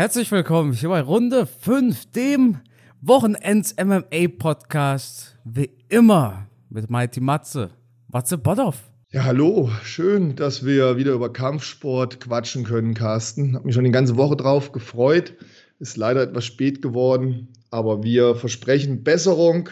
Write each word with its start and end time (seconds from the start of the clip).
Herzlich 0.00 0.32
willkommen 0.32 0.72
hier 0.72 0.88
bei 0.88 1.02
Runde 1.02 1.44
5, 1.44 2.12
dem 2.12 2.60
Wochenends-MMA-Podcast. 3.02 5.36
Wie 5.44 5.68
immer 5.90 6.46
mit 6.70 6.88
Mighty 6.88 7.20
Matze. 7.20 7.68
Matze 8.08 8.38
Bodoff. 8.38 8.90
Ja, 9.10 9.24
hallo. 9.24 9.70
Schön, 9.82 10.36
dass 10.36 10.64
wir 10.64 10.96
wieder 10.96 11.12
über 11.12 11.30
Kampfsport 11.30 12.18
quatschen 12.18 12.64
können, 12.64 12.94
Carsten. 12.94 13.54
Hab 13.54 13.66
mich 13.66 13.74
schon 13.74 13.84
die 13.84 13.90
ganze 13.90 14.16
Woche 14.16 14.36
drauf 14.36 14.72
gefreut. 14.72 15.34
Ist 15.80 15.98
leider 15.98 16.22
etwas 16.22 16.46
spät 16.46 16.80
geworden, 16.80 17.48
aber 17.70 18.02
wir 18.02 18.36
versprechen 18.36 19.04
Besserung. 19.04 19.68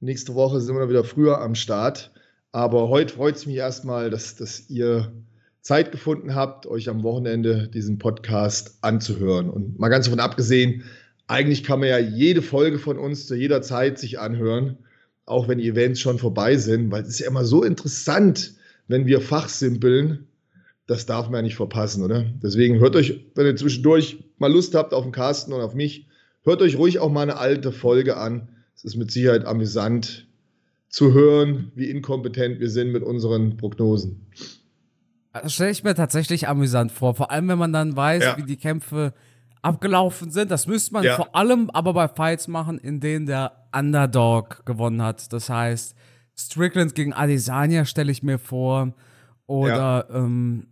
Nächste 0.00 0.34
Woche 0.34 0.62
sind 0.62 0.76
wir 0.76 0.88
wieder 0.88 1.04
früher 1.04 1.42
am 1.42 1.54
Start. 1.54 2.14
Aber 2.50 2.88
heute 2.88 3.12
freut 3.12 3.36
es 3.36 3.44
mich 3.44 3.56
erstmal, 3.56 4.08
dass, 4.08 4.36
dass 4.36 4.70
ihr 4.70 5.12
Zeit 5.66 5.90
gefunden 5.90 6.36
habt, 6.36 6.68
euch 6.68 6.88
am 6.88 7.02
Wochenende 7.02 7.66
diesen 7.66 7.98
Podcast 7.98 8.78
anzuhören. 8.82 9.50
Und 9.50 9.80
mal 9.80 9.88
ganz 9.88 10.04
davon 10.04 10.20
abgesehen, 10.20 10.84
eigentlich 11.26 11.64
kann 11.64 11.80
man 11.80 11.88
ja 11.88 11.98
jede 11.98 12.40
Folge 12.40 12.78
von 12.78 13.00
uns 13.00 13.26
zu 13.26 13.34
jeder 13.34 13.62
Zeit 13.62 13.98
sich 13.98 14.20
anhören, 14.20 14.78
auch 15.24 15.48
wenn 15.48 15.58
die 15.58 15.66
Events 15.66 15.98
schon 15.98 16.20
vorbei 16.20 16.56
sind, 16.56 16.92
weil 16.92 17.02
es 17.02 17.08
ist 17.08 17.18
ja 17.18 17.26
immer 17.26 17.44
so 17.44 17.64
interessant, 17.64 18.54
wenn 18.86 19.06
wir 19.08 19.20
fachsimpeln. 19.20 20.28
Das 20.86 21.04
darf 21.04 21.26
man 21.26 21.38
ja 21.38 21.42
nicht 21.42 21.56
verpassen, 21.56 22.04
oder? 22.04 22.24
Deswegen 22.40 22.78
hört 22.78 22.94
euch, 22.94 23.26
wenn 23.34 23.46
ihr 23.46 23.56
zwischendurch 23.56 24.18
mal 24.38 24.52
Lust 24.52 24.72
habt 24.76 24.94
auf 24.94 25.02
den 25.02 25.10
Carsten 25.10 25.52
und 25.52 25.62
auf 25.62 25.74
mich, 25.74 26.06
hört 26.44 26.62
euch 26.62 26.78
ruhig 26.78 27.00
auch 27.00 27.10
mal 27.10 27.22
eine 27.22 27.38
alte 27.38 27.72
Folge 27.72 28.18
an. 28.18 28.50
Es 28.76 28.84
ist 28.84 28.94
mit 28.94 29.10
Sicherheit 29.10 29.44
amüsant 29.44 30.28
zu 30.88 31.12
hören, 31.12 31.72
wie 31.74 31.90
inkompetent 31.90 32.60
wir 32.60 32.70
sind 32.70 32.92
mit 32.92 33.02
unseren 33.02 33.56
Prognosen. 33.56 34.28
Das 35.42 35.54
stelle 35.54 35.70
ich 35.70 35.84
mir 35.84 35.94
tatsächlich 35.94 36.48
amüsant 36.48 36.92
vor. 36.92 37.14
Vor 37.14 37.30
allem, 37.30 37.48
wenn 37.48 37.58
man 37.58 37.72
dann 37.72 37.96
weiß, 37.96 38.22
ja. 38.22 38.36
wie 38.36 38.42
die 38.42 38.56
Kämpfe 38.56 39.12
abgelaufen 39.66 40.30
sind. 40.30 40.50
Das 40.50 40.66
müsste 40.66 40.92
man 40.94 41.04
ja. 41.04 41.16
vor 41.16 41.34
allem 41.34 41.70
aber 41.70 41.92
bei 41.92 42.08
Fights 42.08 42.46
machen, 42.48 42.78
in 42.78 43.00
denen 43.00 43.26
der 43.26 43.66
Underdog 43.74 44.64
gewonnen 44.64 45.02
hat. 45.02 45.32
Das 45.32 45.50
heißt, 45.50 45.96
Strickland 46.38 46.94
gegen 46.94 47.12
Adesanya 47.12 47.84
stelle 47.84 48.12
ich 48.12 48.22
mir 48.22 48.38
vor. 48.38 48.94
Oder, 49.46 50.06
ja. 50.08 50.16
ähm, 50.16 50.68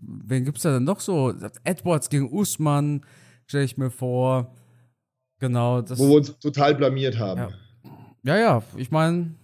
wen 0.00 0.44
gibt 0.44 0.58
es 0.58 0.62
da 0.62 0.72
denn 0.72 0.84
noch 0.84 1.00
so? 1.00 1.34
Edwards 1.64 2.10
gegen 2.10 2.30
Usman 2.32 3.04
stelle 3.46 3.64
ich 3.64 3.76
mir 3.76 3.90
vor. 3.90 4.54
Genau. 5.40 5.82
Das, 5.82 5.98
Wo 5.98 6.08
wir 6.08 6.16
uns 6.16 6.38
total 6.38 6.74
blamiert 6.74 7.18
haben. 7.18 7.52
Ja, 8.22 8.36
ja, 8.36 8.38
ja 8.38 8.62
ich 8.76 8.90
meine, 8.90 9.34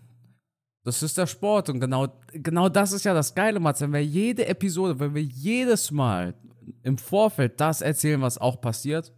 das 0.85 1.03
ist 1.03 1.17
der 1.17 1.27
Sport 1.27 1.71
und 1.71 1.81
genau, 1.81 2.09
genau 2.33 2.69
das 2.69 2.93
ist 2.93 3.05
ja 3.05 3.15
das 3.15 3.35
Geile, 3.35 3.59
Mats. 3.59 3.81
Wenn 3.81 3.93
wir 3.93 4.05
jede 4.05 4.47
Episode, 4.47 5.01
wenn 5.01 5.15
wir 5.15 5.23
jedes 5.23 5.91
Mal 5.91 6.35
im 6.83 6.99
Vorfeld 6.99 7.59
das 7.61 7.81
erzählen, 7.81 8.21
was 8.21 8.39
auch 8.39 8.61
passiert, 8.61 9.13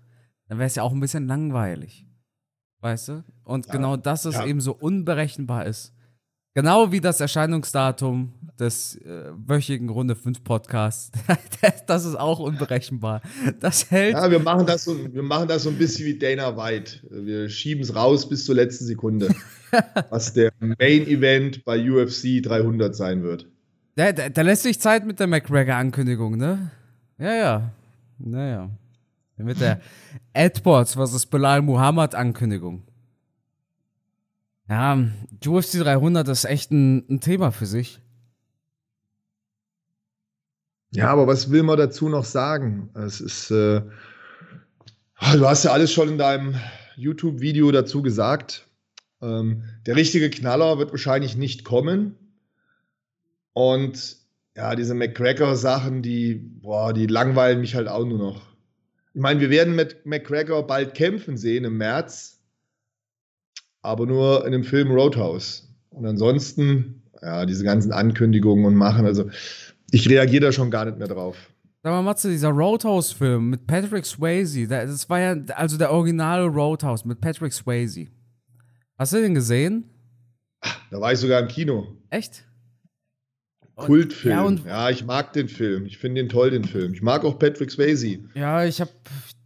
dann 0.49 0.59
wäre 0.59 0.69
es 0.69 0.77
ja 0.77 0.85
auch 0.85 0.93
ein 0.93 1.01
bisschen 1.01 1.27
langweilig. 1.27 2.07
Weißt 2.81 3.09
du? 3.09 3.25
Und 3.43 3.67
ja, 3.67 3.73
genau 3.73 3.97
das 3.97 4.27
ist 4.27 4.37
ja. 4.37 4.47
eben 4.47 4.61
so 4.61 4.73
unberechenbar 4.73 5.67
ist. 5.67 5.93
Genau 6.57 6.91
wie 6.91 7.03
das 7.03 7.21
Erscheinungsdatum 7.21 8.33
des 8.59 8.97
äh, 9.03 9.31
wöchigen 9.47 9.91
Runde 9.91 10.17
5 10.17 10.43
Podcasts. 10.43 11.13
das 11.87 12.07
ist 12.07 12.15
auch 12.15 12.39
unberechenbar. 12.39 13.21
Das 13.61 13.91
hält. 13.91 14.15
Ja, 14.15 14.31
wir 14.31 14.39
machen 14.39 14.65
das 14.65 14.85
so, 14.85 14.97
wir 15.13 15.23
machen 15.23 15.49
das 15.49 15.65
so 15.65 15.69
ein 15.69 15.77
bisschen 15.77 16.07
wie 16.07 16.19
Dana 16.19 16.57
White. 16.57 17.01
Wir 17.11 17.51
schieben 17.51 17.83
es 17.83 17.95
raus 17.95 18.27
bis 18.27 18.47
zur 18.47 18.55
letzten 18.55 18.87
Sekunde. 18.87 19.35
was 20.09 20.33
der 20.33 20.51
Main 20.59 21.07
Event 21.07 21.63
bei 21.67 21.79
UFC 21.79 22.43
300 22.43 22.97
sein 22.97 23.23
wird. 23.23 23.47
Da, 23.95 24.13
da, 24.13 24.31
da 24.31 24.41
lässt 24.41 24.63
sich 24.63 24.81
Zeit 24.81 25.05
mit 25.05 25.21
der 25.21 25.27
McGregor-Ankündigung, 25.27 26.39
ne? 26.39 26.71
Ja, 27.19 27.35
ja. 27.35 27.73
Naja. 28.19 28.71
Mit 29.37 29.61
der 29.61 29.83
Edwards 30.33 30.95
vs. 30.95 31.27
Bilal 31.27 31.61
Muhammad-Ankündigung. 31.61 32.85
Ja, 34.69 34.99
UFC 35.47 35.79
300 35.79 36.27
ist 36.29 36.45
echt 36.45 36.73
ein, 36.73 37.07
ein 37.09 37.21
Thema 37.21 37.53
für 37.53 37.67
sich. 37.67 38.01
Ja, 40.91 41.11
aber 41.11 41.27
was 41.27 41.51
will 41.51 41.63
man 41.63 41.79
dazu 41.79 42.09
noch 42.09 42.25
sagen? 42.25 42.91
Es 42.95 43.21
ist, 43.21 43.51
äh, 43.51 43.83
du 43.83 45.47
hast 45.47 45.65
ja 45.65 45.73
alles 45.73 45.93
schon 45.93 46.09
in 46.09 46.19
deinem 46.19 46.55
YouTube-Video 46.97 47.71
dazu 47.71 48.03
gesagt. 48.03 48.67
Ähm, 49.21 49.65
der 49.87 49.97
richtige 49.97 50.31
Knaller 50.31 50.79
wird 50.79 50.91
wahrscheinlich 50.91 51.37
nicht 51.37 51.65
kommen. 51.65 52.17
Und 53.53 54.17
ja, 54.57 54.75
diese 54.75 54.95
McGregor-Sachen, 54.95 56.03
die, 56.03 56.35
boah, 56.35 56.93
die 56.93 57.07
langweilen 57.07 57.61
mich 57.61 57.75
halt 57.75 57.89
auch 57.89 58.05
nur 58.05 58.19
noch. 58.19 58.43
Ich 59.15 59.21
meine, 59.21 59.41
wir 59.41 59.51
werden 59.51 59.77
mit 59.77 60.07
McGregor 60.07 60.67
bald 60.67 60.95
kämpfen 60.95 61.37
sehen 61.37 61.65
im 61.65 61.77
März 61.77 62.36
aber 63.87 64.05
nur 64.07 64.45
in 64.45 64.53
dem 64.53 64.65
Film 64.65 64.91
Roadhouse. 64.91 65.73
Und 65.91 66.07
ansonsten, 66.07 67.03
ja, 67.23 67.47
diese 67.47 67.65
ganzen 67.65 67.93
Ankündigungen 67.93 68.65
und 68.65 68.75
Machen, 68.75 69.07
also 69.07 69.31
ich 69.91 70.11
reagiere 70.11 70.47
da 70.47 70.53
schon 70.53 70.71
gar 70.71 70.85
nicht 70.85 70.99
mehr 70.99 71.09
drauf. 71.09 71.37
Sag 71.83 71.93
mal, 71.93 72.03
Matze, 72.03 72.29
dieser 72.29 72.51
Roadhouse-Film 72.51 73.49
mit 73.49 73.67
Patrick 73.67 74.05
Swayze, 74.05 74.67
das 74.67 75.09
war 75.09 75.21
ja 75.21 75.37
also 75.55 75.79
der 75.79 75.93
originale 75.93 76.47
Roadhouse 76.47 77.05
mit 77.05 77.21
Patrick 77.21 77.53
Swayze. 77.53 78.09
Hast 78.99 79.13
du 79.13 79.23
den 79.23 79.35
gesehen? 79.35 79.85
Da 80.91 81.01
war 81.01 81.13
ich 81.13 81.21
sogar 81.21 81.41
im 81.41 81.49
Kino. 81.49 81.87
Echt? 82.11 82.45
Kultfilm. 83.77 84.63
Ja, 84.65 84.89
ja, 84.89 84.91
ich 84.91 85.05
mag 85.05 85.33
den 85.35 85.49
Film. 85.49 85.87
Ich 85.87 85.99
finde 85.99 86.23
den 86.23 86.29
toll, 86.29 86.51
den 86.51 86.65
Film. 86.65 86.95
Ich 86.95 87.03
mag 87.03 87.25
auch 87.25 87.39
Patrick 87.39 87.71
Swayze. 87.71 88.19
Ja, 88.35 88.65
ich 88.65 88.81
habe 88.81 88.91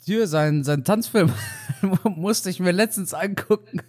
dir 0.07 0.27
seinen, 0.27 0.65
seinen 0.65 0.85
Tanzfilm 0.85 1.33
musste 2.05 2.51
ich 2.51 2.61
mir 2.61 2.73
letztens 2.73 3.15
angucken. 3.15 3.83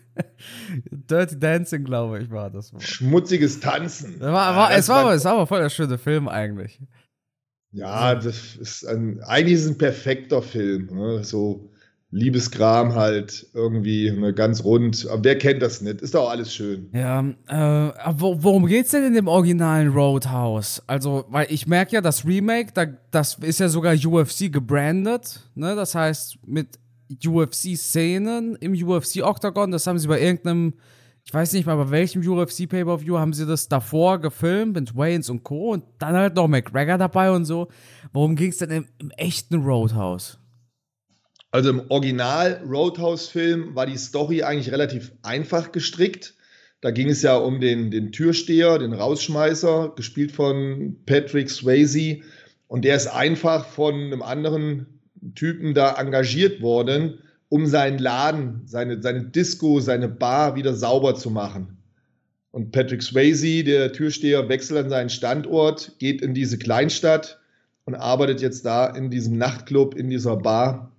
Dirty 0.92 1.40
Dancing, 1.40 1.84
glaube 1.84 2.22
ich, 2.22 2.30
war 2.30 2.50
das. 2.50 2.72
Schmutziges 2.80 3.60
Tanzen. 3.60 4.20
War, 4.20 4.56
war, 4.56 4.72
ja, 4.72 4.78
es, 4.78 4.90
war, 4.90 5.14
es 5.14 5.26
war 5.26 5.34
aber 5.34 5.48
voll 5.48 5.62
der 5.62 5.70
schöne 5.70 5.98
Film 5.98 6.28
eigentlich. 6.28 6.80
Ja, 7.72 8.16
das 8.16 8.56
ist 8.56 8.86
ein, 8.86 9.22
eigentlich 9.24 9.56
ist 9.56 9.64
es 9.66 9.72
ein 9.72 9.78
perfekter 9.78 10.42
Film. 10.42 10.88
Ne? 10.92 11.24
So 11.24 11.71
Liebesgram 12.12 12.94
halt 12.94 13.48
irgendwie 13.54 14.12
ne, 14.12 14.34
ganz 14.34 14.64
rund. 14.66 15.08
Aber 15.10 15.24
wer 15.24 15.38
kennt 15.38 15.62
das 15.62 15.82
nicht? 15.82 16.02
Ist 16.02 16.14
doch 16.14 16.30
alles 16.30 16.54
schön. 16.54 16.90
Ja, 16.94 17.22
äh, 17.48 17.94
worum 18.18 18.66
geht's 18.66 18.92
denn 18.92 19.06
in 19.06 19.14
dem 19.14 19.28
originalen 19.28 19.90
Roadhouse? 19.90 20.84
Also, 20.88 21.26
weil 21.30 21.48
ich 21.50 21.68
merke 21.68 21.96
ja, 21.96 22.02
das 22.02 22.26
Remake, 22.26 22.74
da, 22.74 22.86
das 23.12 23.36
ist 23.36 23.62
ja 23.62 23.70
sogar 23.70 23.96
UFC 23.96 24.52
gebrandet. 24.52 25.40
Ne? 25.56 25.74
Das 25.76 25.96
heißt, 25.96 26.40
mit 26.46 26.80
UFC-Szenen 27.26 28.58
im 28.58 28.74
UFC-Octagon. 28.74 29.72
Das 29.72 29.88
haben 29.88 29.98
sie 29.98 30.08
bei 30.08 30.22
irgendeinem, 30.22 30.74
ich 31.24 31.34
weiß 31.34 31.54
nicht 31.54 31.66
mal 31.66 31.78
bei 31.78 31.92
welchem 31.92 32.28
UFC-Pay-Per-View, 32.28 33.18
haben 33.18 33.34
sie 33.34 33.46
das 33.46 33.70
davor 33.70 34.20
gefilmt 34.20 34.74
mit 34.74 34.98
Waynes 34.98 35.30
und 35.30 35.44
Co. 35.44 35.72
Und 35.72 35.86
dann 36.00 36.14
halt 36.14 36.36
noch 36.36 36.50
McGregor 36.50 36.98
dabei 36.98 37.32
und 37.32 37.46
so. 37.46 37.70
Worum 38.12 38.36
ging 38.36 38.52
es 38.52 38.58
denn 38.58 38.70
im, 38.70 38.88
im 38.98 39.12
echten 39.12 39.64
Roadhouse? 39.64 40.41
Also 41.52 41.70
im 41.70 41.84
Original 41.90 42.62
Roadhouse-Film 42.66 43.76
war 43.76 43.86
die 43.86 43.98
Story 43.98 44.42
eigentlich 44.42 44.72
relativ 44.72 45.12
einfach 45.22 45.74
gestrickt. 45.74 46.34
Da 46.80 46.92
ging 46.92 47.10
es 47.10 47.22
ja 47.22 47.36
um 47.36 47.60
den, 47.60 47.92
den 47.92 48.14
Türsteher, 48.14 48.80
den 48.80 48.94
Rausschmeißer, 48.94 49.94
gespielt 49.96 50.32
von 50.32 50.96
Patrick 51.06 51.50
Swayze. 51.50 52.22
Und 52.68 52.86
der 52.86 52.96
ist 52.96 53.08
einfach 53.08 53.68
von 53.68 53.94
einem 53.94 54.22
anderen 54.22 55.02
Typen 55.36 55.74
da 55.74 55.96
engagiert 55.96 56.62
worden, 56.62 57.20
um 57.50 57.66
seinen 57.68 58.00
Laden, 58.00 58.62
seine, 58.66 59.02
seine 59.02 59.26
Disco, 59.26 59.82
seine 59.82 60.08
Bar 60.08 60.56
wieder 60.56 60.74
sauber 60.74 61.16
zu 61.16 61.30
machen. 61.30 61.78
Und 62.52 62.72
Patrick 62.72 63.04
Swayze, 63.04 63.66
der 63.66 63.92
Türsteher, 63.92 64.48
wechselt 64.48 64.86
an 64.86 64.90
seinen 64.90 65.10
Standort, 65.10 66.00
geht 66.00 66.22
in 66.22 66.34
diese 66.34 66.58
Kleinstadt 66.58 67.40
und 67.84 67.96
arbeitet 67.96 68.42
jetzt 68.42 68.66
da 68.66 68.88
in 68.88 69.12
diesem 69.12 69.38
Nachtclub, 69.38 69.96
in 69.96 70.10
dieser 70.10 70.38
Bar 70.38 70.91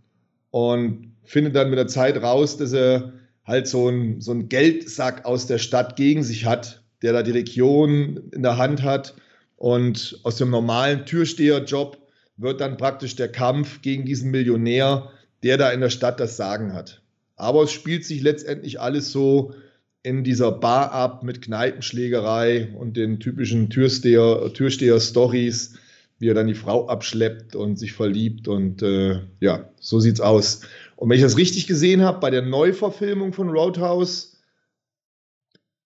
und 0.53 1.17
findet 1.25 1.57
dann 1.57 1.71
mit 1.71 1.79
der 1.79 1.89
Zeit 1.89 2.23
raus, 2.23 2.59
dass 2.59 2.73
er 2.73 3.15
halt 3.45 3.67
so 3.67 3.89
einen 3.89 4.21
so 4.21 4.35
Geldsack 4.37 5.25
aus 5.25 5.47
der 5.47 5.59
Stadt 5.59 5.97
gegen 5.97 6.23
sich 6.23 6.45
hat, 6.45 6.83
der 7.01 7.13
da 7.13 7.23
die 7.23 7.33
Region 7.33 8.31
in 8.33 8.43
der 8.43 8.59
Hand 8.59 8.83
hat 8.83 9.15
und 9.57 10.21
aus 10.23 10.37
dem 10.37 10.51
normalen 10.51 11.07
Türsteherjob 11.07 11.99
wird 12.37 12.61
dann 12.61 12.77
praktisch 12.77 13.17
der 13.17 13.33
Kampf 13.33 13.81
gegen 13.81 14.05
diesen 14.05 14.31
Millionär, 14.31 15.11
der 15.43 15.57
da 15.57 15.71
in 15.71 15.81
der 15.81 15.91
Stadt 15.91 16.21
das 16.21 16.37
Sagen 16.37 16.75
hat. 16.75 17.01
Aber 17.37 17.63
es 17.63 17.73
spielt 17.73 18.05
sich 18.05 18.21
letztendlich 18.21 18.79
alles 18.79 19.11
so 19.11 19.55
in 20.03 20.23
dieser 20.23 20.53
Bar 20.53 20.93
ab 20.93 21.23
mit 21.23 21.41
Kneipenschlägerei 21.41 22.75
und 22.79 22.97
den 22.97 23.21
typischen 23.21 23.71
Türsteher, 23.71 24.53
Türsteher-Stories, 24.53 25.79
wie 26.23 26.29
er 26.29 26.35
dann 26.35 26.47
die 26.47 26.55
Frau 26.55 26.87
abschleppt 26.87 27.57
und 27.57 27.81
sich 27.81 27.95
verliebt 27.95 28.47
und 28.47 28.81
äh, 28.81 29.23
ja, 29.41 29.69
so 29.81 29.99
sieht's 29.99 30.21
aus. 30.21 30.61
Und 30.95 31.11
wenn 31.11 31.17
ich 31.17 31.23
das 31.25 31.37
richtig 31.37 31.67
gesehen 31.67 32.03
habe, 32.03 32.21
bei 32.21 32.31
der 32.31 32.43
Neuverfilmung 32.43 33.33
von 33.33 33.49
Roadhouse 33.49 34.37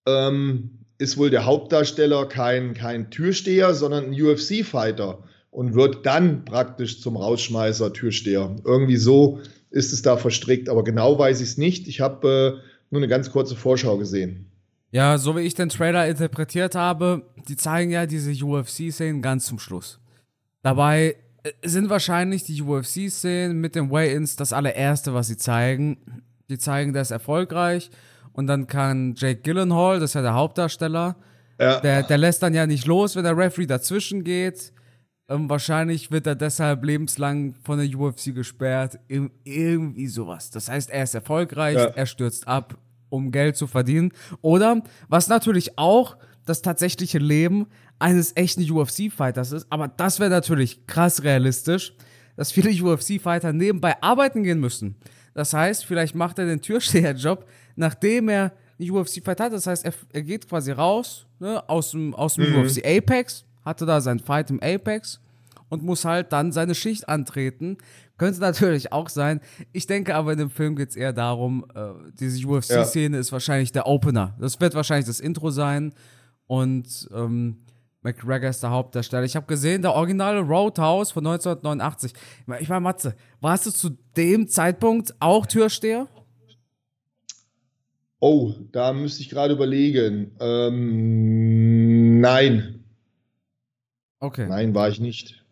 ähm, 0.07 0.85
ist 0.99 1.17
wohl 1.17 1.31
der 1.31 1.47
Hauptdarsteller 1.47 2.27
kein, 2.27 2.75
kein 2.75 3.11
Türsteher, 3.11 3.73
sondern 3.73 4.13
ein 4.13 4.23
UFC-Fighter. 4.23 5.25
und 5.51 5.75
wird 5.75 6.05
dann 6.05 6.45
praktisch 6.45 7.01
zum 7.01 7.17
Rausschmeißer, 7.17 7.95
Türsteher. 7.95 8.57
Irgendwie 8.63 8.99
so 8.99 9.41
ist 9.71 9.95
es 9.95 10.03
da 10.03 10.19
verstrickt, 10.19 10.69
aber 10.69 10.85
genau 10.85 11.19
weiß 11.19 11.41
ich 11.41 11.49
es 11.49 11.57
nicht. 11.57 11.89
Ich 11.89 12.03
habe 12.03 12.61
äh, 12.61 12.91
nur 12.91 13.01
eine 13.01 13.09
ganz 13.09 13.31
kurze 13.31 13.57
Vorschau 13.57 13.97
gesehen. 13.97 14.51
Ja, 14.91 15.17
so 15.17 15.35
wie 15.35 15.41
ich 15.41 15.55
den 15.55 15.71
Trailer 15.71 16.07
interpretiert 16.07 16.75
habe, 16.75 17.23
die 17.49 17.57
zeigen 17.57 17.91
ja 17.91 18.05
diese 18.05 18.33
UFC-Szenen 18.33 19.23
ganz 19.23 19.47
zum 19.47 19.59
Schluss. 19.59 19.99
Dabei 20.67 21.15
äh, 21.45 21.53
sind 21.63 21.91
wahrscheinlich 21.91 22.43
die 22.43 22.61
UFC-Szenen 22.61 23.61
mit 23.61 23.77
den 23.77 23.89
Weigh-Ins 23.89 24.35
das 24.35 24.53
allererste, 24.53 25.15
was 25.15 25.29
sie 25.29 25.37
zeigen. 25.37 25.99
Die 26.51 26.59
zeigen, 26.59 26.93
der 26.93 27.03
ist 27.03 27.13
erfolgreich 27.13 27.89
und 28.33 28.49
dann 28.49 28.67
kann 28.67 29.15
Jake 29.17 29.43
Gyllenhaal, 29.43 30.01
das 30.01 30.11
ist 30.11 30.15
ja 30.15 30.23
der 30.23 30.35
Hauptdarsteller, 30.35 31.15
ja. 31.61 31.81
Der, 31.81 32.03
der 32.03 32.19
lässt 32.19 32.43
dann 32.43 32.53
ja 32.53 32.67
nicht 32.67 32.85
los, 32.85 33.15
wenn 33.15 33.23
der 33.23 33.37
Referee 33.37 33.67
dazwischen 33.67 34.25
geht. 34.25 34.73
Ähm, 35.29 35.49
wahrscheinlich 35.49 36.11
wird 36.11 36.27
er 36.27 36.35
deshalb 36.35 36.85
lebenslang 36.85 37.55
von 37.63 37.79
der 37.79 37.99
UFC 37.99 38.35
gesperrt. 38.35 38.99
Ir 39.07 39.31
irgendwie 39.45 40.09
sowas. 40.09 40.51
Das 40.51 40.69
heißt, 40.69 40.91
er 40.91 41.05
ist 41.05 41.15
erfolgreich, 41.15 41.77
ja. 41.77 41.85
er 41.85 42.07
stürzt 42.07 42.47
ab, 42.47 42.77
um 43.09 43.31
Geld 43.31 43.57
zu 43.57 43.69
verdienen. 43.69 44.13
Oder, 44.43 44.83
was 45.09 45.29
natürlich 45.29 45.79
auch 45.79 46.17
das 46.47 46.63
tatsächliche 46.63 47.19
Leben 47.19 47.67
eines 47.99 48.35
echten 48.37 48.69
UFC-Fighters 48.71 49.53
ist, 49.53 49.67
aber 49.69 49.89
das 49.89 50.19
wäre 50.19 50.31
natürlich 50.31 50.87
krass 50.87 51.23
realistisch, 51.23 51.93
dass 52.37 52.53
viele 52.53 52.71
UFC-Fighter 52.85 53.53
nebenbei 53.53 54.01
arbeiten 54.03 54.43
gehen 54.43 54.61
müssen. 54.61 54.97
Das 55.35 55.53
heißt, 55.53 55.85
vielleicht 55.85 56.15
macht 56.15 56.39
er 56.39 56.47
den 56.47 56.63
Türsteherjob, 56.63 57.47
nachdem 57.75 58.31
er 58.31 58.53
einen 58.79 58.91
UFC-Fight 58.91 59.41
hat. 59.41 59.53
Das 59.53 59.67
heißt, 59.67 59.85
er, 59.85 59.93
er, 60.13 60.23
geht 60.23 60.49
quasi 60.49 60.73
raus 60.73 61.27
ne, 61.39 61.63
aus 61.69 61.91
dem, 61.91 62.15
aus 62.15 62.35
dem 62.35 62.51
mhm. 62.51 62.61
UFC 62.61 62.79
Apex, 62.87 63.45
hatte 63.65 63.85
da 63.85 64.01
sein 64.01 64.19
Fight 64.19 64.51
im 64.51 64.63
Apex 64.63 65.21
und 65.69 65.83
muss 65.83 66.05
halt 66.05 66.33
dann 66.33 66.53
seine 66.53 66.75
Schicht 66.75 67.09
antreten. 67.09 67.77
Könnte 68.19 68.41
natürlich 68.41 68.93
auch 68.93 69.11
sein. 69.11 69.41
Ich 69.73 69.87
denke 69.87 70.15
aber 70.15 70.33
in 70.33 70.39
dem 70.39 70.51
Film 70.51 70.75
geht 70.77 70.91
es 70.91 70.97
eher 70.97 71.13
darum, 71.13 71.67
äh, 71.75 71.89
diese 72.19 72.47
UFC-Szene 72.47 73.17
ja. 73.17 73.21
ist 73.21 73.33
wahrscheinlich 73.33 73.73
der 73.73 73.87
Opener. 73.87 74.35
Das 74.41 74.59
wird 74.61 74.75
wahrscheinlich 74.75 75.07
das 75.07 75.21
Intro 75.21 75.51
sein. 75.51 75.93
Und 76.47 77.09
ähm, 77.15 77.59
McGregor 78.03 78.51
ist 78.51 78.63
der 78.63 78.71
Hauptdarsteller. 78.71 79.25
Ich 79.25 79.35
habe 79.35 79.47
gesehen, 79.47 79.83
der 79.83 79.93
originale 79.93 80.41
Roadhouse 80.41 81.11
von 81.11 81.27
1989. 81.27 82.13
Ich 82.61 82.69
meine, 82.69 82.81
Matze, 82.81 83.17
warst 83.41 83.67
du 83.67 83.71
zu 83.73 83.91
dem 84.17 84.47
Zeitpunkt 84.49 85.15
auch 85.19 85.45
Türsteher? 85.47 86.07
Oh, 88.21 88.55
da 88.73 88.93
müsste 88.93 89.23
ich 89.23 89.29
gerade 89.29 89.55
überlegen. 89.55 90.33
Ähm, 90.41 92.21
nein. 92.21 92.85
Okay. 94.21 94.47
Nein, 94.49 94.75
war 94.75 94.89
ich 94.89 95.01
nicht. 95.01 95.45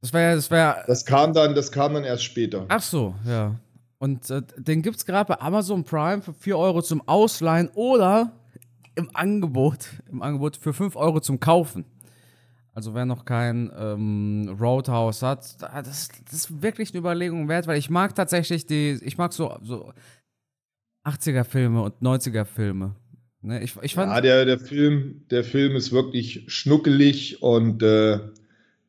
Das 0.00 0.12
wäre, 0.12 0.36
das 0.36 0.50
wäre. 0.50 0.84
Das 0.86 1.06
kam 1.06 1.32
dann, 1.32 1.54
das 1.54 1.72
kam 1.72 1.94
dann 1.94 2.04
erst 2.04 2.24
später. 2.24 2.66
Ach 2.68 2.82
so, 2.82 3.14
ja. 3.26 3.58
Und 3.98 4.28
äh, 4.28 4.42
den 4.58 4.82
gibt 4.82 4.96
es 4.96 5.06
gerade 5.06 5.28
bei 5.28 5.40
Amazon 5.40 5.84
Prime 5.84 6.20
für 6.20 6.34
4 6.34 6.58
Euro 6.58 6.82
zum 6.82 7.08
Ausleihen 7.08 7.70
oder 7.74 8.32
im 8.96 9.10
Angebot, 9.12 9.88
im 10.10 10.22
Angebot 10.22 10.56
für 10.56 10.72
5 10.72 10.96
Euro 10.96 11.20
zum 11.20 11.40
Kaufen. 11.40 11.84
Also 12.72 12.94
wer 12.94 13.04
noch 13.04 13.24
kein 13.24 13.70
ähm, 13.78 14.56
Roadhouse 14.60 15.22
hat, 15.22 15.62
das, 15.62 16.08
das, 16.24 16.32
ist 16.32 16.62
wirklich 16.62 16.90
eine 16.90 16.98
Überlegung 16.98 17.48
wert, 17.48 17.68
weil 17.68 17.78
ich 17.78 17.88
mag 17.88 18.16
tatsächlich 18.16 18.66
die, 18.66 18.98
ich 19.02 19.16
mag 19.16 19.32
so, 19.32 19.56
so 19.62 19.92
80er-Filme 21.04 21.82
und 21.82 21.94
90er-Filme. 22.02 22.96
Ne, 23.42 23.62
ich, 23.62 23.76
ich 23.82 23.94
ja, 23.94 24.20
der, 24.20 24.44
der, 24.44 24.58
Film, 24.58 25.26
der 25.30 25.44
Film 25.44 25.76
ist 25.76 25.92
wirklich 25.92 26.44
schnuckelig 26.48 27.42
und 27.42 27.82
äh, 27.82 28.18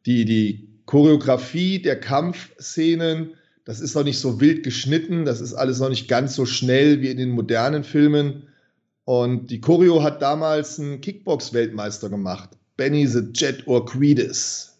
die, 0.05 0.25
die 0.25 0.81
Choreografie 0.85 1.81
der 1.81 1.99
Kampfszenen, 1.99 3.31
das 3.65 3.81
ist 3.81 3.95
noch 3.95 4.03
nicht 4.03 4.19
so 4.19 4.39
wild 4.39 4.63
geschnitten, 4.63 5.25
das 5.25 5.41
ist 5.41 5.53
alles 5.53 5.79
noch 5.79 5.89
nicht 5.89 6.07
ganz 6.07 6.35
so 6.35 6.45
schnell 6.45 7.01
wie 7.01 7.09
in 7.09 7.17
den 7.17 7.31
modernen 7.31 7.83
Filmen. 7.83 8.47
Und 9.05 9.51
die 9.51 9.61
Choreo 9.61 10.01
hat 10.01 10.21
damals 10.21 10.79
einen 10.79 10.99
Kickbox-Weltmeister 10.99 12.09
gemacht, 12.09 12.49
Benny 12.75 13.05
the 13.07 13.29
Jet 13.33 13.67
Orquides. 13.67 14.79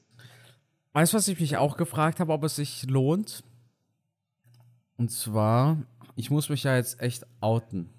Weißt 0.94 1.14
du, 1.14 1.18
was 1.18 1.28
ich 1.28 1.40
mich 1.40 1.58
auch 1.58 1.78
gefragt 1.78 2.20
habe, 2.20 2.34
ob 2.34 2.44
es 2.44 2.56
sich 2.56 2.90
lohnt? 2.90 3.44
Und 4.98 5.12
zwar, 5.12 5.78
ich 6.16 6.32
muss 6.32 6.50
mich 6.50 6.64
ja 6.64 6.76
jetzt 6.76 7.00
echt 7.02 7.26
outen. 7.40 7.90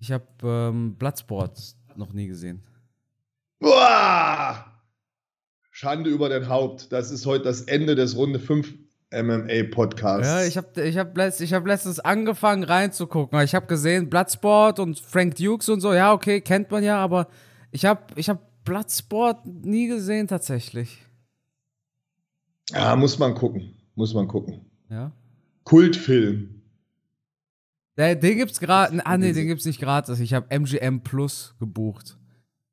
Ich 0.00 0.10
habe 0.10 0.26
ähm, 0.42 0.96
Bloodsport 0.96 1.76
noch 1.94 2.12
nie 2.12 2.26
gesehen. 2.26 2.62
Uah! 3.60 4.64
Schande 5.70 6.10
über 6.10 6.28
dein 6.28 6.48
Haupt. 6.48 6.90
Das 6.90 7.12
ist 7.12 7.26
heute 7.26 7.44
das 7.44 7.62
Ende 7.62 7.94
des 7.94 8.16
Runde 8.16 8.40
5 8.40 8.74
MMA-Podcasts. 9.12 10.26
Ja, 10.26 10.44
ich 10.44 10.56
habe 10.56 10.82
ich 10.82 10.98
hab 10.98 11.16
letzt, 11.16 11.40
hab 11.40 11.66
letztens 11.66 12.00
angefangen 12.00 12.64
reinzugucken. 12.64 13.40
Ich 13.40 13.54
habe 13.54 13.66
gesehen, 13.66 14.08
Bloodsport 14.08 14.78
und 14.78 14.98
Frank 14.98 15.36
Dukes 15.36 15.68
und 15.68 15.80
so. 15.80 15.92
Ja, 15.92 16.12
okay, 16.12 16.40
kennt 16.40 16.70
man 16.70 16.82
ja, 16.82 16.98
aber 16.98 17.28
ich 17.70 17.84
habe 17.84 18.02
ich 18.16 18.28
hab 18.28 18.64
Bloodsport 18.64 19.44
nie 19.46 19.88
gesehen 19.88 20.28
tatsächlich. 20.28 21.02
Ja, 22.70 22.96
muss 22.96 23.18
man 23.18 23.34
gucken. 23.34 23.74
Muss 23.94 24.14
man 24.14 24.28
gucken. 24.28 24.64
Ja. 24.88 25.12
Kultfilm. 25.64 26.62
Der, 27.96 28.16
den 28.16 28.38
gibt's 28.38 28.58
gerade. 28.58 29.04
Ah, 29.04 29.18
nee, 29.18 29.32
den 29.32 29.46
gibt's 29.46 29.66
nicht 29.66 29.80
gratis. 29.80 30.20
Ich 30.20 30.32
habe 30.32 30.46
MGM 30.50 31.02
Plus 31.02 31.54
gebucht. 31.58 32.16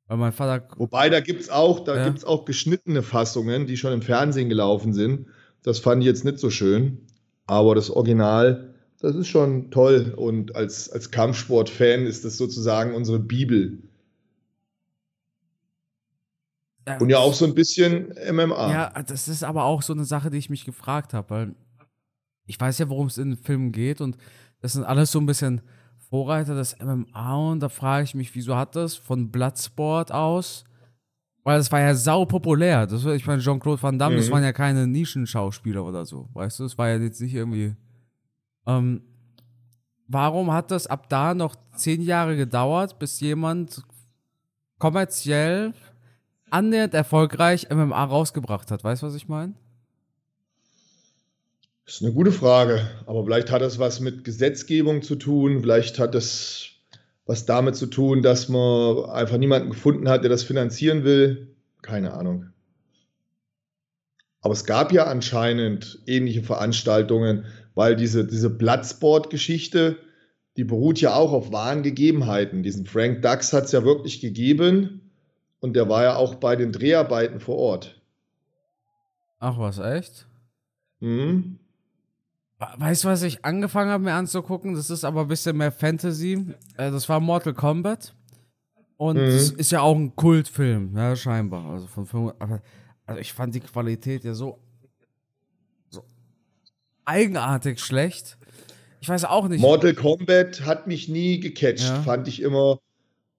Weil 0.06 0.16
mein 0.16 0.32
Vater. 0.32 0.66
Wobei, 0.76 1.08
da 1.10 1.20
gibt's 1.20 1.50
auch, 1.50 1.84
da 1.84 1.96
ja. 1.96 2.04
gibt's 2.06 2.24
auch 2.24 2.44
geschnittene 2.44 3.02
Fassungen, 3.02 3.66
die 3.66 3.76
schon 3.76 3.92
im 3.92 4.02
Fernsehen 4.02 4.48
gelaufen 4.48 4.92
sind. 4.92 5.26
Das 5.62 5.78
fand 5.78 6.02
ich 6.02 6.06
jetzt 6.06 6.24
nicht 6.24 6.38
so 6.38 6.50
schön. 6.50 7.06
Aber 7.46 7.74
das 7.74 7.90
Original, 7.90 8.74
das 9.00 9.16
ist 9.16 9.28
schon 9.28 9.70
toll. 9.70 10.14
Und 10.16 10.54
als, 10.54 10.90
als 10.90 11.10
Kampfsport-Fan 11.10 12.06
ist 12.06 12.24
das 12.24 12.36
sozusagen 12.36 12.94
unsere 12.94 13.18
Bibel. 13.18 13.82
Ja, 16.86 16.98
und 16.98 17.10
ja 17.10 17.18
auch 17.18 17.34
so 17.34 17.44
ein 17.44 17.54
bisschen 17.54 18.14
MMA. 18.30 18.72
Ja, 18.72 19.02
das 19.02 19.28
ist 19.28 19.44
aber 19.44 19.64
auch 19.64 19.82
so 19.82 19.92
eine 19.92 20.04
Sache, 20.04 20.30
die 20.30 20.38
ich 20.38 20.50
mich 20.50 20.64
gefragt 20.64 21.14
habe, 21.14 21.30
weil 21.30 21.54
ich 22.46 22.58
weiß 22.58 22.78
ja, 22.78 22.88
worum 22.88 23.06
es 23.06 23.18
in 23.18 23.30
den 23.30 23.38
Filmen 23.38 23.70
geht 23.70 24.00
und 24.00 24.16
das 24.60 24.72
sind 24.72 24.84
alles 24.84 25.12
so 25.12 25.20
ein 25.20 25.26
bisschen 25.26 25.62
Vorreiter 26.08 26.56
des 26.56 26.76
MMA 26.80 27.36
und 27.36 27.60
da 27.60 27.68
frage 27.68 28.04
ich 28.04 28.14
mich, 28.14 28.34
wieso 28.34 28.56
hat 28.56 28.74
das 28.74 28.96
von 28.96 29.30
Bloodsport 29.30 30.10
aus? 30.10 30.64
Weil 31.42 31.58
das 31.58 31.72
war 31.72 31.80
ja 31.80 31.94
sau 31.94 32.24
populär. 32.26 32.86
Das, 32.86 33.04
ich 33.04 33.26
meine, 33.26 33.40
Jean-Claude 33.40 33.82
Van 33.82 33.98
Damme, 33.98 34.16
mhm. 34.16 34.20
das 34.20 34.30
waren 34.30 34.42
ja 34.42 34.52
keine 34.52 34.86
Nischenschauspieler 34.86 35.84
oder 35.84 36.04
so. 36.04 36.28
Weißt 36.34 36.58
du, 36.58 36.64
das 36.64 36.76
war 36.76 36.88
ja 36.88 36.98
jetzt 36.98 37.20
nicht 37.20 37.34
irgendwie. 37.34 37.74
Ähm, 38.66 39.02
warum 40.06 40.52
hat 40.52 40.70
das 40.70 40.86
ab 40.86 41.08
da 41.08 41.34
noch 41.34 41.56
zehn 41.74 42.02
Jahre 42.02 42.36
gedauert, 42.36 42.98
bis 42.98 43.20
jemand 43.20 43.82
kommerziell 44.78 45.72
annähernd 46.50 46.94
erfolgreich 46.94 47.68
MMA 47.70 48.04
rausgebracht 48.04 48.70
hat? 48.70 48.84
Weißt 48.84 49.02
du, 49.02 49.06
was 49.06 49.14
ich 49.14 49.28
meine? 49.28 49.54
Das 51.86 51.96
ist 51.96 52.02
eine 52.02 52.12
gute 52.12 52.32
Frage, 52.32 52.88
aber 53.06 53.24
vielleicht 53.24 53.50
hat 53.50 53.62
das 53.62 53.78
was 53.78 53.98
mit 53.98 54.22
Gesetzgebung 54.22 55.02
zu 55.02 55.16
tun, 55.16 55.60
vielleicht 55.60 55.98
hat 55.98 56.14
es 56.14 56.70
was 57.30 57.46
damit 57.46 57.76
zu 57.76 57.86
tun, 57.86 58.22
dass 58.22 58.48
man 58.48 59.04
einfach 59.04 59.36
niemanden 59.36 59.70
gefunden 59.70 60.08
hat, 60.08 60.24
der 60.24 60.30
das 60.30 60.42
finanzieren 60.42 61.04
will. 61.04 61.54
Keine 61.80 62.12
Ahnung. 62.12 62.46
Aber 64.40 64.52
es 64.52 64.64
gab 64.64 64.90
ja 64.90 65.04
anscheinend 65.04 66.00
ähnliche 66.06 66.42
Veranstaltungen, 66.42 67.44
weil 67.76 67.94
diese, 67.94 68.26
diese 68.26 68.50
Bloodsport-Geschichte, 68.50 69.98
die 70.56 70.64
beruht 70.64 71.00
ja 71.00 71.14
auch 71.14 71.30
auf 71.30 71.52
wahren 71.52 71.84
Gegebenheiten. 71.84 72.64
Diesen 72.64 72.84
Frank 72.84 73.22
Dux 73.22 73.52
hat 73.52 73.66
es 73.66 73.72
ja 73.72 73.84
wirklich 73.84 74.20
gegeben 74.20 75.12
und 75.60 75.76
der 75.76 75.88
war 75.88 76.02
ja 76.02 76.16
auch 76.16 76.34
bei 76.34 76.56
den 76.56 76.72
Dreharbeiten 76.72 77.38
vor 77.38 77.58
Ort. 77.58 78.02
Ach 79.38 79.56
was, 79.56 79.78
echt? 79.78 80.26
Mhm. 80.98 81.59
Weißt 82.60 83.04
du, 83.04 83.08
was 83.08 83.22
ich 83.22 83.42
angefangen 83.42 83.90
habe 83.90 84.04
mir 84.04 84.12
anzugucken? 84.12 84.74
Das 84.74 84.90
ist 84.90 85.04
aber 85.04 85.22
ein 85.22 85.28
bisschen 85.28 85.56
mehr 85.56 85.72
Fantasy. 85.72 86.44
Äh, 86.76 86.90
das 86.90 87.08
war 87.08 87.18
Mortal 87.18 87.54
Kombat. 87.54 88.14
Und 88.98 89.16
mhm. 89.16 89.30
das 89.32 89.50
ist 89.50 89.72
ja 89.72 89.80
auch 89.80 89.96
ein 89.96 90.14
Kultfilm, 90.14 90.94
ja, 90.94 91.16
scheinbar. 91.16 91.70
Also 91.70 91.86
von 91.86 92.04
Film, 92.04 92.32
aber 92.38 92.60
also 93.06 93.18
ich 93.18 93.32
fand 93.32 93.54
die 93.54 93.60
Qualität 93.60 94.24
ja 94.24 94.34
so, 94.34 94.58
so 95.88 96.04
eigenartig 97.06 97.80
schlecht. 97.80 98.36
Ich 99.00 99.08
weiß 99.08 99.24
auch 99.24 99.48
nicht. 99.48 99.62
Mortal 99.62 99.94
Kombat 99.94 100.66
hat 100.66 100.86
mich 100.86 101.08
nie 101.08 101.40
gecatcht, 101.40 101.88
ja. 101.88 102.02
fand 102.02 102.28
ich 102.28 102.42
immer 102.42 102.78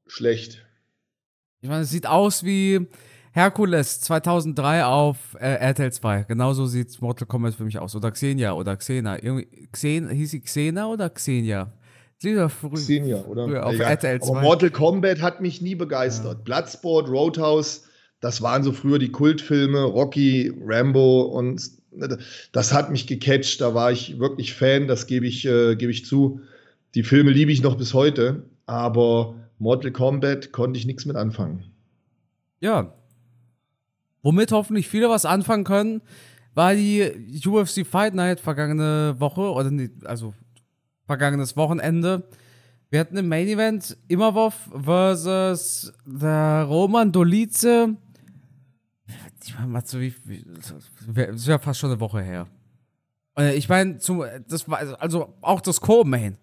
schlecht. 0.07 0.65
Ich 1.61 1.69
meine, 1.69 1.83
es 1.83 1.91
sieht 1.91 2.07
aus 2.07 2.43
wie, 2.43 2.87
Herkules 3.33 4.01
2003 4.01 4.83
auf 4.85 5.37
äh, 5.39 5.53
RTL 5.55 5.91
2. 5.91 6.25
Genauso 6.27 6.65
sieht 6.65 7.01
Mortal 7.01 7.27
Kombat 7.27 7.53
für 7.55 7.63
mich 7.63 7.79
aus. 7.79 7.95
Oder 7.95 8.11
Xenia 8.11 8.53
oder 8.53 8.75
Xena. 8.75 9.23
Irgendwie, 9.23 9.67
Xen, 9.71 10.09
hieß 10.09 10.31
sie 10.31 10.41
Xena 10.41 10.87
oder 10.87 11.09
Xenia? 11.09 11.71
Früh, 12.19 12.47
Xenia, 12.75 13.23
oder? 13.23 13.45
Früher 13.45 13.65
auf 13.65 13.73
Egal. 13.73 13.91
RTL 13.91 14.21
2. 14.21 14.29
Aber 14.29 14.41
Mortal 14.41 14.69
Kombat 14.69 15.21
hat 15.21 15.41
mich 15.41 15.61
nie 15.61 15.75
begeistert. 15.75 16.37
Ja. 16.37 16.43
Bloodsport, 16.43 17.09
Roadhouse, 17.09 17.85
das 18.19 18.41
waren 18.41 18.63
so 18.63 18.71
früher 18.73 18.99
die 18.99 19.11
Kultfilme, 19.11 19.81
Rocky, 19.81 20.53
Rambo 20.63 21.21
und 21.21 21.61
das 22.51 22.73
hat 22.73 22.91
mich 22.91 23.07
gecatcht. 23.07 23.59
Da 23.59 23.73
war 23.73 23.91
ich 23.91 24.19
wirklich 24.19 24.53
Fan, 24.53 24.87
das 24.87 25.07
gebe 25.07 25.25
ich, 25.25 25.45
äh, 25.45 25.75
gebe 25.75 25.91
ich 25.91 26.05
zu. 26.05 26.41
Die 26.93 27.03
Filme 27.03 27.31
liebe 27.31 27.51
ich 27.51 27.63
noch 27.63 27.75
bis 27.75 27.93
heute, 27.93 28.43
aber 28.67 29.35
Mortal 29.57 29.91
Kombat 29.91 30.51
konnte 30.51 30.77
ich 30.77 30.85
nichts 30.85 31.05
mit 31.05 31.15
anfangen. 31.15 31.63
Ja. 32.59 32.93
Womit 34.23 34.51
hoffentlich 34.51 34.87
viele 34.87 35.09
was 35.09 35.25
anfangen 35.25 35.63
können, 35.63 36.01
war 36.53 36.75
die 36.75 37.41
UFC 37.45 37.85
Fight 37.85 38.13
Night 38.13 38.39
vergangene 38.39 39.15
Woche, 39.19 39.41
oder 39.41 39.71
nee, 39.71 39.89
also 40.05 40.33
vergangenes 41.05 41.55
Wochenende. 41.57 42.27
Wir 42.89 42.99
hatten 42.99 43.17
im 43.17 43.27
Main 43.29 43.47
Event 43.47 43.97
Imavov 44.07 44.69
versus 44.83 45.93
der 46.05 46.65
Roman 46.67 47.11
Dolice. 47.11 47.95
Ich 49.43 49.57
meine, 49.57 49.85
so 49.85 49.99
wie, 49.99 50.13
das 50.55 51.41
ist 51.41 51.47
ja 51.47 51.57
fast 51.57 51.79
schon 51.79 51.91
eine 51.91 51.99
Woche 51.99 52.21
her. 52.21 52.47
Äh, 53.37 53.55
ich 53.55 53.67
meine, 53.69 53.95
das 53.95 54.69
war 54.69 54.99
also 54.99 55.33
auch 55.41 55.61
das 55.61 55.81
Co-Main. 55.81 56.37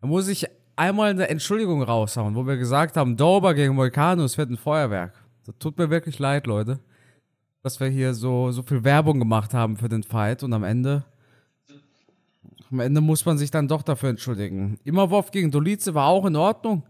Da 0.00 0.06
muss 0.06 0.28
ich 0.28 0.46
einmal 0.76 1.10
eine 1.10 1.28
Entschuldigung 1.28 1.82
raushauen, 1.82 2.34
wo 2.34 2.46
wir 2.46 2.56
gesagt 2.56 2.96
haben, 2.96 3.16
Dober 3.16 3.54
gegen 3.54 3.76
Volcano, 3.76 4.24
es 4.24 4.38
wird 4.38 4.50
ein 4.50 4.56
Feuerwerk. 4.56 5.14
Das 5.44 5.54
tut 5.58 5.78
mir 5.78 5.90
wirklich 5.90 6.18
leid, 6.18 6.46
Leute. 6.46 6.80
Dass 7.62 7.78
wir 7.78 7.88
hier 7.88 8.14
so, 8.14 8.50
so 8.50 8.62
viel 8.62 8.82
Werbung 8.84 9.18
gemacht 9.18 9.54
haben 9.54 9.76
für 9.76 9.88
den 9.88 10.02
Fight 10.02 10.42
und 10.42 10.52
am 10.52 10.64
Ende. 10.64 11.04
Am 12.70 12.80
Ende 12.80 13.00
muss 13.00 13.24
man 13.24 13.38
sich 13.38 13.50
dann 13.50 13.68
doch 13.68 13.82
dafür 13.82 14.10
entschuldigen. 14.10 14.78
Immerwurf 14.84 15.30
gegen 15.30 15.50
Dolice 15.50 15.94
war 15.94 16.06
auch 16.06 16.26
in 16.26 16.36
Ordnung. 16.36 16.84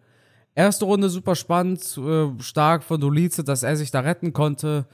Erste 0.54 0.84
Runde 0.84 1.08
super 1.08 1.34
spannend, 1.34 1.98
äh, 1.98 2.40
stark 2.42 2.84
von 2.84 3.00
Dolice, 3.00 3.42
dass 3.42 3.62
er 3.62 3.76
sich 3.76 3.90
da 3.90 4.00
retten 4.00 4.32
konnte. 4.32 4.86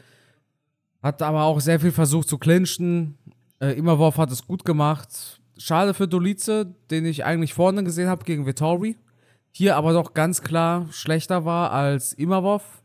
Hat 1.02 1.20
aber 1.22 1.44
auch 1.44 1.60
sehr 1.60 1.78
viel 1.78 1.92
versucht 1.92 2.28
zu 2.28 2.38
clinchen. 2.38 3.18
Äh, 3.60 3.78
Immerwurf 3.78 4.18
hat 4.18 4.30
es 4.30 4.46
gut 4.46 4.64
gemacht. 4.64 5.40
Schade 5.58 5.94
für 5.94 6.08
Dolice, 6.08 6.74
den 6.90 7.04
ich 7.04 7.24
eigentlich 7.24 7.54
vorne 7.54 7.84
gesehen 7.84 8.08
habe 8.08 8.24
gegen 8.24 8.46
Vittori. 8.46 8.96
Hier 9.50 9.76
aber 9.76 9.92
doch 9.92 10.14
ganz 10.14 10.42
klar 10.42 10.86
schlechter 10.90 11.44
war 11.44 11.72
als 11.72 12.12
Immerwurf. 12.12 12.82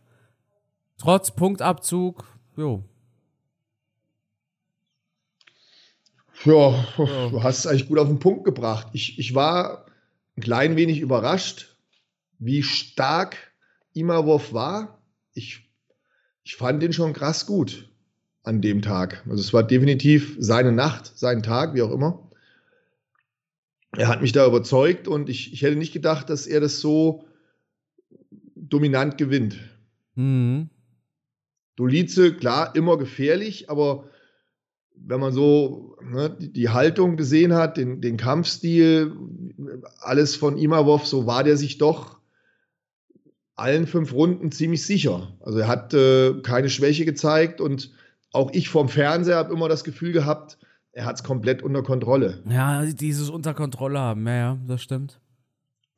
Trotz 0.97 1.31
Punktabzug, 1.31 2.23
jo. 2.55 2.83
Ja, 6.45 6.85
du 6.97 7.41
hast 7.41 7.59
es 7.59 7.67
eigentlich 7.67 7.87
gut 7.87 7.99
auf 7.99 8.07
den 8.07 8.19
Punkt 8.19 8.43
gebracht. 8.43 8.87
Ich, 8.93 9.17
ich 9.17 9.33
war 9.33 9.85
ein 10.35 10.41
klein 10.41 10.75
wenig 10.75 10.99
überrascht, 10.99 11.77
wie 12.39 12.63
stark 12.63 13.37
Immerwurf 13.93 14.53
war. 14.53 15.01
Ich, 15.33 15.69
ich 16.43 16.55
fand 16.55 16.83
den 16.83 16.91
schon 16.91 17.13
krass 17.13 17.45
gut 17.45 17.89
an 18.43 18.61
dem 18.61 18.81
Tag. 18.81 19.23
Also 19.29 19.41
es 19.41 19.53
war 19.53 19.63
definitiv 19.63 20.35
seine 20.39 20.71
Nacht, 20.71 21.17
sein 21.17 21.43
Tag, 21.43 21.75
wie 21.75 21.81
auch 21.81 21.91
immer. 21.91 22.29
Er 23.95 24.07
hat 24.07 24.21
mich 24.21 24.31
da 24.31 24.45
überzeugt 24.45 25.07
und 25.07 25.29
ich, 25.29 25.53
ich 25.53 25.61
hätte 25.61 25.75
nicht 25.75 25.93
gedacht, 25.93 26.29
dass 26.29 26.47
er 26.47 26.59
das 26.59 26.81
so 26.81 27.27
dominant 28.55 29.17
gewinnt. 29.17 29.57
Mhm. 30.15 30.69
Dolize, 31.75 32.33
klar, 32.35 32.75
immer 32.75 32.97
gefährlich, 32.97 33.69
aber 33.69 34.05
wenn 34.95 35.19
man 35.19 35.33
so 35.33 35.97
ne, 36.03 36.35
die 36.39 36.69
Haltung 36.69 37.17
gesehen 37.17 37.53
hat, 37.53 37.77
den, 37.77 38.01
den 38.01 38.17
Kampfstil, 38.17 39.13
alles 39.99 40.35
von 40.35 40.57
Imavov, 40.57 41.05
so 41.05 41.25
war 41.25 41.43
der 41.43 41.57
sich 41.57 41.77
doch 41.77 42.19
allen 43.55 43.87
fünf 43.87 44.13
Runden 44.13 44.51
ziemlich 44.51 44.85
sicher. 44.85 45.35
Also 45.41 45.59
er 45.59 45.67
hat 45.67 45.93
äh, 45.93 46.33
keine 46.41 46.69
Schwäche 46.69 47.05
gezeigt 47.05 47.61
und 47.61 47.91
auch 48.31 48.51
ich 48.53 48.69
vom 48.69 48.89
Fernseher 48.89 49.37
habe 49.37 49.53
immer 49.53 49.69
das 49.69 49.83
Gefühl 49.83 50.11
gehabt, 50.11 50.57
er 50.91 51.05
hat 51.05 51.17
es 51.17 51.23
komplett 51.23 51.61
unter 51.61 51.83
Kontrolle. 51.83 52.41
Ja, 52.49 52.85
dieses 52.85 53.29
unter 53.29 53.53
Kontrolle 53.53 53.99
haben, 53.99 54.27
ja, 54.27 54.35
ja, 54.35 54.57
das 54.67 54.81
stimmt. 54.81 55.19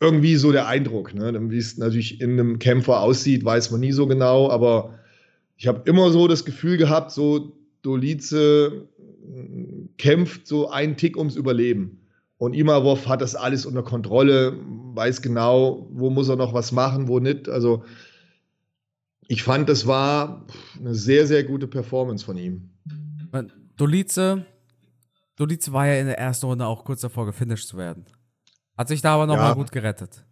Irgendwie 0.01 0.35
so 0.35 0.51
der 0.51 0.67
Eindruck, 0.67 1.13
ne? 1.13 1.33
wie 1.49 1.57
es 1.57 1.77
natürlich 1.77 2.19
in 2.19 2.31
einem 2.31 2.59
Kämpfer 2.59 2.99
aussieht, 2.99 3.45
weiß 3.45 3.71
man 3.71 3.79
nie 3.79 3.93
so 3.93 4.07
genau, 4.07 4.49
aber 4.49 4.99
ich 5.55 5.67
habe 5.67 5.89
immer 5.89 6.11
so 6.11 6.27
das 6.27 6.45
Gefühl 6.45 6.77
gehabt, 6.77 7.11
so 7.11 7.57
Dolize 7.81 8.87
äh, 9.27 9.87
kämpft 9.97 10.47
so 10.47 10.69
einen 10.69 10.97
Tick 10.97 11.17
ums 11.17 11.35
Überleben. 11.35 12.01
Und 12.37 12.53
Imavov 12.53 13.07
hat 13.07 13.21
das 13.21 13.35
alles 13.35 13.65
unter 13.65 13.83
Kontrolle, 13.83 14.59
weiß 14.93 15.21
genau, 15.21 15.87
wo 15.91 16.09
muss 16.09 16.27
er 16.27 16.35
noch 16.35 16.53
was 16.53 16.71
machen, 16.71 17.07
wo 17.07 17.19
nicht. 17.19 17.47
Also 17.47 17.83
ich 19.27 19.41
fand, 19.41 19.69
das 19.69 19.87
war 19.87 20.45
eine 20.77 20.93
sehr, 20.93 21.27
sehr 21.27 21.43
gute 21.43 21.67
Performance 21.67 22.25
von 22.25 22.37
ihm. 22.37 22.69
Dolize, 23.77 24.45
Dolize 25.35 25.71
war 25.73 25.87
ja 25.87 25.99
in 25.99 26.07
der 26.07 26.19
ersten 26.19 26.45
Runde 26.45 26.65
auch 26.65 26.83
kurz 26.83 27.01
davor, 27.01 27.25
gefinisht 27.25 27.67
zu 27.67 27.77
werden. 27.77 28.05
Hat 28.77 28.89
sich 28.89 29.01
da 29.01 29.15
aber 29.15 29.25
nochmal 29.25 29.49
ja. 29.49 29.53
gut 29.53 29.71
gerettet. 29.71 30.25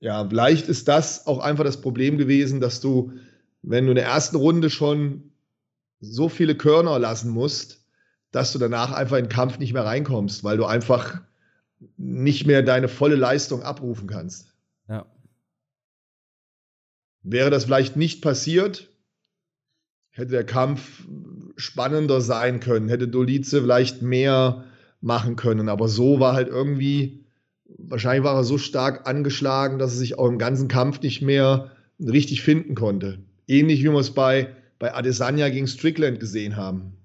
Ja, 0.00 0.26
vielleicht 0.28 0.68
ist 0.68 0.86
das 0.86 1.26
auch 1.26 1.40
einfach 1.40 1.64
das 1.64 1.80
Problem 1.80 2.18
gewesen, 2.18 2.60
dass 2.60 2.80
du, 2.80 3.12
wenn 3.62 3.84
du 3.84 3.92
in 3.92 3.96
der 3.96 4.06
ersten 4.06 4.36
Runde 4.36 4.70
schon 4.70 5.32
so 6.00 6.28
viele 6.28 6.54
Körner 6.56 6.98
lassen 6.98 7.30
musst, 7.30 7.84
dass 8.30 8.52
du 8.52 8.58
danach 8.58 8.92
einfach 8.92 9.16
in 9.16 9.24
den 9.24 9.30
Kampf 9.30 9.58
nicht 9.58 9.72
mehr 9.72 9.84
reinkommst, 9.84 10.44
weil 10.44 10.56
du 10.56 10.64
einfach 10.64 11.20
nicht 11.96 12.46
mehr 12.46 12.62
deine 12.62 12.88
volle 12.88 13.16
Leistung 13.16 13.62
abrufen 13.62 14.06
kannst. 14.06 14.54
Ja. 14.88 15.06
Wäre 17.22 17.50
das 17.50 17.64
vielleicht 17.64 17.96
nicht 17.96 18.22
passiert, 18.22 18.90
hätte 20.10 20.32
der 20.32 20.46
Kampf 20.46 21.06
spannender 21.56 22.20
sein 22.20 22.60
können, 22.60 22.88
hätte 22.88 23.08
Dolize 23.08 23.60
vielleicht 23.60 24.02
mehr 24.02 24.64
machen 25.00 25.36
können. 25.36 25.68
Aber 25.68 25.88
so 25.88 26.20
war 26.20 26.34
halt 26.34 26.48
irgendwie, 26.48 27.24
wahrscheinlich 27.66 28.24
war 28.24 28.36
er 28.36 28.44
so 28.44 28.58
stark 28.58 29.06
angeschlagen, 29.06 29.78
dass 29.78 29.92
er 29.92 29.98
sich 29.98 30.18
auch 30.18 30.28
im 30.28 30.38
ganzen 30.38 30.68
Kampf 30.68 31.00
nicht 31.02 31.22
mehr 31.22 31.72
richtig 32.00 32.42
finden 32.42 32.74
konnte. 32.74 33.18
Ähnlich 33.48 33.82
wie 33.82 33.88
man 33.88 34.00
es 34.00 34.12
bei 34.12 34.54
bei 34.78 34.94
Adesanya 34.94 35.48
gegen 35.48 35.66
Strickland 35.66 36.20
gesehen 36.20 36.56
haben. 36.56 36.96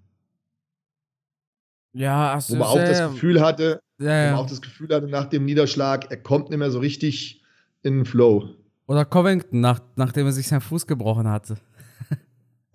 Ja, 1.94 2.34
hast 2.36 2.52
wo 2.52 2.56
man 2.56 2.68
auch 2.68 2.76
das 2.76 3.12
Gefühl 3.12 3.42
hatte, 3.42 3.80
ja, 4.00 4.08
ja. 4.08 4.28
wo 4.28 4.36
man 4.36 4.46
auch 4.46 4.50
das 4.50 4.62
Gefühl 4.62 4.94
hatte 4.94 5.08
nach 5.08 5.26
dem 5.26 5.46
Niederschlag, 5.46 6.10
er 6.10 6.18
kommt 6.18 6.50
nicht 6.50 6.60
mehr 6.60 6.72
so 6.72 6.80
richtig 6.80 7.44
in 7.84 8.00
den 8.00 8.06
Flow. 8.06 8.50
Oder 8.88 9.06
Covington, 9.06 9.62
nach, 9.62 9.80
nachdem 9.96 10.26
er 10.26 10.32
sich 10.32 10.48
seinen 10.48 10.62
Fuß 10.62 10.88
gebrochen 10.88 11.28
hatte. 11.28 11.58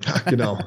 Ja, 0.05 0.19
genau. 0.27 0.59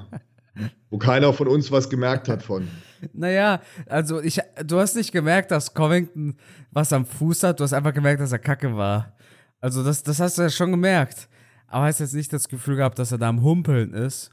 wo 0.89 0.97
keiner 0.97 1.31
von 1.31 1.47
uns 1.47 1.71
was 1.71 1.89
gemerkt 1.89 2.27
hat 2.27 2.43
von. 2.43 2.67
Naja, 3.13 3.61
also 3.87 4.21
ich, 4.21 4.39
du 4.65 4.77
hast 4.77 4.95
nicht 4.95 5.13
gemerkt, 5.13 5.51
dass 5.51 5.73
Covington 5.73 6.35
was 6.71 6.91
am 6.91 7.05
Fuß 7.05 7.43
hat, 7.43 7.59
du 7.59 7.63
hast 7.63 7.71
einfach 7.71 7.93
gemerkt, 7.93 8.19
dass 8.19 8.33
er 8.33 8.39
kacke 8.39 8.75
war. 8.75 9.15
Also 9.61 9.83
das, 9.83 10.03
das 10.03 10.19
hast 10.19 10.37
du 10.37 10.41
ja 10.41 10.49
schon 10.49 10.71
gemerkt. 10.71 11.29
Aber 11.71 11.85
hast 11.85 11.99
jetzt 11.99 12.13
nicht 12.13 12.33
das 12.33 12.49
Gefühl 12.49 12.75
gehabt, 12.75 12.99
dass 12.99 13.13
er 13.13 13.17
da 13.17 13.29
am 13.29 13.41
Humpeln 13.43 13.93
ist. 13.93 14.31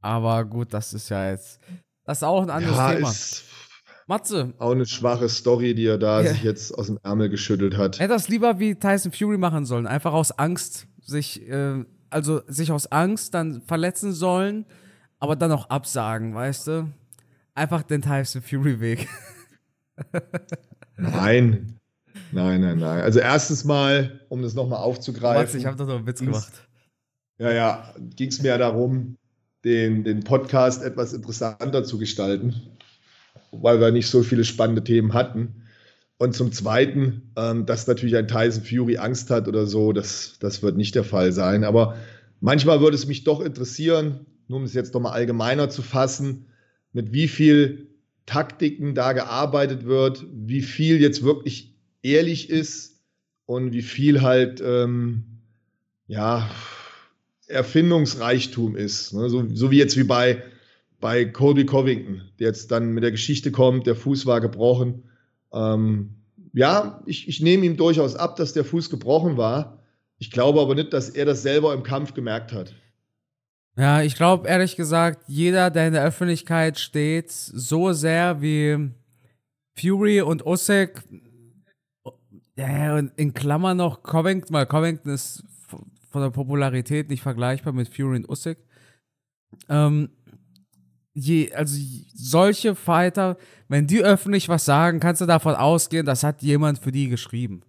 Aber 0.00 0.44
gut, 0.44 0.74
das 0.74 0.92
ist 0.92 1.08
ja 1.08 1.30
jetzt. 1.30 1.60
Das 2.04 2.18
ist 2.18 2.24
auch 2.24 2.42
ein 2.42 2.50
anderes 2.50 2.76
ja, 2.76 2.94
Thema. 2.94 3.08
Ist 3.08 3.44
Matze. 4.08 4.52
Auch 4.58 4.72
eine 4.72 4.84
schwache 4.84 5.28
Story, 5.28 5.76
die 5.76 5.86
er 5.86 5.98
da 5.98 6.20
ja. 6.20 6.32
sich 6.32 6.42
jetzt 6.42 6.76
aus 6.76 6.88
dem 6.88 6.98
Ärmel 7.04 7.28
geschüttelt 7.28 7.76
hat. 7.76 7.98
Er 7.98 8.04
hätte 8.04 8.14
das 8.14 8.28
lieber 8.28 8.58
wie 8.58 8.74
Tyson 8.74 9.12
Fury 9.12 9.38
machen 9.38 9.64
sollen. 9.64 9.86
Einfach 9.86 10.12
aus 10.12 10.32
Angst 10.32 10.88
sich, 11.00 11.48
äh, 11.48 11.84
also 12.10 12.42
sich 12.48 12.72
aus 12.72 12.90
Angst 12.90 13.34
dann 13.34 13.62
verletzen 13.62 14.12
sollen, 14.12 14.66
aber 15.20 15.36
dann 15.36 15.52
auch 15.52 15.70
absagen, 15.70 16.34
weißt 16.34 16.66
du? 16.66 16.92
Einfach 17.54 17.84
den 17.84 18.02
Tyson 18.02 18.42
Fury 18.42 18.80
Weg. 18.80 19.08
Nein, 20.96 21.78
Nein, 22.32 22.62
nein, 22.62 22.78
nein. 22.78 23.02
Also 23.02 23.20
erstens 23.20 23.64
mal, 23.64 24.20
um 24.28 24.42
das 24.42 24.54
nochmal 24.54 24.78
aufzugreifen. 24.78 25.42
Max, 25.42 25.54
ich 25.54 25.66
habe 25.66 25.76
doch 25.76 25.86
noch 25.86 25.96
einen 25.96 26.06
Witz 26.06 26.20
gemacht. 26.20 26.52
Ja, 27.38 27.52
ja, 27.52 27.94
ging 28.16 28.28
es 28.28 28.40
mir 28.40 28.48
ja 28.48 28.58
darum, 28.58 29.16
den, 29.64 30.04
den 30.04 30.24
Podcast 30.24 30.82
etwas 30.82 31.12
interessanter 31.12 31.84
zu 31.84 31.98
gestalten, 31.98 32.54
weil 33.50 33.80
wir 33.80 33.90
nicht 33.90 34.08
so 34.08 34.22
viele 34.22 34.44
spannende 34.44 34.82
Themen 34.82 35.12
hatten. 35.12 35.62
Und 36.18 36.34
zum 36.34 36.52
Zweiten, 36.52 37.32
ähm, 37.36 37.66
dass 37.66 37.86
natürlich 37.86 38.16
ein 38.16 38.28
Tyson 38.28 38.64
Fury 38.64 38.96
Angst 38.96 39.28
hat 39.30 39.48
oder 39.48 39.66
so, 39.66 39.92
das, 39.92 40.36
das 40.40 40.62
wird 40.62 40.76
nicht 40.76 40.94
der 40.94 41.04
Fall 41.04 41.32
sein. 41.32 41.64
Aber 41.64 41.96
manchmal 42.40 42.80
würde 42.80 42.96
es 42.96 43.06
mich 43.06 43.24
doch 43.24 43.40
interessieren, 43.40 44.26
nur 44.48 44.58
um 44.58 44.64
es 44.64 44.72
jetzt 44.72 44.94
nochmal 44.94 45.12
allgemeiner 45.12 45.68
zu 45.68 45.82
fassen, 45.82 46.46
mit 46.92 47.12
wie 47.12 47.28
viel 47.28 47.88
Taktiken 48.24 48.94
da 48.94 49.12
gearbeitet 49.14 49.84
wird, 49.84 50.24
wie 50.32 50.62
viel 50.62 51.00
jetzt 51.00 51.24
wirklich 51.24 51.71
ehrlich 52.02 52.50
ist 52.50 53.00
und 53.46 53.72
wie 53.72 53.82
viel 53.82 54.22
halt, 54.22 54.60
ähm, 54.64 55.24
ja, 56.06 56.50
Erfindungsreichtum 57.48 58.76
ist. 58.76 59.12
Ne? 59.12 59.28
So, 59.28 59.46
so 59.54 59.70
wie 59.70 59.78
jetzt 59.78 59.96
wie 59.96 60.04
bei, 60.04 60.42
bei 61.00 61.24
Colby 61.24 61.66
Covington, 61.66 62.22
der 62.38 62.48
jetzt 62.48 62.70
dann 62.70 62.92
mit 62.92 63.04
der 63.04 63.10
Geschichte 63.10 63.52
kommt, 63.52 63.86
der 63.86 63.96
Fuß 63.96 64.26
war 64.26 64.40
gebrochen. 64.40 65.04
Ähm, 65.52 66.16
ja, 66.52 67.02
ich, 67.06 67.28
ich 67.28 67.40
nehme 67.40 67.66
ihm 67.66 67.76
durchaus 67.76 68.16
ab, 68.16 68.36
dass 68.36 68.52
der 68.52 68.64
Fuß 68.64 68.90
gebrochen 68.90 69.36
war. 69.36 69.78
Ich 70.18 70.30
glaube 70.30 70.60
aber 70.60 70.74
nicht, 70.74 70.92
dass 70.92 71.10
er 71.10 71.24
das 71.24 71.42
selber 71.42 71.74
im 71.74 71.82
Kampf 71.82 72.14
gemerkt 72.14 72.52
hat. 72.52 72.74
Ja, 73.76 74.02
ich 74.02 74.16
glaube 74.16 74.48
ehrlich 74.48 74.76
gesagt, 74.76 75.24
jeder, 75.28 75.70
der 75.70 75.86
in 75.86 75.94
der 75.94 76.04
Öffentlichkeit 76.04 76.78
steht, 76.78 77.30
so 77.30 77.92
sehr 77.92 78.42
wie 78.42 78.90
Fury 79.74 80.20
und 80.20 80.44
Usyk, 80.44 81.02
ja, 82.56 82.96
und 82.96 83.12
in 83.16 83.32
Klammern 83.32 83.78
noch 83.78 84.02
Covington, 84.02 84.52
weil 84.54 84.66
Covington 84.66 85.12
ist 85.12 85.44
von 86.10 86.22
der 86.22 86.30
Popularität 86.30 87.08
nicht 87.08 87.22
vergleichbar 87.22 87.72
mit 87.72 87.88
Fury 87.88 88.16
und 88.16 88.28
Usyk. 88.28 88.58
Ähm, 89.68 90.10
je, 91.14 91.52
also 91.52 91.78
solche 92.14 92.74
Fighter, 92.74 93.36
wenn 93.68 93.86
die 93.86 94.02
öffentlich 94.02 94.48
was 94.48 94.64
sagen, 94.64 95.00
kannst 95.00 95.20
du 95.20 95.26
davon 95.26 95.54
ausgehen, 95.54 96.06
das 96.06 96.22
hat 96.22 96.42
jemand 96.42 96.78
für 96.78 96.92
die 96.92 97.08
geschrieben. 97.08 97.62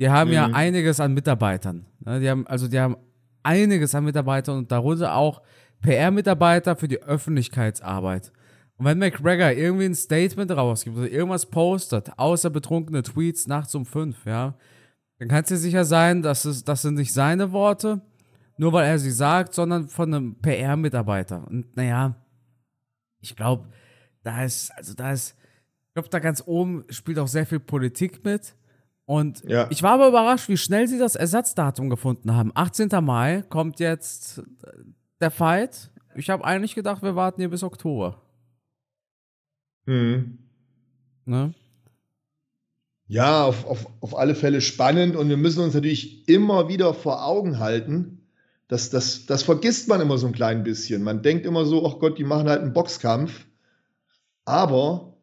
Die 0.00 0.08
haben 0.08 0.28
mhm. 0.28 0.34
ja 0.34 0.46
einiges 0.46 1.00
an 1.00 1.14
Mitarbeitern. 1.14 1.86
Ne? 2.00 2.20
Die 2.20 2.28
haben, 2.28 2.46
also 2.46 2.68
die 2.68 2.78
haben 2.78 2.96
einiges 3.42 3.94
an 3.94 4.04
Mitarbeitern 4.04 4.58
und 4.58 4.70
darunter 4.70 5.14
auch 5.14 5.42
PR-Mitarbeiter 5.82 6.76
für 6.76 6.88
die 6.88 7.02
Öffentlichkeitsarbeit. 7.02 8.32
Und 8.78 8.84
wenn 8.84 8.98
McGregor 8.98 9.50
irgendwie 9.50 9.86
ein 9.86 9.94
Statement 9.94 10.52
rausgibt 10.52 10.96
oder 10.96 11.10
irgendwas 11.10 11.46
postet, 11.46 12.16
außer 12.16 12.48
betrunkene 12.48 13.02
Tweets 13.02 13.48
nachts 13.48 13.74
um 13.74 13.84
fünf, 13.84 14.24
ja, 14.24 14.54
dann 15.18 15.28
kannst 15.28 15.50
du 15.50 15.56
dir 15.56 15.60
sicher 15.60 15.84
sein, 15.84 16.22
dass 16.22 16.44
es, 16.44 16.64
das 16.64 16.82
sind 16.82 16.94
nicht 16.94 17.12
seine 17.12 17.50
Worte, 17.50 18.00
nur 18.56 18.72
weil 18.72 18.86
er 18.86 19.00
sie 19.00 19.10
sagt, 19.10 19.52
sondern 19.52 19.88
von 19.88 20.14
einem 20.14 20.36
PR-Mitarbeiter. 20.36 21.46
Und 21.48 21.76
naja, 21.76 22.14
ich 23.20 23.34
glaube, 23.34 23.66
da 24.22 24.44
ist, 24.44 24.70
also 24.76 24.94
da 24.94 25.10
ist, 25.10 25.36
ich 25.88 25.94
glaube, 25.94 26.08
da 26.08 26.20
ganz 26.20 26.44
oben 26.46 26.84
spielt 26.88 27.18
auch 27.18 27.26
sehr 27.26 27.46
viel 27.46 27.60
Politik 27.60 28.24
mit. 28.24 28.54
Und 29.06 29.42
ja. 29.44 29.66
ich 29.70 29.82
war 29.82 29.94
aber 29.94 30.08
überrascht, 30.08 30.48
wie 30.48 30.56
schnell 30.56 30.86
sie 30.86 30.98
das 30.98 31.16
Ersatzdatum 31.16 31.90
gefunden 31.90 32.32
haben. 32.32 32.52
18. 32.54 32.90
Mai 33.02 33.42
kommt 33.48 33.80
jetzt 33.80 34.42
der 35.20 35.32
Fight. 35.32 35.90
Ich 36.14 36.30
habe 36.30 36.44
eigentlich 36.44 36.76
gedacht, 36.76 37.02
wir 37.02 37.16
warten 37.16 37.40
hier 37.40 37.50
bis 37.50 37.64
Oktober. 37.64 38.22
Mhm. 39.88 40.38
Ne? 41.24 41.54
Ja, 43.06 43.44
auf, 43.44 43.64
auf, 43.64 43.86
auf 44.00 44.18
alle 44.18 44.34
Fälle 44.34 44.60
spannend 44.60 45.16
und 45.16 45.30
wir 45.30 45.38
müssen 45.38 45.64
uns 45.64 45.72
natürlich 45.72 46.28
immer 46.28 46.68
wieder 46.68 46.92
vor 46.92 47.24
Augen 47.24 47.58
halten, 47.58 48.26
dass 48.68 48.90
das, 48.90 49.24
das 49.24 49.42
vergisst 49.42 49.88
man 49.88 50.02
immer 50.02 50.18
so 50.18 50.26
ein 50.26 50.34
klein 50.34 50.62
bisschen. 50.62 51.02
Man 51.02 51.22
denkt 51.22 51.46
immer 51.46 51.64
so, 51.64 51.86
ach 51.86 52.00
Gott, 52.00 52.18
die 52.18 52.24
machen 52.24 52.50
halt 52.50 52.60
einen 52.60 52.74
Boxkampf. 52.74 53.46
Aber 54.44 55.16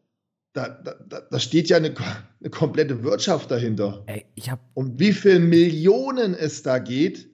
da, 0.52 0.68
da, 0.68 1.20
da 1.30 1.38
steht 1.38 1.68
ja 1.68 1.76
eine, 1.76 1.94
eine 2.40 2.50
komplette 2.50 3.04
Wirtschaft 3.04 3.52
dahinter. 3.52 4.02
Ey, 4.06 4.24
ich 4.34 4.50
hab 4.50 4.58
um 4.74 4.98
wie 4.98 5.12
viele 5.12 5.38
Millionen 5.38 6.34
es 6.34 6.64
da 6.64 6.80
geht, 6.80 7.28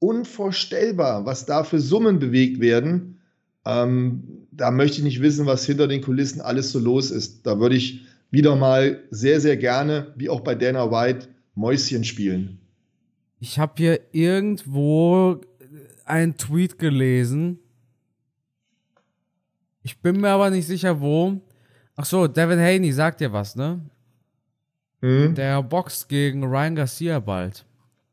unvorstellbar, 0.00 1.26
was 1.26 1.46
da 1.46 1.62
für 1.62 1.78
Summen 1.78 2.18
bewegt 2.18 2.60
werden. 2.60 3.20
Ähm, 3.64 4.41
da 4.52 4.70
möchte 4.70 4.98
ich 4.98 5.04
nicht 5.04 5.22
wissen, 5.22 5.46
was 5.46 5.66
hinter 5.66 5.88
den 5.88 6.02
Kulissen 6.02 6.40
alles 6.40 6.70
so 6.70 6.78
los 6.78 7.10
ist. 7.10 7.46
Da 7.46 7.58
würde 7.58 7.74
ich 7.74 8.02
wieder 8.30 8.54
mal 8.54 9.02
sehr, 9.10 9.40
sehr 9.40 9.56
gerne, 9.56 10.12
wie 10.16 10.28
auch 10.28 10.40
bei 10.40 10.54
Dana 10.54 10.90
White, 10.90 11.28
Mäuschen 11.54 12.04
spielen. 12.04 12.58
Ich 13.40 13.58
habe 13.58 13.72
hier 13.76 14.00
irgendwo 14.12 15.40
einen 16.04 16.36
Tweet 16.36 16.78
gelesen. 16.78 17.58
Ich 19.82 20.00
bin 20.00 20.20
mir 20.20 20.28
aber 20.28 20.50
nicht 20.50 20.66
sicher, 20.66 21.00
wo. 21.00 21.40
Ach 21.96 22.04
so, 22.04 22.28
Devin 22.28 22.60
Haney 22.60 22.92
sagt 22.92 23.20
dir 23.20 23.32
was, 23.32 23.56
ne? 23.56 23.80
Mhm. 25.00 25.34
Der 25.34 25.62
boxt 25.62 26.08
gegen 26.08 26.44
Ryan 26.44 26.76
Garcia 26.76 27.18
bald. 27.18 27.66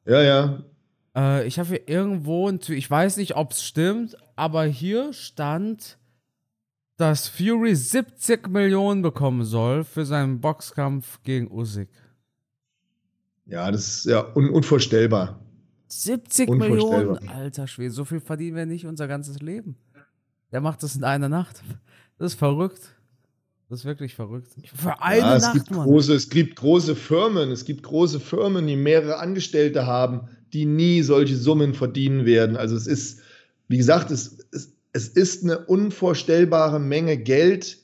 Ja, 0.05 0.21
ja. 0.21 0.63
Äh, 1.15 1.47
ich 1.47 1.59
habe 1.59 1.69
hier 1.69 1.87
irgendwo 1.87 2.49
ein 2.49 2.59
Tweet, 2.59 2.77
ich 2.77 2.89
weiß 2.89 3.17
nicht, 3.17 3.35
ob 3.35 3.51
es 3.51 3.63
stimmt, 3.63 4.17
aber 4.35 4.65
hier 4.65 5.13
stand, 5.13 5.98
dass 6.99 7.29
Fury 7.29 7.75
70 7.75 8.49
Millionen 8.49 9.01
bekommen 9.01 9.45
soll 9.45 9.85
für 9.85 10.05
seinen 10.05 10.41
Boxkampf 10.41 11.23
gegen 11.23 11.49
Usyk. 11.49 11.87
Ja, 13.45 13.71
das 13.71 13.87
ist 13.87 14.05
ja 14.05 14.25
un 14.35 14.49
unvorstellbar. 14.49 15.39
70 15.87 16.49
Millionen, 16.49 17.29
alter 17.29 17.67
Schwede, 17.67 17.91
so 17.91 18.03
viel 18.03 18.19
verdienen 18.19 18.57
wir 18.57 18.65
nicht 18.65 18.85
unser 18.85 19.07
ganzes 19.07 19.39
Leben. 19.39 19.77
Der 20.51 20.59
macht 20.59 20.83
das 20.83 20.97
in 20.97 21.05
einer 21.05 21.29
Nacht. 21.29 21.63
Das 22.17 22.33
ist 22.33 22.39
verrückt. 22.39 22.95
Das 23.69 23.79
ist 23.79 23.85
wirklich 23.85 24.13
verrückt. 24.13 24.49
Für 24.75 25.01
eine 25.01 25.21
ja, 25.21 25.35
es 25.37 25.43
Nacht, 25.43 25.53
gibt 25.53 25.69
große, 25.69 26.13
Es 26.13 26.29
gibt 26.29 26.57
große 26.57 26.97
Firmen, 26.97 27.49
es 27.51 27.63
gibt 27.63 27.83
große 27.83 28.19
Firmen, 28.19 28.67
die 28.67 28.75
mehrere 28.75 29.19
Angestellte 29.19 29.87
haben, 29.87 30.27
die 30.51 30.65
nie 30.65 31.01
solche 31.01 31.37
Summen 31.37 31.73
verdienen 31.73 32.25
werden. 32.25 32.57
Also 32.57 32.75
es 32.75 32.87
ist, 32.87 33.21
wie 33.69 33.77
gesagt, 33.77 34.11
es, 34.11 34.37
es, 34.51 34.75
es 34.93 35.07
ist 35.07 35.43
eine 35.43 35.65
unvorstellbare 35.65 36.79
Menge 36.79 37.17
Geld, 37.17 37.77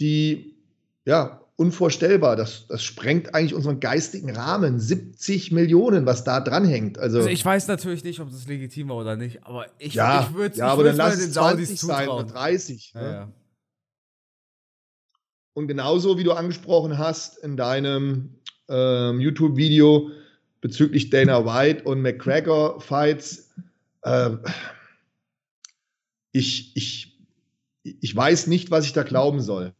die, 0.00 0.56
ja, 1.04 1.40
unvorstellbar. 1.56 2.36
Das, 2.36 2.66
das 2.68 2.82
sprengt 2.82 3.34
eigentlich 3.34 3.54
unseren 3.54 3.80
geistigen 3.80 4.30
Rahmen. 4.30 4.80
70 4.80 5.52
Millionen, 5.52 6.06
was 6.06 6.24
da 6.24 6.40
dranhängt. 6.40 6.98
Also, 6.98 7.18
also 7.18 7.28
ich 7.28 7.44
weiß 7.44 7.68
natürlich 7.68 8.02
nicht, 8.02 8.18
ob 8.20 8.30
das 8.30 8.46
legitim 8.46 8.88
war 8.88 8.96
oder 8.96 9.16
nicht, 9.16 9.44
aber 9.44 9.66
ich, 9.78 9.92
ja, 9.92 10.26
ich 10.26 10.34
würde 10.34 10.56
ja, 10.56 10.68
aber 10.68 10.84
dann 10.84 10.96
lass 10.96 11.18
es 11.18 11.32
20 11.34 11.78
sein 11.78 12.08
oder 12.08 12.24
30. 12.24 12.92
Ja, 12.94 13.00
ne? 13.00 13.12
ja. 13.12 13.32
Und 15.52 15.68
genauso 15.68 16.16
wie 16.16 16.24
du 16.24 16.32
angesprochen 16.32 16.96
hast 16.96 17.36
in 17.38 17.58
deinem 17.58 18.36
ähm, 18.68 19.20
YouTube-Video 19.20 20.10
bezüglich 20.62 21.10
Dana 21.10 21.44
White 21.44 21.84
und 21.84 22.00
McGregor-Fights, 22.00 23.50
äh, 24.02 24.30
ich, 26.32 26.76
ich, 26.76 27.18
ich 27.82 28.14
weiß 28.14 28.46
nicht, 28.46 28.70
was 28.70 28.84
ich 28.84 28.92
da 28.92 29.02
glauben 29.02 29.40
soll. 29.40 29.74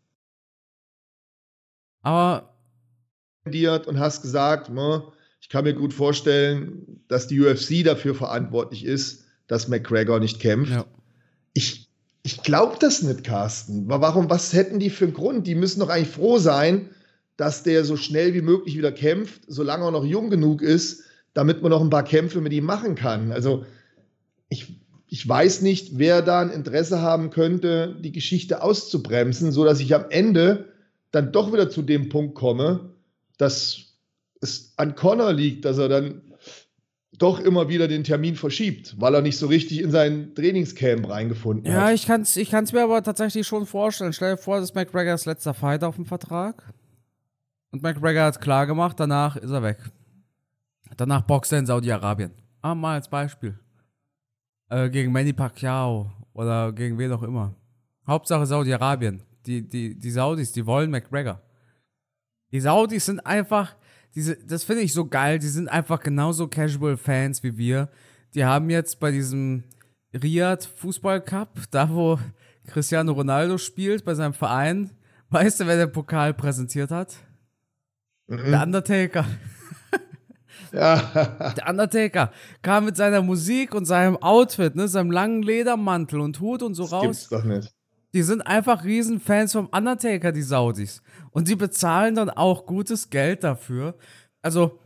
Aber 2.03 2.55
und 3.45 3.99
hast 3.99 4.23
gesagt, 4.23 4.71
ich 5.41 5.49
kann 5.49 5.65
mir 5.65 5.75
gut 5.75 5.93
vorstellen, 5.93 7.03
dass 7.09 7.27
die 7.27 7.41
UFC 7.41 7.85
dafür 7.85 8.15
verantwortlich 8.15 8.85
ist, 8.85 9.25
dass 9.47 9.69
McGregor 9.69 10.21
nicht 10.21 10.41
kämpft. 10.41 10.73
Ja. 10.73 10.85
Ich, 11.55 11.89
ich 12.23 12.43
glaube 12.43 12.77
das 12.79 13.03
nicht, 13.03 13.25
Carsten. 13.25 13.89
Warum, 13.89 14.31
was 14.31 14.53
hätten 14.53 14.79
die 14.79 14.91
für 14.91 15.07
einen 15.07 15.15
Grund? 15.15 15.47
Die 15.47 15.55
müssen 15.55 15.81
doch 15.81 15.89
eigentlich 15.89 16.15
froh 16.15 16.39
sein, 16.39 16.91
dass 17.37 17.63
der 17.63 17.85
so 17.85 17.97
schnell 17.97 18.35
wie 18.35 18.43
möglich 18.43 18.77
wieder 18.77 18.93
kämpft, 18.93 19.43
solange 19.47 19.87
er 19.87 19.91
noch 19.91 20.05
jung 20.05 20.31
genug 20.31 20.63
ist, 20.63 21.03
damit 21.33 21.63
man 21.63 21.71
noch 21.71 21.81
ein 21.81 21.91
paar 21.91 22.05
Kämpfe 22.05 22.41
mit 22.41 22.53
ihm 22.53 22.65
machen 22.65 22.95
kann. 22.95 23.33
Also 23.33 23.65
ich, 24.51 24.80
ich 25.13 25.29
weiß 25.29 25.63
nicht, 25.63 25.99
wer 25.99 26.23
da 26.23 26.41
ein 26.41 26.51
Interesse 26.51 27.03
haben 27.03 27.31
könnte, 27.31 27.97
die 27.99 28.13
Geschichte 28.13 28.63
auszubremsen, 28.63 29.51
sodass 29.51 29.81
ich 29.81 29.93
am 29.93 30.05
Ende 30.09 30.69
dann 31.11 31.33
doch 31.33 31.53
wieder 31.53 31.69
zu 31.69 31.83
dem 31.83 32.09
Punkt 32.09 32.37
komme, 32.37 32.95
dass 33.37 33.97
es 34.41 34.73
an 34.77 34.95
Connor 34.95 35.33
liegt, 35.33 35.65
dass 35.65 35.79
er 35.79 35.89
dann 35.89 36.23
doch 37.19 37.41
immer 37.41 37.69
wieder 37.69 37.89
den 37.89 38.05
Termin 38.05 38.37
verschiebt, 38.37 38.95
weil 39.01 39.15
er 39.15 39.21
nicht 39.21 39.37
so 39.37 39.49
richtig 39.49 39.83
in 39.83 39.91
sein 39.91 40.33
Trainingscamp 40.37 41.09
reingefunden 41.09 41.67
ja, 41.67 41.73
hat. 41.73 41.89
Ja, 41.89 41.93
ich 41.93 42.07
kann 42.07 42.23
es 42.23 42.37
ich 42.37 42.49
kann's 42.49 42.73
mir 42.73 42.83
aber 42.83 43.03
tatsächlich 43.03 43.47
schon 43.47 43.67
vorstellen. 43.67 44.13
Stell 44.13 44.37
dir 44.37 44.41
vor, 44.41 44.61
das 44.61 44.71
ist 44.71 44.75
McGregors 44.77 45.27
letzter 45.27 45.55
Fight 45.55 45.83
auf 45.83 45.97
dem 45.97 46.07
Vertrag. 46.07 46.73
Und 47.73 47.83
McGregor 47.83 48.23
hat 48.23 48.41
klar 48.41 48.67
gemacht, 48.67 48.99
danach 49.01 49.37
ist 49.37 49.51
er 49.51 49.65
weg. 49.65 49.79
Danach 50.97 51.23
boxt 51.23 51.53
er 51.53 51.59
in 51.59 51.67
Saudi-Arabien. 51.67 52.31
Ah, 52.63 52.77
mal 52.77 52.95
als 52.95 53.09
Beispiel. 53.09 53.59
Äh, 54.71 54.89
gegen 54.89 55.11
Manny 55.11 55.33
Pacquiao 55.33 56.11
oder 56.33 56.73
gegen 56.73 56.97
wen 56.97 57.13
auch 57.13 57.25
immer. 57.25 57.55
Hauptsache 58.07 58.47
Saudi-Arabien. 58.47 59.23
Die, 59.47 59.67
die, 59.67 59.99
die 59.99 60.11
Saudis, 60.11 60.53
die 60.53 60.65
wollen 60.65 60.91
McGregor. 60.91 61.41
Die 62.53 62.61
Saudis 62.61 63.07
sind 63.07 63.21
einfach, 63.21 63.77
diese, 64.15 64.37
das 64.37 64.65
finde 64.65 64.83
ich 64.83 64.93
so 64.93 65.07
geil, 65.07 65.39
die 65.39 65.49
sind 65.49 65.69
einfach 65.69 66.01
genauso 66.01 66.47
Casual-Fans 66.47 67.43
wie 67.43 67.57
wir. 67.57 67.89
Die 68.35 68.45
haben 68.45 68.71
jetzt 68.71 69.01
bei 69.01 69.11
diesem 69.11 69.65
Riyadh 70.15 70.67
Fußball 70.77 71.21
Cup, 71.21 71.59
da 71.71 71.89
wo 71.89 72.19
Cristiano 72.67 73.13
Ronaldo 73.13 73.59
spielt, 73.59 74.05
bei 74.05 74.15
seinem 74.15 74.35
Verein, 74.35 74.91
weißt 75.31 75.61
du, 75.61 75.67
wer 75.67 75.77
den 75.77 75.93
Pokal 75.93 76.33
präsentiert 76.33 76.91
hat? 76.91 77.17
Mhm. 78.29 78.51
Der 78.51 78.63
Undertaker. 78.63 79.27
Ja. 80.73 81.53
Der 81.57 81.69
Undertaker 81.69 82.33
kam 82.63 82.85
mit 82.87 82.97
seiner 82.97 83.23
Musik 83.23 83.75
und 83.75 83.85
seinem 83.85 84.17
Outfit, 84.17 84.77
ne, 84.77 84.89
seinem 84.89 85.11
langen 85.11 85.43
Ledermantel 85.43 86.21
und 86.21 86.41
Hut 86.41 86.63
und 86.63 86.75
so 86.75 86.85
das 86.85 86.93
raus. 86.93 87.03
Gibt's 87.03 87.29
doch 87.29 87.45
nicht. 87.45 87.75
Die 88.13 88.23
sind 88.23 88.43
einfach 88.43 88.85
Riesenfans 88.85 89.53
vom 89.53 89.67
Undertaker, 89.67 90.33
die 90.33 90.43
Saudis. 90.43 91.03
Und 91.31 91.49
die 91.49 91.55
bezahlen 91.55 92.17
dann 92.17 92.31
auch 92.31 92.67
gutes 92.67 93.09
Geld 93.09 93.45
dafür. 93.45 93.95
Also, 94.43 94.79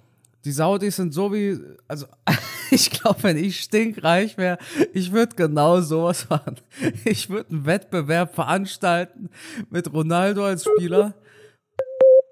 die 0.44 0.52
Saudis 0.52 0.96
sind 0.96 1.14
so 1.14 1.32
wie, 1.32 1.58
also 1.88 2.06
ich 2.70 2.90
glaube, 2.90 3.22
wenn 3.22 3.36
ich 3.38 3.60
stinkreich 3.60 4.36
wäre, 4.36 4.58
ich 4.92 5.12
würde 5.12 5.34
genau 5.36 5.80
sowas 5.80 6.28
machen. 6.28 6.56
Ich 7.04 7.30
würde 7.30 7.50
einen 7.50 7.66
Wettbewerb 7.66 8.34
veranstalten 8.34 9.30
mit 9.70 9.92
Ronaldo 9.92 10.44
als 10.44 10.64
Spieler, 10.64 11.14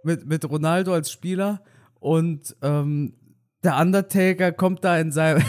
mit, 0.02 0.26
mit 0.26 0.48
Ronaldo 0.48 0.92
als 0.92 1.10
Spieler 1.10 1.62
und 2.00 2.54
ähm, 2.60 3.14
der 3.62 3.78
Undertaker 3.78 4.52
kommt 4.52 4.84
da 4.84 4.98
in 4.98 5.12
seinem 5.12 5.42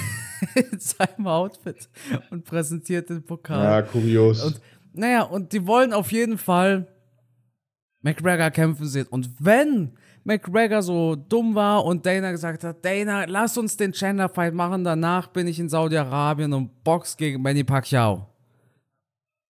in 0.56 0.80
seinem 0.80 1.28
Outfit 1.28 1.90
und 2.30 2.44
präsentiert 2.46 3.10
den 3.10 3.24
Pokal. 3.24 3.64
Ja, 3.64 3.82
kurios. 3.82 4.44
Und, 4.44 4.62
naja, 4.94 5.24
und 5.24 5.54
die 5.54 5.66
wollen 5.66 5.94
auf 5.94 6.12
jeden 6.12 6.38
Fall 6.38 6.88
McGregor 8.02 8.52
kämpfen 8.52 8.86
sehen. 8.86 9.08
Und 9.10 9.30
wenn 9.40 9.94
McGregor 10.24 10.82
so 10.82 11.16
dumm 11.16 11.56
war 11.56 11.84
und 11.86 12.06
Dana 12.06 12.32
gesagt 12.32 12.64
hat, 12.64 12.84
Dana, 12.84 13.26
lass 13.26 13.58
uns 13.58 13.76
den 13.78 13.92
Chandler-Fight 13.92 14.54
machen, 14.54 14.84
danach 14.84 15.28
bin 15.28 15.48
ich 15.48 15.60
in 15.60 15.70
Saudi-Arabien 15.70 16.54
und 16.54 16.84
box 16.84 17.18
gegen 17.18 17.42
Manny 17.42 17.64
Pacquiao. 17.64 18.28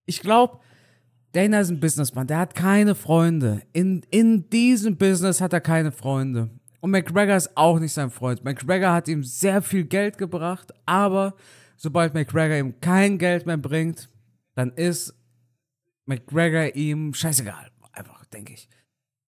Ich 0.05 0.21
glaube, 0.21 0.59
Dana 1.31 1.61
ist 1.61 1.69
ein 1.69 1.79
Businessman, 1.79 2.27
der 2.27 2.39
hat 2.39 2.55
keine 2.55 2.95
Freunde. 2.95 3.61
In, 3.73 4.03
in 4.11 4.49
diesem 4.49 4.97
Business 4.97 5.41
hat 5.41 5.53
er 5.53 5.61
keine 5.61 5.91
Freunde. 5.91 6.49
Und 6.83 6.91
McGregor 6.91 7.37
ist 7.37 7.55
auch 7.55 7.79
nicht 7.79 7.93
sein 7.93 8.11
Freund. 8.11 8.43
McGregor 8.43 8.91
hat 8.91 9.07
ihm 9.07 9.23
sehr 9.23 9.61
viel 9.61 9.85
Geld 9.85 10.17
gebracht, 10.17 10.73
aber 10.85 11.33
sobald 11.77 12.13
McGregor 12.13 12.57
ihm 12.57 12.81
kein 12.81 13.17
Geld 13.17 13.45
mehr 13.45 13.55
bringt, 13.55 14.09
dann 14.53 14.73
ist 14.73 15.15
McGregor 16.05 16.75
ihm 16.75 17.13
scheißegal. 17.13 17.71
Einfach, 17.93 18.25
denke 18.25 18.51
ich. 18.51 18.67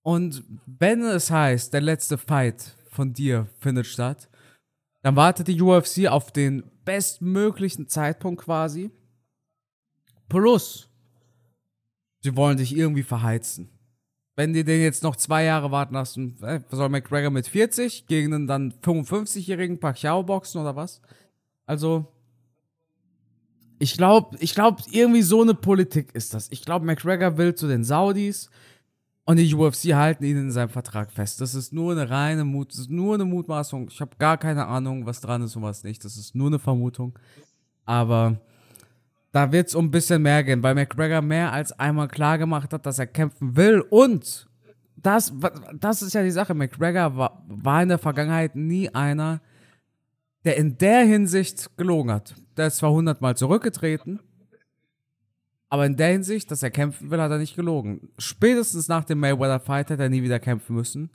Und 0.02 0.44
wenn 0.66 1.02
es 1.04 1.32
heißt, 1.32 1.74
der 1.74 1.80
letzte 1.80 2.18
Fight 2.18 2.76
von 2.90 3.14
dir 3.14 3.48
findet 3.60 3.86
statt, 3.86 4.28
dann 5.02 5.16
wartet 5.16 5.48
die 5.48 5.62
UFC 5.62 6.08
auf 6.08 6.34
den 6.34 6.62
bestmöglichen 6.84 7.88
Zeitpunkt 7.88 8.44
quasi. 8.44 8.92
Plus, 10.28 10.90
sie 12.20 12.36
wollen 12.36 12.58
dich 12.58 12.76
irgendwie 12.76 13.04
verheizen. 13.04 13.70
Wenn 14.36 14.54
die 14.54 14.64
den 14.64 14.82
jetzt 14.82 15.04
noch 15.04 15.16
zwei 15.16 15.46
Jahre 15.46 15.72
warten 15.72 15.94
lassen, 15.94 16.38
äh, 16.44 16.60
soll 16.70 16.90
McGregor 16.90 17.32
mit 17.32 17.48
40 17.48 18.08
gegen 18.08 18.34
einen 18.34 18.48
dann 18.48 18.74
55-jährigen 18.84 19.80
Pacquiao 19.80 20.24
boxen 20.24 20.60
oder 20.62 20.76
was? 20.76 21.02
Also, 21.66 22.12
ich 23.80 23.96
glaube, 23.96 24.38
ich 24.40 24.54
glaube, 24.54 24.82
irgendwie 24.92 25.22
so 25.22 25.42
eine 25.42 25.54
Politik 25.54 26.14
ist 26.14 26.34
das. 26.34 26.52
Ich 26.52 26.64
glaube, 26.64 26.86
McGregor 26.86 27.38
will 27.38 27.56
zu 27.56 27.68
den 27.68 27.84
Saudis. 27.84 28.50
Und 29.28 29.38
die 29.38 29.54
UFC 29.56 29.94
halten 29.96 30.24
ihn 30.24 30.38
in 30.38 30.52
seinem 30.52 30.70
Vertrag 30.70 31.12
fest. 31.12 31.42
Das 31.42 31.56
ist 31.56 31.74
nur 31.74 31.94
eine 31.94 32.12
reine 32.12 32.46
Mut, 32.46 32.72
das 32.72 32.82
ist 32.82 32.92
nur 32.92 33.16
eine 33.16 33.26
Mutmaßung. 33.26 33.88
Ich 33.90 34.00
habe 34.00 34.16
gar 34.20 34.38
keine 34.38 34.68
Ahnung, 34.68 35.08
was 35.08 35.20
dran 35.20 35.42
ist 35.42 35.56
und 35.56 35.64
was 35.64 35.84
nicht. 35.84 36.06
Das 36.06 36.16
ist 36.16 36.36
nur 36.36 36.48
eine 36.48 36.60
Vermutung. 36.60 37.18
Aber 37.86 38.40
da 39.36 39.52
wird 39.52 39.68
es 39.68 39.76
um 39.76 39.88
ein 39.88 39.92
bisschen 39.92 40.22
mehr 40.22 40.46
gehen, 40.46 40.64
weil 40.64 40.76
McGregor 40.76 41.22
mehr 41.22 41.52
als 41.52 41.78
einmal 41.78 42.08
klar 42.08 42.38
gemacht 42.38 42.72
hat, 42.72 42.86
dass 42.86 43.00
er 43.00 43.08
kämpfen 43.08 43.58
will. 43.58 43.82
Und 43.82 44.48
das, 44.96 45.34
das 45.78 46.02
ist 46.02 46.14
ja 46.14 46.24
die 46.24 46.32
Sache. 46.32 46.54
McGregor 46.54 47.18
war, 47.18 47.44
war 47.46 47.84
in 47.84 47.90
der 47.90 47.98
Vergangenheit 47.98 48.56
nie 48.56 48.88
einer, 48.88 49.42
der 50.46 50.56
in 50.56 50.78
der 50.78 51.04
Hinsicht 51.04 51.76
gelogen 51.76 52.14
hat. 52.14 52.34
Der 52.56 52.68
ist 52.68 52.78
zwar 52.78 52.94
hundertmal 52.94 53.36
zurückgetreten, 53.36 54.22
aber 55.68 55.86
in 55.86 55.98
der 55.98 56.14
Hinsicht, 56.14 56.50
dass 56.50 56.64
er 56.64 56.72
kämpfen 56.72 57.12
will, 57.12 57.20
hat 57.20 57.32
er 57.32 57.38
nicht 57.38 57.58
gelogen. 57.58 58.08
Spätestens 58.18 58.88
nach 58.88 59.04
dem 59.04 59.20
Mayweather-Fight 59.20 59.90
hat 59.90 60.00
er 60.00 60.08
nie 60.08 60.24
wieder 60.24 60.40
kämpfen 60.40 60.78
müssen. 60.78 61.10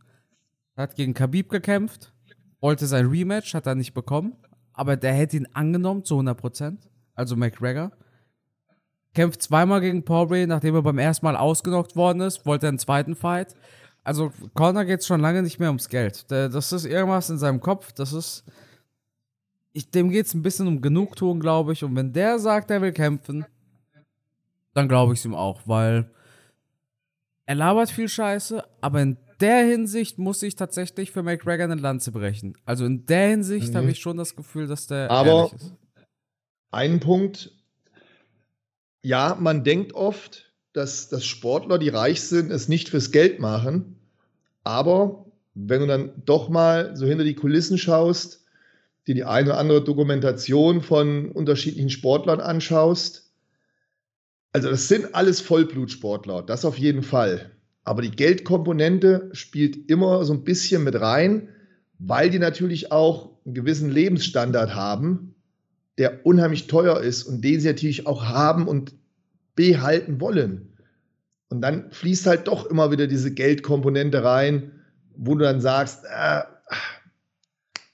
Er 0.77 0.83
hat 0.83 0.95
gegen 0.95 1.15
Khabib 1.15 1.49
gekämpft, 1.49 2.13
wollte 2.61 2.87
sein 2.87 3.07
Rematch, 3.07 3.55
hat 3.55 3.67
er 3.67 3.77
nicht 3.77 3.95
bekommen. 3.95 4.35
Aber 4.75 4.99
der 4.99 5.15
hätte 5.15 5.39
ihn 5.39 5.49
angenommen 5.55 6.05
zu 6.05 6.17
100%. 6.21 6.77
Also 7.15 7.35
McGregor. 7.35 7.93
Kämpft 9.15 9.43
zweimal 9.43 9.81
gegen 9.81 10.05
Poirier, 10.05 10.47
nachdem 10.47 10.75
er 10.75 10.83
beim 10.83 10.99
ersten 10.99 11.27
Mal 11.27 11.37
ausgenockt 11.37 11.97
worden 11.97 12.21
ist, 12.21 12.47
wollte 12.47 12.67
er 12.67 12.71
einen 12.71 12.79
zweiten 12.79 13.17
Fight. 13.17 13.55
Also 14.05 14.33
Conor 14.55 14.85
geht 14.85 15.01
es 15.01 15.07
schon 15.07 15.21
lange 15.21 15.43
nicht 15.43 15.59
mehr 15.59 15.69
ums 15.69 15.89
Geld. 15.89 16.31
Das 16.31 16.73
ist 16.73 16.85
irgendwas 16.85 17.31
in 17.31 17.39
seinem 17.39 17.61
Kopf, 17.61 17.93
das 17.93 18.13
ist... 18.13 18.45
Ich, 19.73 19.91
dem 19.91 20.11
geht 20.11 20.27
es 20.27 20.35
ein 20.35 20.43
bisschen 20.43 20.67
um 20.67 20.81
Genugtuung, 20.81 21.39
glaube 21.39 21.73
ich. 21.73 21.85
Und 21.85 21.95
wenn 21.95 22.13
der 22.13 22.41
sagt, 22.41 22.73
er 22.73 22.83
will 22.83 22.93
kämpfen, 22.93 23.47
dann 24.75 24.89
glaube 24.89 25.13
ich 25.13 25.21
es 25.21 25.25
ihm 25.25 25.35
auch, 25.35 25.61
weil 25.67 26.11
er 27.47 27.55
labert 27.55 27.91
viel 27.91 28.09
Scheiße, 28.09 28.65
aber 28.81 29.03
in 29.03 29.17
der 29.41 29.65
Hinsicht 29.65 30.19
muss 30.19 30.43
ich 30.43 30.55
tatsächlich 30.55 31.11
für 31.11 31.23
McGregor 31.23 31.65
eine 31.65 31.75
Lanze 31.75 32.13
brechen. 32.13 32.57
Also 32.65 32.85
in 32.85 33.07
der 33.07 33.29
Hinsicht 33.29 33.73
mhm. 33.73 33.77
habe 33.77 33.91
ich 33.91 33.99
schon 33.99 34.17
das 34.17 34.37
Gefühl, 34.37 34.67
dass 34.67 34.87
der. 34.87 35.11
Aber 35.11 35.51
ein 36.71 37.01
Punkt, 37.01 37.53
ja, 39.03 39.37
man 39.41 39.65
denkt 39.65 39.95
oft, 39.95 40.53
dass, 40.73 41.09
dass 41.09 41.25
Sportler, 41.25 41.79
die 41.79 41.89
reich 41.89 42.23
sind, 42.23 42.51
es 42.51 42.69
nicht 42.69 42.89
fürs 42.89 43.11
Geld 43.11 43.41
machen. 43.41 43.97
Aber 44.63 45.27
wenn 45.55 45.81
du 45.81 45.87
dann 45.87 46.13
doch 46.25 46.49
mal 46.49 46.97
so 46.97 47.07
hinter 47.07 47.25
die 47.25 47.35
Kulissen 47.35 47.79
schaust, 47.79 48.45
dir 49.07 49.15
die 49.15 49.25
eine 49.25 49.51
oder 49.51 49.59
andere 49.59 49.83
Dokumentation 49.83 50.83
von 50.83 51.31
unterschiedlichen 51.33 51.91
Sportlern 51.91 52.41
anschaust, 52.41 53.33
also 54.53 54.71
das 54.71 54.89
sind 54.89 55.15
alles 55.15 55.41
Vollblutsportler, 55.41 56.43
das 56.43 56.65
auf 56.65 56.79
jeden 56.79 57.03
Fall. 57.03 57.51
Aber 57.85 58.03
die 58.03 58.11
Geldkomponente 58.11 59.31
spielt 59.33 59.89
immer 59.89 60.25
so 60.25 60.33
ein 60.33 60.45
bisschen 60.45 60.85
mit 60.85 61.01
rein, 61.01 61.49
weil 61.99 62.31
die 62.31 62.39
natürlich 62.39 62.93
auch 62.93 63.31
einen 63.45 63.55
gewissen 63.55 63.91
Lebensstandard 63.91 64.75
haben, 64.75 65.30
der 66.01 66.25
unheimlich 66.25 66.67
teuer 66.67 66.99
ist 66.99 67.25
und 67.25 67.45
den 67.45 67.61
sie 67.61 67.69
natürlich 67.69 68.07
auch 68.07 68.25
haben 68.25 68.67
und 68.67 68.95
behalten 69.55 70.19
wollen. 70.19 70.73
Und 71.51 71.61
dann 71.61 71.93
fließt 71.93 72.27
halt 72.27 72.49
doch 72.49 72.65
immer 72.65 72.91
wieder 72.91 73.07
diese 73.07 73.35
Geldkomponente 73.35 74.25
rein, 74.25 74.73
wo 75.15 75.35
du 75.35 75.45
dann 75.45 75.61
sagst, 75.61 76.07
äh, 76.07 76.41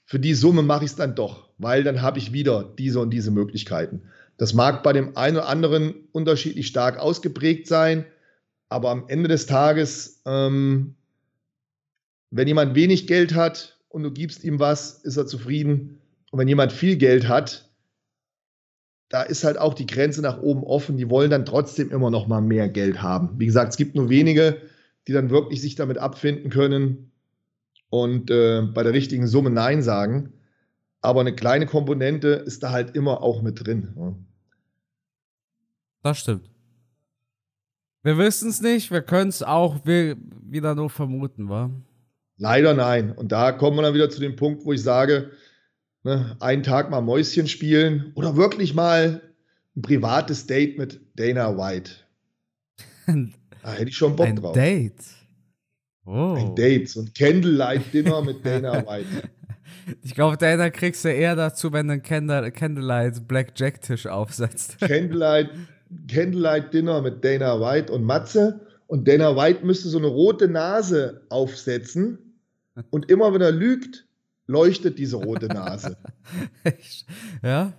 für 0.05 0.19
die 0.19 0.35
Summe 0.35 0.61
mache 0.61 0.85
ich 0.85 0.91
es 0.91 0.95
dann 0.95 1.15
doch, 1.15 1.49
weil 1.57 1.83
dann 1.83 2.01
habe 2.01 2.17
ich 2.17 2.31
wieder 2.31 2.63
diese 2.77 3.01
und 3.01 3.09
diese 3.09 3.29
Möglichkeiten. 3.29 4.03
Das 4.37 4.53
mag 4.53 4.83
bei 4.83 4.93
dem 4.93 5.17
einen 5.17 5.35
oder 5.35 5.49
anderen 5.49 5.93
unterschiedlich 6.13 6.67
stark 6.67 6.99
ausgeprägt 6.99 7.67
sein, 7.67 8.05
aber 8.69 8.89
am 8.89 9.09
Ende 9.09 9.27
des 9.27 9.47
Tages, 9.47 10.21
ähm, 10.25 10.95
wenn 12.31 12.47
jemand 12.47 12.73
wenig 12.73 13.05
Geld 13.05 13.35
hat 13.35 13.79
und 13.89 14.03
du 14.03 14.11
gibst 14.11 14.45
ihm 14.45 14.61
was, 14.61 15.03
ist 15.03 15.17
er 15.17 15.27
zufrieden. 15.27 15.99
Und 16.31 16.39
wenn 16.39 16.47
jemand 16.47 16.71
viel 16.71 16.95
Geld 16.95 17.27
hat, 17.27 17.66
da 19.09 19.21
ist 19.23 19.43
halt 19.43 19.57
auch 19.57 19.73
die 19.73 19.85
Grenze 19.85 20.21
nach 20.21 20.41
oben 20.41 20.63
offen. 20.63 20.97
Die 20.97 21.09
wollen 21.09 21.31
dann 21.31 21.45
trotzdem 21.45 21.91
immer 21.91 22.09
noch 22.09 22.27
mal 22.27 22.41
mehr 22.41 22.67
Geld 22.67 23.01
haben. 23.01 23.39
Wie 23.39 23.45
gesagt, 23.45 23.71
es 23.71 23.77
gibt 23.77 23.95
nur 23.95 24.09
wenige, 24.09 24.61
die 25.07 25.13
dann 25.13 25.29
wirklich 25.29 25.61
sich 25.61 25.75
damit 25.75 25.97
abfinden 25.97 26.49
können 26.49 27.11
und 27.89 28.29
äh, 28.29 28.61
bei 28.61 28.83
der 28.83 28.93
richtigen 28.93 29.27
Summe 29.27 29.49
Nein 29.49 29.81
sagen. 29.81 30.33
Aber 31.01 31.21
eine 31.21 31.33
kleine 31.33 31.67
Komponente 31.67 32.29
ist 32.29 32.63
da 32.63 32.71
halt 32.71 32.95
immer 32.95 33.21
auch 33.21 33.41
mit 33.41 33.65
drin. 33.65 33.93
Ja. 33.95 34.15
Das 36.03 36.19
stimmt. 36.19 36.49
Wir 38.03 38.17
wissen 38.17 38.49
es 38.49 38.61
nicht, 38.61 38.91
wir 38.91 39.01
können 39.01 39.29
es 39.29 39.43
auch 39.43 39.85
wieder 39.85 40.75
nur 40.75 40.89
vermuten, 40.89 41.49
wa? 41.49 41.69
Leider 42.37 42.73
nein. 42.73 43.11
Und 43.11 43.31
da 43.31 43.51
kommen 43.51 43.77
wir 43.77 43.83
dann 43.83 43.93
wieder 43.93 44.09
zu 44.09 44.19
dem 44.19 44.35
Punkt, 44.35 44.63
wo 44.63 44.73
ich 44.73 44.81
sage, 44.81 45.31
ne, 46.07 46.37
einen 46.39 46.63
Tag 46.63 46.89
mal 46.89 47.01
Mäuschen 47.01 47.47
spielen 47.47 48.11
oder 48.15 48.35
wirklich 48.37 48.73
mal 48.73 49.21
ein 49.75 49.81
privates 49.81 50.47
Date 50.47 50.77
mit 50.77 51.01
Dana 51.15 51.57
White. 51.57 51.91
da 53.63 53.73
hätte 53.73 53.89
ich 53.89 53.97
schon 53.97 54.15
Bock 54.15 54.27
ein 54.27 54.37
drauf. 54.37 54.53
Date. 54.53 55.03
Oh. 56.05 56.35
Ein 56.37 56.55
Date, 56.55 56.89
so 56.89 57.01
ein 57.01 57.11
Candlelight-Dinner 57.13 58.21
mit 58.21 58.37
Dana 58.45 58.87
White. 58.87 59.29
Ich 60.01 60.15
glaube, 60.15 60.37
Dana 60.37 60.69
kriegst 60.69 61.03
du 61.03 61.09
eher 61.09 61.35
dazu, 61.35 61.73
wenn 61.73 61.87
du 61.87 61.93
einen 61.93 62.53
Candlelight 62.53 63.27
Blackjack-Tisch 63.27 64.07
aufsetzt. 64.07 64.77
Candlelight 64.79 65.49
Candlelight 66.09 66.73
Dinner 66.73 67.01
mit 67.01 67.23
Dana 67.23 67.59
White 67.59 67.91
und 67.91 68.03
Matze. 68.03 68.61
Und 68.87 69.07
Dana 69.07 69.35
White 69.35 69.65
müsste 69.65 69.89
so 69.89 69.97
eine 69.97 70.07
rote 70.07 70.47
Nase 70.47 71.21
aufsetzen. 71.29 72.17
Und 72.89 73.09
immer 73.09 73.33
wenn 73.33 73.41
er 73.41 73.51
lügt, 73.51 74.06
leuchtet 74.47 74.97
diese 74.97 75.17
rote 75.17 75.47
Nase. 75.47 75.97
ja. 77.43 77.73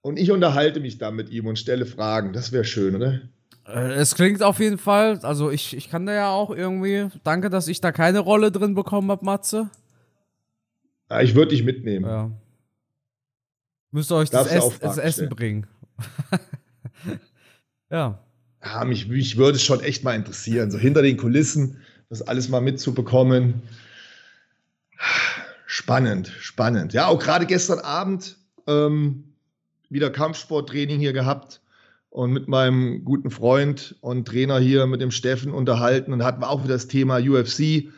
Und 0.00 0.18
ich 0.18 0.32
unterhalte 0.32 0.80
mich 0.80 0.98
da 0.98 1.10
mit 1.10 1.30
ihm 1.30 1.46
und 1.46 1.58
stelle 1.58 1.86
Fragen. 1.86 2.32
Das 2.32 2.50
wäre 2.50 2.64
schön, 2.64 2.96
oder? 2.96 3.20
Äh, 3.66 3.92
es 3.92 4.14
klingt 4.14 4.42
auf 4.42 4.58
jeden 4.58 4.78
Fall, 4.78 5.20
also 5.22 5.50
ich, 5.50 5.76
ich 5.76 5.88
kann 5.88 6.06
da 6.06 6.12
ja 6.12 6.30
auch 6.30 6.50
irgendwie, 6.50 7.08
danke, 7.22 7.50
dass 7.50 7.68
ich 7.68 7.80
da 7.80 7.92
keine 7.92 8.18
Rolle 8.18 8.50
drin 8.50 8.74
bekommen 8.74 9.10
habe, 9.10 9.24
Matze. 9.24 9.70
Ja, 11.08 11.20
ich 11.20 11.34
würde 11.34 11.50
dich 11.50 11.62
mitnehmen. 11.62 12.06
Ja. 12.06 12.30
Müsst 13.92 14.10
ihr 14.10 14.16
euch 14.16 14.30
das, 14.30 14.48
Ess, 14.48 14.78
das 14.80 14.98
Essen 14.98 15.28
bringen. 15.28 15.66
ja. 17.90 18.18
Ja, 18.64 18.84
mich, 18.84 19.08
mich 19.08 19.36
würde 19.36 19.56
es 19.56 19.62
schon 19.62 19.80
echt 19.80 20.02
mal 20.02 20.14
interessieren, 20.14 20.70
so 20.70 20.78
hinter 20.78 21.02
den 21.02 21.16
Kulissen 21.16 21.78
das 22.08 22.22
alles 22.22 22.48
mal 22.48 22.60
mitzubekommen. 22.60 23.62
Spannend, 25.74 26.30
spannend. 26.38 26.92
Ja, 26.92 27.06
auch 27.06 27.18
gerade 27.18 27.46
gestern 27.46 27.78
Abend 27.78 28.36
ähm, 28.66 29.32
wieder 29.88 30.10
Kampfsporttraining 30.10 31.00
hier 31.00 31.14
gehabt 31.14 31.62
und 32.10 32.30
mit 32.30 32.46
meinem 32.46 33.06
guten 33.06 33.30
Freund 33.30 33.96
und 34.02 34.28
Trainer 34.28 34.58
hier, 34.58 34.86
mit 34.86 35.00
dem 35.00 35.10
Steffen, 35.10 35.50
unterhalten 35.50 36.12
und 36.12 36.24
hatten 36.24 36.42
wir 36.42 36.50
auch 36.50 36.62
wieder 36.62 36.74
das 36.74 36.88
Thema 36.88 37.20
UFC. 37.20 37.90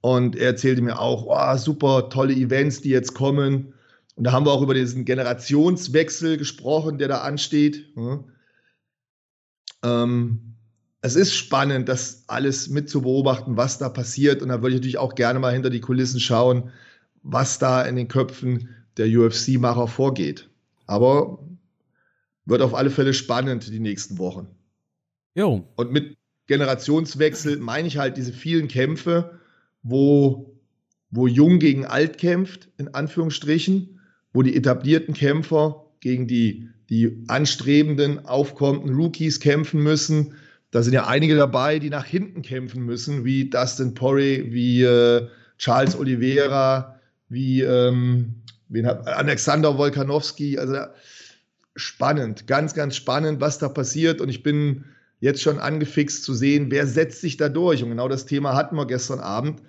Und 0.00 0.36
er 0.36 0.46
erzählte 0.46 0.80
mir 0.80 0.98
auch, 0.98 1.26
oh, 1.28 1.56
super 1.58 2.08
tolle 2.08 2.32
Events, 2.32 2.80
die 2.80 2.88
jetzt 2.88 3.12
kommen. 3.12 3.74
Und 4.16 4.24
da 4.24 4.32
haben 4.32 4.46
wir 4.46 4.52
auch 4.52 4.62
über 4.62 4.72
diesen 4.72 5.04
Generationswechsel 5.04 6.38
gesprochen, 6.38 6.96
der 6.96 7.08
da 7.08 7.18
ansteht. 7.18 7.92
Ähm, 9.82 10.54
es 11.02 11.14
ist 11.14 11.34
spannend, 11.34 11.90
das 11.90 12.24
alles 12.26 12.70
mit 12.70 12.88
zu 12.88 13.02
beobachten, 13.02 13.58
was 13.58 13.76
da 13.76 13.90
passiert. 13.90 14.40
Und 14.40 14.48
da 14.48 14.62
würde 14.62 14.70
ich 14.70 14.80
natürlich 14.80 14.98
auch 14.98 15.14
gerne 15.14 15.38
mal 15.40 15.52
hinter 15.52 15.68
die 15.68 15.82
Kulissen 15.82 16.20
schauen, 16.20 16.70
was 17.30 17.58
da 17.58 17.82
in 17.82 17.96
den 17.96 18.08
Köpfen 18.08 18.70
der 18.96 19.06
UFC-Macher 19.06 19.86
vorgeht. 19.86 20.48
Aber 20.86 21.38
wird 22.46 22.62
auf 22.62 22.74
alle 22.74 22.90
Fälle 22.90 23.12
spannend 23.12 23.70
die 23.70 23.80
nächsten 23.80 24.18
Wochen. 24.18 24.48
Jo. 25.34 25.68
Und 25.76 25.92
mit 25.92 26.16
Generationswechsel 26.46 27.58
meine 27.58 27.86
ich 27.86 27.98
halt 27.98 28.16
diese 28.16 28.32
vielen 28.32 28.68
Kämpfe, 28.68 29.38
wo, 29.82 30.58
wo 31.10 31.26
Jung 31.26 31.58
gegen 31.58 31.84
Alt 31.84 32.16
kämpft, 32.16 32.70
in 32.78 32.94
Anführungsstrichen 32.94 33.98
wo 34.32 34.42
die 34.42 34.56
etablierten 34.56 35.14
Kämpfer 35.14 35.86
gegen 36.00 36.26
die, 36.26 36.68
die 36.90 37.24
anstrebenden, 37.28 38.26
aufkommenden 38.26 38.94
Rookies 38.94 39.40
kämpfen 39.40 39.82
müssen. 39.82 40.34
Da 40.70 40.82
sind 40.82 40.92
ja 40.92 41.06
einige 41.06 41.34
dabei, 41.36 41.78
die 41.78 41.90
nach 41.90 42.04
hinten 42.04 42.42
kämpfen 42.42 42.84
müssen, 42.84 43.24
wie 43.24 43.48
Dustin 43.48 43.94
Poirier, 43.94 44.52
wie 44.52 44.82
äh, 44.82 45.26
Charles 45.56 45.98
Oliveira, 45.98 46.97
wie 47.28 47.62
ähm, 47.62 48.42
hat, 48.84 49.06
Alexander 49.06 49.78
Wolkanowski. 49.78 50.58
Also 50.58 50.76
spannend, 51.76 52.46
ganz, 52.46 52.74
ganz 52.74 52.96
spannend, 52.96 53.40
was 53.40 53.58
da 53.58 53.68
passiert. 53.68 54.20
Und 54.20 54.28
ich 54.28 54.42
bin 54.42 54.84
jetzt 55.20 55.42
schon 55.42 55.58
angefixt 55.58 56.24
zu 56.24 56.34
sehen, 56.34 56.70
wer 56.70 56.86
setzt 56.86 57.20
sich 57.20 57.36
da 57.36 57.48
durch. 57.48 57.82
Und 57.82 57.90
genau 57.90 58.08
das 58.08 58.26
Thema 58.26 58.54
hatten 58.54 58.76
wir 58.76 58.86
gestern 58.86 59.20
Abend. 59.20 59.62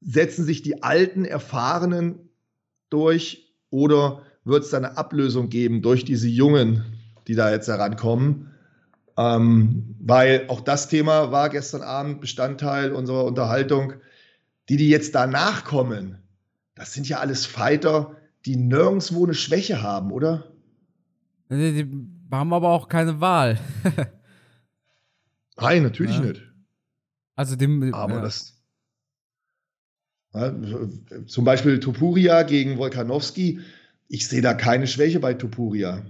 Setzen 0.00 0.44
sich 0.44 0.62
die 0.62 0.82
alten, 0.82 1.24
erfahrenen 1.24 2.30
durch 2.88 3.54
oder 3.70 4.22
wird 4.44 4.64
es 4.64 4.70
da 4.70 4.78
eine 4.78 4.96
Ablösung 4.96 5.48
geben 5.50 5.82
durch 5.82 6.04
diese 6.04 6.28
Jungen, 6.28 6.84
die 7.28 7.34
da 7.34 7.50
jetzt 7.50 7.68
herankommen? 7.68 8.50
Ähm, 9.16 9.96
weil 10.00 10.46
auch 10.48 10.62
das 10.62 10.88
Thema 10.88 11.30
war 11.30 11.50
gestern 11.50 11.82
Abend 11.82 12.20
Bestandteil 12.20 12.92
unserer 12.92 13.24
Unterhaltung. 13.24 13.94
Die, 14.68 14.76
die 14.76 14.88
jetzt 14.88 15.14
danach 15.16 15.64
kommen, 15.64 16.19
das 16.80 16.94
sind 16.94 17.06
ja 17.06 17.18
alles 17.18 17.44
Fighter, 17.44 18.16
die 18.46 18.56
nirgendwo 18.56 19.24
eine 19.24 19.34
Schwäche 19.34 19.82
haben, 19.82 20.10
oder? 20.10 20.50
Die, 21.50 21.86
haben 22.32 22.54
aber 22.54 22.70
auch 22.70 22.88
keine 22.88 23.20
Wahl. 23.20 23.58
Nein, 25.58 25.82
natürlich 25.82 26.16
ja. 26.16 26.22
nicht. 26.22 26.42
Also 27.36 27.56
dem. 27.56 27.92
Aber 27.92 28.14
ja. 28.14 28.20
das, 28.22 28.62
ja, 30.32 30.54
zum 31.26 31.44
Beispiel 31.44 31.80
Topuria 31.80 32.44
gegen 32.44 32.78
Wolkanowski. 32.78 33.60
Ich 34.08 34.26
sehe 34.26 34.40
da 34.40 34.54
keine 34.54 34.86
Schwäche 34.86 35.20
bei 35.20 35.34
Topuria. 35.34 36.06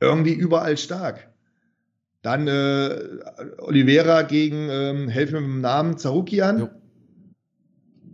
Irgendwie 0.00 0.32
überall 0.32 0.78
stark. 0.78 1.34
Dann 2.22 2.48
äh, 2.48 2.98
Oliveira 3.58 4.22
gegen, 4.22 4.70
ähm, 4.70 5.08
helf 5.10 5.32
mir 5.32 5.42
mit 5.42 5.50
dem 5.50 5.60
Namen, 5.60 5.98
Zarukian. 5.98 6.60
Jo. 6.60 6.70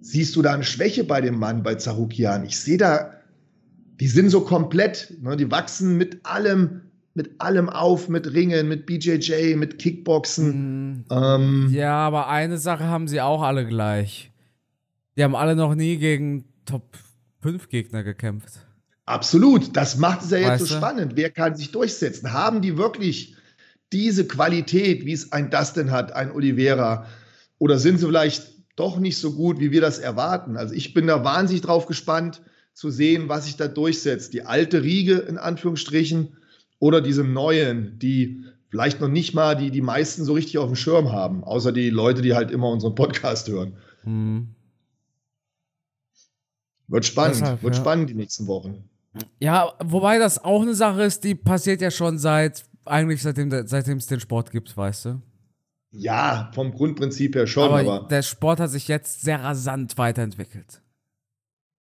Siehst 0.03 0.35
du 0.35 0.43
da 0.43 0.53
eine 0.53 0.65
Schwäche 0.65 1.05
bei 1.05 1.21
dem 1.21 1.39
Mann, 1.39 1.63
bei 1.63 1.77
Zarukian? 1.77 2.45
Ich 2.45 2.59
sehe 2.59 2.77
da, 2.77 3.13
die 4.01 4.09
sind 4.09 4.31
so 4.31 4.41
komplett, 4.41 5.15
ne, 5.23 5.37
die 5.37 5.49
wachsen 5.51 5.97
mit 5.97 6.27
allem, 6.27 6.83
mit 7.15 7.41
allem 7.41 7.69
auf, 7.69 8.09
mit 8.09 8.33
Ringen, 8.33 8.67
mit 8.67 8.85
BJJ, 8.85 9.55
mit 9.55 9.79
Kickboxen. 9.79 10.49
Mhm. 10.49 11.05
Ähm, 11.09 11.71
ja, 11.73 11.95
aber 11.95 12.29
eine 12.29 12.59
Sache 12.59 12.85
haben 12.85 13.07
sie 13.07 13.21
auch 13.21 13.43
alle 13.43 13.65
gleich. 13.65 14.33
Die 15.17 15.23
haben 15.23 15.37
alle 15.37 15.55
noch 15.55 15.77
nie 15.77 15.99
gegen 15.99 16.47
Top 16.65 16.99
5 17.43 17.69
Gegner 17.69 18.03
gekämpft. 18.03 18.67
Absolut. 19.07 19.77
Das 19.77 19.99
macht 19.99 20.23
es 20.23 20.31
ja 20.31 20.39
jetzt 20.39 20.49
weißt 20.49 20.67
so 20.67 20.77
spannend. 20.77 21.13
Wer 21.15 21.31
kann 21.31 21.55
sich 21.55 21.71
durchsetzen? 21.71 22.33
Haben 22.33 22.61
die 22.61 22.77
wirklich 22.77 23.37
diese 23.93 24.27
Qualität, 24.27 25.07
wie 25.07 25.13
es 25.13 25.31
ein 25.31 25.51
Dustin 25.51 25.93
hat, 25.93 26.13
ein 26.13 26.33
Oliveira? 26.33 27.07
Oder 27.59 27.79
sind 27.79 27.99
sie 27.99 28.07
vielleicht 28.07 28.53
doch 28.77 28.99
nicht 28.99 29.19
so 29.19 29.35
gut, 29.35 29.61
wie 29.61 29.71
wir 29.71 29.81
das 29.81 29.99
erwarten? 29.99 30.57
Also 30.57 30.75
ich 30.75 30.95
bin 30.95 31.07
da 31.07 31.25
wahnsinnig 31.25 31.63
drauf 31.63 31.87
gespannt 31.87 32.43
zu 32.73 32.91
sehen, 32.91 33.29
was 33.29 33.45
sich 33.45 33.57
da 33.57 33.69
durchsetzt. 33.69 34.33
Die 34.33 34.45
alte 34.45 34.83
Riege 34.83 35.17
in 35.17 35.39
Anführungsstrichen 35.39 36.37
oder 36.79 37.01
diese 37.01 37.25
neuen, 37.25 37.99
die 37.99 38.45
vielleicht 38.71 39.01
noch 39.01 39.09
nicht 39.09 39.35
mal 39.35 39.55
die, 39.55 39.71
die 39.71 39.83
meisten 39.83 40.25
so 40.25 40.33
richtig 40.33 40.59
auf 40.59 40.67
dem 40.67 40.77
Schirm 40.77 41.13
haben, 41.13 41.45
außer 41.45 41.73
die 41.73 41.91
Leute, 41.91 42.23
die 42.23 42.35
halt 42.35 42.51
immer 42.51 42.71
unseren 42.71 42.95
Podcast 42.95 43.49
hören. 43.49 43.77
Mhm. 44.05 44.55
Wird 46.89 47.05
spannend, 47.05 47.41
Deshalb, 47.41 47.63
wird 47.63 47.75
ja. 47.75 47.81
spannend 47.81 48.11
die 48.11 48.15
nächsten 48.15 48.47
Wochen. 48.47 48.89
Ja, 49.39 49.75
wobei 49.85 50.19
das 50.19 50.43
auch 50.43 50.63
eine 50.63 50.75
Sache 50.75 51.03
ist, 51.03 51.23
die 51.25 51.35
passiert 51.35 51.83
ja 51.83 51.91
schon 51.91 52.19
seit, 52.19 52.65
eigentlich 52.85 53.23
seitdem, 53.23 53.51
seitdem 53.67 53.99
es 53.99 54.07
den 54.07 54.21
Sport 54.21 54.51
gibt, 54.51 54.75
weißt 54.75 55.05
du? 55.07 55.23
Ja, 55.93 56.51
vom 56.55 56.73
Grundprinzip 56.73 57.35
her 57.35 57.47
schon, 57.47 57.65
aber, 57.65 57.81
aber 57.81 58.09
der 58.09 58.23
Sport 58.23 58.61
hat 58.61 58.71
sich 58.71 58.89
jetzt 58.89 59.21
sehr 59.21 59.43
rasant 59.43 59.99
weiterentwickelt. 59.99 60.83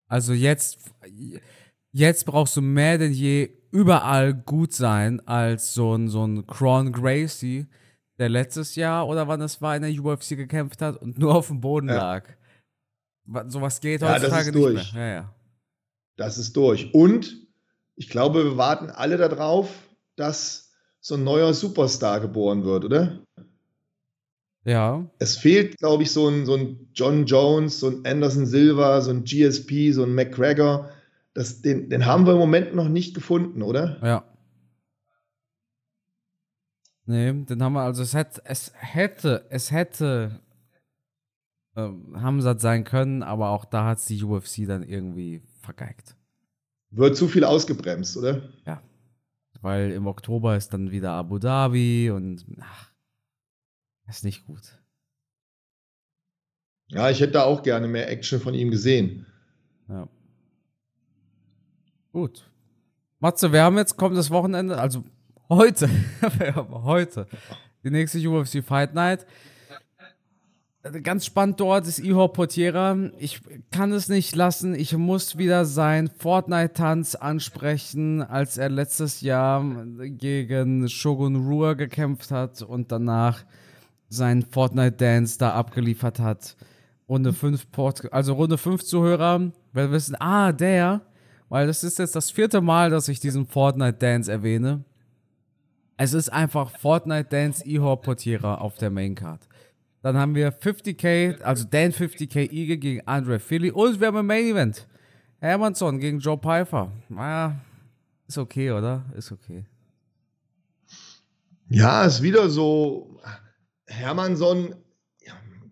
Also 0.09 0.33
jetzt, 0.33 0.79
jetzt 1.93 2.25
brauchst 2.25 2.57
du 2.57 2.63
mehr 2.63 2.97
denn 2.97 3.13
je 3.13 3.51
überall 3.71 4.33
gut 4.33 4.73
sein 4.73 5.21
als 5.27 5.75
so 5.75 5.95
ein, 5.95 6.09
so 6.09 6.27
ein 6.27 6.47
Cron 6.47 6.93
Gracie, 6.93 7.67
der 8.19 8.31
letztes 8.31 8.75
Jahr 8.75 9.07
oder 9.07 9.29
wann 9.29 9.43
es 9.43 9.61
war 9.61 9.77
in 9.77 9.83
der 9.83 10.05
UFC 10.05 10.31
gekämpft 10.31 10.81
hat 10.81 10.97
und 10.97 11.19
nur 11.19 11.35
auf 11.35 11.49
dem 11.49 11.61
Boden 11.61 11.89
ja. 11.89 11.97
lag. 11.97 12.25
Sowas 13.49 13.81
geht 13.81 14.01
ja, 14.01 14.15
heutzutage 14.15 14.53
nicht 14.53 14.55
durch. 14.55 14.95
mehr. 14.95 15.07
Ja, 15.07 15.13
ja. 15.13 15.35
Das 16.17 16.39
ist 16.39 16.57
durch. 16.57 16.95
Und 16.95 17.47
ich 17.95 18.09
glaube, 18.09 18.43
wir 18.45 18.57
warten 18.57 18.91
alle 18.91 19.19
darauf, 19.19 19.69
dass 20.17 20.73
so 21.01 21.15
ein 21.15 21.25
neuer 21.25 21.53
Superstar 21.53 22.21
geboren 22.21 22.65
wird, 22.65 22.87
oder? 22.87 23.21
Ja. 24.65 25.09
Es 25.19 25.37
fehlt, 25.37 25.79
glaube 25.79 26.03
ich, 26.03 26.11
so 26.11 26.29
ein, 26.29 26.45
so 26.45 26.55
ein 26.55 26.89
John 26.95 27.25
Jones, 27.25 27.81
so 27.81 27.89
ein 27.89 28.05
Anderson 28.05 28.47
Silva, 28.47 29.01
so 29.01 29.11
ein 29.11 29.25
GSP, 29.25 29.93
so 29.93 30.03
ein 30.03 30.15
McGregor, 30.15 30.91
das, 31.35 31.63
den, 31.63 31.89
den 31.89 32.05
haben 32.05 32.27
wir 32.27 32.33
im 32.33 32.39
Moment 32.39 32.75
noch 32.75 32.89
nicht 32.89 33.15
gefunden, 33.15 33.63
oder? 33.63 33.99
Ja. 34.03 34.25
Nee, 37.07 37.33
den 37.33 37.63
haben 37.63 37.73
wir, 37.73 37.83
also 37.83 38.03
es 38.03 38.13
hätte, 38.13 38.43
es 38.45 38.73
hätte, 38.75 39.47
es 39.49 39.71
hätte 39.71 40.41
ähm, 41.75 42.21
Hamzat 42.21 42.61
sein 42.61 42.85
können, 42.85 43.23
aber 43.23 43.51
auch 43.51 43.65
da 43.65 43.87
hat 43.87 43.99
es 43.99 44.07
die 44.07 44.23
UFC 44.23 44.67
dann 44.67 44.83
irgendwie 44.83 45.41
vergeigt. 45.63 46.17
Wird 46.91 47.17
zu 47.17 47.29
viel 47.29 47.45
ausgebremst, 47.45 48.17
oder? 48.17 48.43
Ja. 48.67 48.83
Weil 49.61 49.93
im 49.93 50.07
Oktober 50.07 50.57
ist 50.57 50.75
dann 50.75 50.91
wieder 50.91 51.13
Abu 51.13 51.39
Dhabi 51.39 52.11
und 52.11 52.45
ach, 52.61 52.88
ist 54.09 54.25
nicht 54.25 54.47
gut. 54.47 54.79
Ja, 56.89 57.11
ich 57.11 57.21
hätte 57.21 57.33
da 57.33 57.45
auch 57.45 57.63
gerne 57.63 57.87
mehr 57.87 58.11
Action 58.11 58.41
von 58.41 58.55
ihm 58.55 58.71
gesehen. 58.71 59.27
Ja. 59.89 60.09
Gut. 62.13 62.51
Matze, 63.21 63.53
wir 63.53 63.63
haben 63.63 63.77
jetzt 63.77 63.97
kommendes 63.97 64.31
Wochenende, 64.31 64.79
also 64.79 65.05
heute, 65.49 65.89
wir 66.39 66.55
haben 66.55 66.85
heute 66.85 67.27
die 67.85 67.91
nächste 67.91 68.19
UFC 68.27 68.65
Fight 68.65 68.95
Night. 68.95 69.27
Ganz 71.03 71.27
spannend 71.27 71.61
dort 71.61 71.87
ist 71.87 71.99
Ihor 71.99 72.33
Portiera. 72.33 72.97
Ich 73.19 73.41
kann 73.71 73.93
es 73.93 74.09
nicht 74.09 74.35
lassen. 74.35 74.75
Ich 74.75 74.97
muss 74.97 75.37
wieder 75.37 75.65
sein 75.65 76.09
Fortnite-Tanz 76.09 77.17
ansprechen, 77.17 78.23
als 78.23 78.57
er 78.57 78.71
letztes 78.71 79.21
Jahr 79.21 79.63
gegen 79.99 80.89
Shogun 80.89 81.37
Rua 81.47 81.75
gekämpft 81.75 82.31
hat 82.31 82.63
und 82.63 82.93
danach 82.93 83.45
seinen 84.09 84.43
Fortnite-Dance 84.43 85.39
da 85.39 85.53
abgeliefert 85.53 86.19
hat. 86.19 86.57
Runde 87.09 87.33
5 87.33 87.67
also 88.11 88.35
Runde 88.35 88.59
5 88.59 88.85
Zuhörer 88.85 89.53
werden 89.73 89.93
wissen, 89.93 90.17
ah, 90.21 90.53
der, 90.53 91.01
weil 91.49 91.67
das 91.67 91.83
ist 91.85 91.99
jetzt 91.99 92.15
das 92.15 92.31
vierte 92.31 92.61
Mal, 92.61 92.91
dass 92.91 93.09
ich 93.09 93.21
diesen 93.21 93.47
Fortnite 93.47 93.99
Dance 93.99 94.31
erwähne. 94.31 94.85
Es 95.97 96.13
ist 96.13 96.29
einfach 96.29 96.71
Fortnite 96.79 97.29
Dance 97.31 97.65
Ihor 97.65 98.01
Portiera 98.01 98.57
auf 98.57 98.77
der 98.77 98.91
Maincard. 98.91 99.41
Dann 100.03 100.17
haben 100.17 100.35
wir 100.35 100.53
50k, 100.53 101.41
also 101.43 101.65
Dan 101.69 101.93
50k 101.93 102.53
Eagle 102.53 102.77
gegen 102.77 103.07
Andre 103.07 103.39
Philly 103.39 103.71
und 103.71 103.99
wir 103.99 104.07
haben 104.09 104.19
ein 104.19 104.27
Main 104.27 104.45
Event. 104.45 104.87
Hermannsson 105.41 105.99
gegen 105.99 106.19
Joe 106.19 106.39
Pfeiffer. 106.39 106.91
Naja, 107.09 107.57
ist 108.27 108.39
okay, 108.39 108.71
oder? 108.71 109.05
Ist 109.17 109.33
okay. 109.33 109.65
Ja, 111.69 112.05
ist 112.05 112.23
wieder 112.23 112.49
so. 112.49 113.18
Hermannsson, 113.89 114.75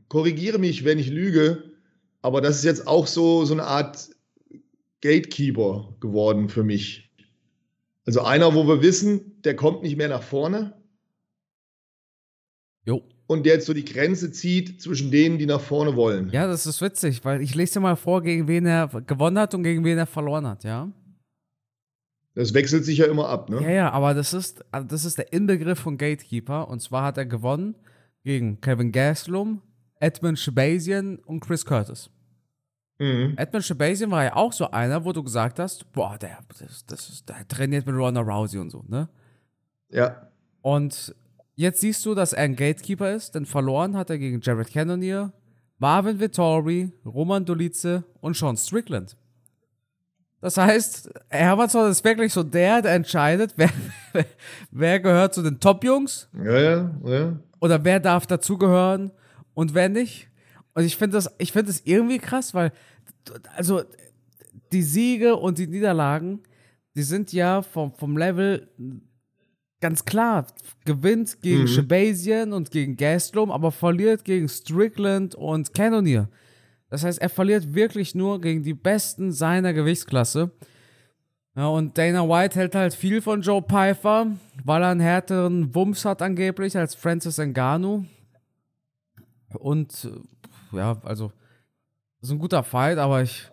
korrigiere 0.09 0.59
mich, 0.59 0.85
wenn 0.85 0.99
ich 0.99 1.09
lüge, 1.09 1.73
aber 2.23 2.41
das 2.41 2.57
ist 2.57 2.65
jetzt 2.65 2.87
auch 2.87 3.07
so, 3.07 3.45
so 3.45 3.55
eine 3.55 3.65
Art 3.65 4.11
Gatekeeper 5.01 5.95
geworden 6.01 6.49
für 6.49 6.65
mich. 6.65 7.13
Also 8.05 8.23
einer, 8.23 8.55
wo 8.55 8.67
wir 8.67 8.83
wissen, 8.83 9.43
der 9.43 9.57
kommt 9.57 9.83
nicht 9.83 9.97
mehr 9.97 10.09
nach 10.09 10.23
vorne. 10.23 10.75
Jo. 12.85 13.03
und 13.27 13.45
der 13.45 13.55
jetzt 13.55 13.67
so 13.67 13.75
die 13.75 13.85
Grenze 13.85 14.31
zieht 14.31 14.81
zwischen 14.81 15.11
denen, 15.11 15.39
die 15.39 15.47
nach 15.47 15.61
vorne 15.61 15.97
wollen. 15.97 16.31
Ja, 16.31 16.47
das 16.47 16.67
ist 16.67 16.81
witzig, 16.81 17.25
weil 17.25 17.43
ich 17.43 17.53
lese 17.57 17.75
dir 17.75 17.81
mal 17.81 17.97
vor, 17.97 18.23
gegen 18.23 18.47
wen 18.47 18.65
er 18.65 18.87
gewonnen 18.87 19.41
hat 19.41 19.55
und 19.55 19.65
gegen 19.65 19.85
wen 19.85 19.99
er 19.99 20.07
verloren 20.07 20.47
hat, 20.47 20.63
ja? 20.63 20.93
Das 22.35 22.55
wechselt 22.55 22.85
sich 22.85 22.99
ja 22.99 23.07
immer 23.07 23.29
ab, 23.29 23.51
ne? 23.51 23.61
Ja, 23.63 23.71
ja, 23.71 23.91
aber 23.91 24.15
das 24.15 24.33
ist, 24.35 24.65
also 24.71 24.87
das 24.87 25.05
ist 25.05 25.19
der 25.19 25.33
Inbegriff 25.33 25.81
von 25.81 25.99
Gatekeeper. 25.99 26.69
Und 26.69 26.81
zwar 26.81 27.05
hat 27.05 27.19
er 27.19 27.27
gewonnen 27.27 27.75
gegen 28.27 28.61
Kevin 28.61 28.91
Gastelum, 28.91 29.63
Edmund 30.01 30.37
Shabazian 30.37 31.19
und 31.27 31.39
Chris 31.39 31.65
Curtis. 31.65 32.11
Mhm. 32.99 33.35
Edmund 33.37 33.65
Shabazian 33.65 34.11
war 34.11 34.25
ja 34.25 34.35
auch 34.35 34.53
so 34.53 34.69
einer, 34.69 35.05
wo 35.05 35.13
du 35.13 35.23
gesagt 35.23 35.61
hast, 35.61 35.91
boah, 35.93 36.19
der, 36.19 36.39
das, 36.59 36.85
das 36.87 37.25
der 37.25 37.47
trainiert 37.47 37.87
mit 37.87 37.95
Ronda 37.95 38.21
Rousey 38.21 38.59
und 38.59 38.71
so, 38.71 38.85
ne? 38.89 39.09
Ja. 39.91 40.29
Und 40.61 41.15
jetzt 41.55 41.81
siehst 41.81 42.05
du, 42.05 42.17
dass 42.17 42.33
er 42.33 42.43
ein 42.43 42.57
Gatekeeper 42.57 43.15
ist, 43.15 43.37
denn 43.37 43.47
verloren 43.47 43.97
hat 43.97 44.11
er 44.11 44.19
gegen 44.19 44.41
Jared 44.41 44.73
Cannonier, 44.73 45.33
Marvin 45.79 46.19
Vittori, 46.19 46.91
Roman 47.05 47.45
Dolice 47.45 48.03
und 48.21 48.37
Sean 48.37 48.57
Strickland. 48.57 49.17
Das 50.41 50.57
heißt, 50.57 51.11
Hermannsson 51.29 51.93
ist 51.93 52.03
wirklich 52.03 52.33
so 52.33 52.43
der, 52.43 52.83
der 52.83 52.95
entscheidet, 52.95 53.55
wer, 53.57 53.71
wer 54.73 54.99
gehört 54.99 55.33
zu 55.33 55.43
den 55.43 55.61
Top-Jungs. 55.61 56.29
Ja, 56.43 56.59
ja, 56.59 56.91
ja. 57.05 57.37
Oder 57.61 57.85
wer 57.85 58.01
darf 58.01 58.27
dazugehören 58.27 59.11
und 59.55 59.75
wer 59.75 59.89
nicht. 59.89 60.29
Und 60.75 60.85
ich 60.85 60.97
finde 60.97 61.17
das, 61.17 61.31
ich 61.39 61.53
finde 61.53 61.69
das 61.69 61.81
irgendwie 61.85 62.19
krass, 62.19 62.55
weil, 62.55 62.73
also, 63.57 63.83
die 64.73 64.83
Siege 64.83 65.37
und 65.37 65.59
die 65.59 65.67
Niederlagen, 65.67 66.43
die 66.95 67.03
sind 67.03 67.33
ja 67.33 67.63
vom, 67.63 67.93
vom 67.93 68.17
Level 68.17 68.69
ganz 69.81 70.05
klar. 70.05 70.47
Gewinnt 70.85 71.41
gegen 71.43 71.63
mhm. 71.63 71.69
Shabazian 71.69 72.53
und 72.53 72.71
gegen 72.71 72.97
Gastelum, 72.97 73.51
aber 73.51 73.71
verliert 73.71 74.25
gegen 74.25 74.49
Strickland 74.49 75.35
und 75.35 75.75
Cannonier. 75.75 76.29
Das 76.89 77.05
heißt, 77.05 77.21
er 77.21 77.29
verliert 77.29 77.75
wirklich 77.75 78.15
nur 78.15 78.41
gegen 78.41 78.63
die 78.63 78.75
Besten 78.75 79.33
seiner 79.33 79.73
Gewichtsklasse. 79.73 80.53
Ja, 81.57 81.69
und 81.69 81.97
Dana 81.97 82.29
White 82.29 82.59
hält 82.59 82.75
halt 82.75 82.93
viel 82.93 83.23
von 83.23 83.41
Joe 83.41 83.63
Pfeiffer, 83.63 84.27
weil 84.63 84.83
er 84.83 84.91
einen 84.91 85.01
härteren 85.01 85.75
Wumms 85.75 86.05
hat 86.05 86.21
angeblich 86.21 86.77
als 86.77 86.95
Francis 86.95 87.39
Ngannou. 87.39 88.05
Und 89.55 90.11
äh, 90.73 90.77
ja, 90.77 91.01
also, 91.03 91.33
ist 92.21 92.31
ein 92.31 92.39
guter 92.39 92.63
Fight, 92.63 92.99
aber 92.99 93.23
ich, 93.23 93.51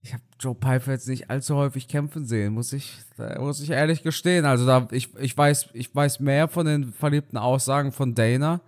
ich 0.00 0.12
habe 0.12 0.24
Joe 0.40 0.56
Pfeiffer 0.56 0.90
jetzt 0.90 1.08
nicht 1.08 1.30
allzu 1.30 1.54
häufig 1.54 1.86
kämpfen 1.86 2.26
sehen, 2.26 2.54
muss 2.54 2.72
ich, 2.72 2.98
muss 3.38 3.60
ich 3.60 3.70
ehrlich 3.70 4.02
gestehen. 4.02 4.44
Also 4.44 4.66
da, 4.66 4.88
ich, 4.90 5.14
ich, 5.16 5.38
weiß, 5.38 5.68
ich 5.74 5.94
weiß 5.94 6.18
mehr 6.18 6.48
von 6.48 6.66
den 6.66 6.92
verliebten 6.92 7.36
Aussagen 7.36 7.92
von 7.92 8.16
Dana 8.16 8.60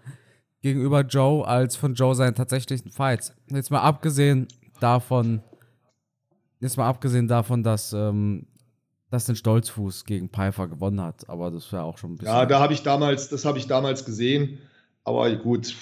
gegenüber 0.62 1.00
Joe 1.00 1.44
als 1.44 1.74
von 1.74 1.94
Joe 1.94 2.14
seinen 2.14 2.36
tatsächlichen 2.36 2.92
Fights. 2.92 3.34
Jetzt 3.48 3.72
mal 3.72 3.80
abgesehen 3.80 4.46
davon, 4.78 5.42
jetzt 6.60 6.76
mal 6.76 6.88
abgesehen 6.88 7.28
davon, 7.28 7.62
dass 7.62 7.92
ähm, 7.92 8.46
dass 9.14 9.26
den 9.26 9.36
Stolzfuß 9.36 10.06
gegen 10.06 10.28
Pfeiffer 10.28 10.66
gewonnen 10.66 11.00
hat, 11.00 11.28
aber 11.28 11.50
das 11.52 11.70
wäre 11.72 11.84
auch 11.84 11.98
schon 11.98 12.12
ein 12.12 12.16
bisschen. 12.16 12.34
Ja, 12.34 12.46
da 12.46 12.58
habe 12.58 12.72
ich 12.72 12.82
damals, 12.82 13.28
das 13.28 13.44
habe 13.44 13.58
ich 13.58 13.66
damals 13.68 14.04
gesehen, 14.04 14.58
aber 15.04 15.34
gut, 15.36 15.76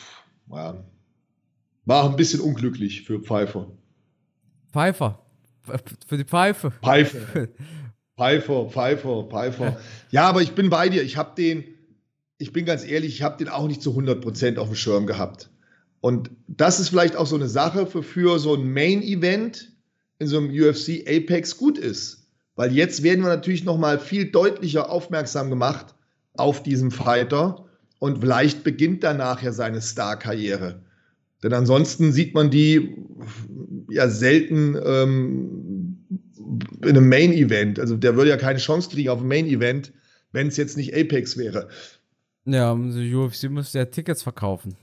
ja, 0.50 0.84
war 1.86 2.04
ein 2.04 2.16
bisschen 2.16 2.40
unglücklich 2.40 3.02
für 3.02 3.20
Pfeiffer. 3.20 3.68
Pfeiffer, 4.70 5.18
für 6.06 6.18
die 6.18 6.24
Pfeife. 6.24 6.70
Pfeife. 6.70 7.48
Pfeiffer, 8.16 8.68
Pfeiffer, 8.68 9.24
Pfeiffer. 9.24 9.80
Ja, 10.10 10.28
aber 10.28 10.42
ich 10.42 10.52
bin 10.52 10.68
bei 10.68 10.90
dir. 10.90 11.02
Ich 11.02 11.16
habe 11.16 11.34
den, 11.34 11.64
ich 12.36 12.52
bin 12.52 12.66
ganz 12.66 12.84
ehrlich, 12.84 13.14
ich 13.14 13.22
habe 13.22 13.38
den 13.38 13.48
auch 13.48 13.66
nicht 13.66 13.80
zu 13.80 13.98
100% 13.98 14.58
auf 14.58 14.68
dem 14.68 14.76
Schirm 14.76 15.06
gehabt. 15.06 15.50
Und 16.00 16.30
das 16.46 16.80
ist 16.80 16.90
vielleicht 16.90 17.16
auch 17.16 17.26
so 17.26 17.36
eine 17.36 17.48
Sache, 17.48 17.86
für, 17.86 18.02
für 18.02 18.38
so 18.38 18.54
ein 18.54 18.70
Main-Event 18.70 19.71
in 20.22 20.28
so 20.28 20.38
einem 20.38 20.50
UFC 20.50 21.02
Apex 21.06 21.56
gut 21.58 21.78
ist. 21.78 22.28
Weil 22.54 22.72
jetzt 22.72 23.02
werden 23.02 23.22
wir 23.24 23.28
natürlich 23.28 23.64
noch 23.64 23.76
mal 23.76 23.98
viel 23.98 24.30
deutlicher 24.30 24.90
aufmerksam 24.90 25.50
gemacht 25.50 25.94
auf 26.34 26.62
diesen 26.62 26.90
Fighter 26.90 27.66
und 27.98 28.20
vielleicht 28.20 28.62
beginnt 28.62 29.02
danach 29.02 29.42
ja 29.42 29.52
seine 29.52 29.80
Star-Karriere. 29.80 30.82
Denn 31.42 31.52
ansonsten 31.52 32.12
sieht 32.12 32.34
man 32.34 32.50
die 32.50 32.96
ja 33.90 34.08
selten 34.08 34.76
ähm, 34.84 35.98
in 36.82 36.88
einem 36.88 37.08
Main-Event. 37.08 37.80
Also 37.80 37.96
der 37.96 38.16
würde 38.16 38.30
ja 38.30 38.36
keine 38.36 38.58
Chance 38.58 38.90
kriegen 38.90 39.08
auf 39.08 39.20
ein 39.20 39.28
Main-Event, 39.28 39.92
wenn 40.30 40.46
es 40.46 40.56
jetzt 40.56 40.76
nicht 40.76 40.94
Apex 40.94 41.36
wäre. 41.36 41.68
Ja, 42.44 42.74
die 42.74 43.14
UFC 43.14 43.50
müsste 43.50 43.78
ja 43.78 43.84
Tickets 43.86 44.22
verkaufen. 44.22 44.76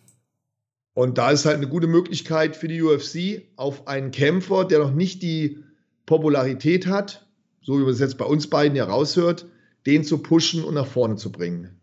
Und 0.99 1.17
da 1.17 1.31
ist 1.31 1.45
halt 1.45 1.55
eine 1.55 1.69
gute 1.69 1.87
Möglichkeit 1.87 2.57
für 2.57 2.67
die 2.67 2.81
UFC 2.81 3.43
auf 3.55 3.87
einen 3.87 4.11
Kämpfer, 4.11 4.65
der 4.65 4.79
noch 4.79 4.91
nicht 4.91 5.21
die 5.21 5.63
Popularität 6.05 6.87
hat, 6.87 7.25
so 7.61 7.79
wie 7.79 7.83
man 7.83 7.91
es 7.91 8.01
jetzt 8.01 8.17
bei 8.17 8.25
uns 8.25 8.49
beiden 8.49 8.75
ja 8.75 8.83
raushört, 8.83 9.45
den 9.85 10.03
zu 10.03 10.17
pushen 10.17 10.61
und 10.61 10.73
nach 10.73 10.87
vorne 10.87 11.15
zu 11.15 11.31
bringen. 11.31 11.79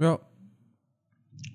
Ja. 0.00 0.18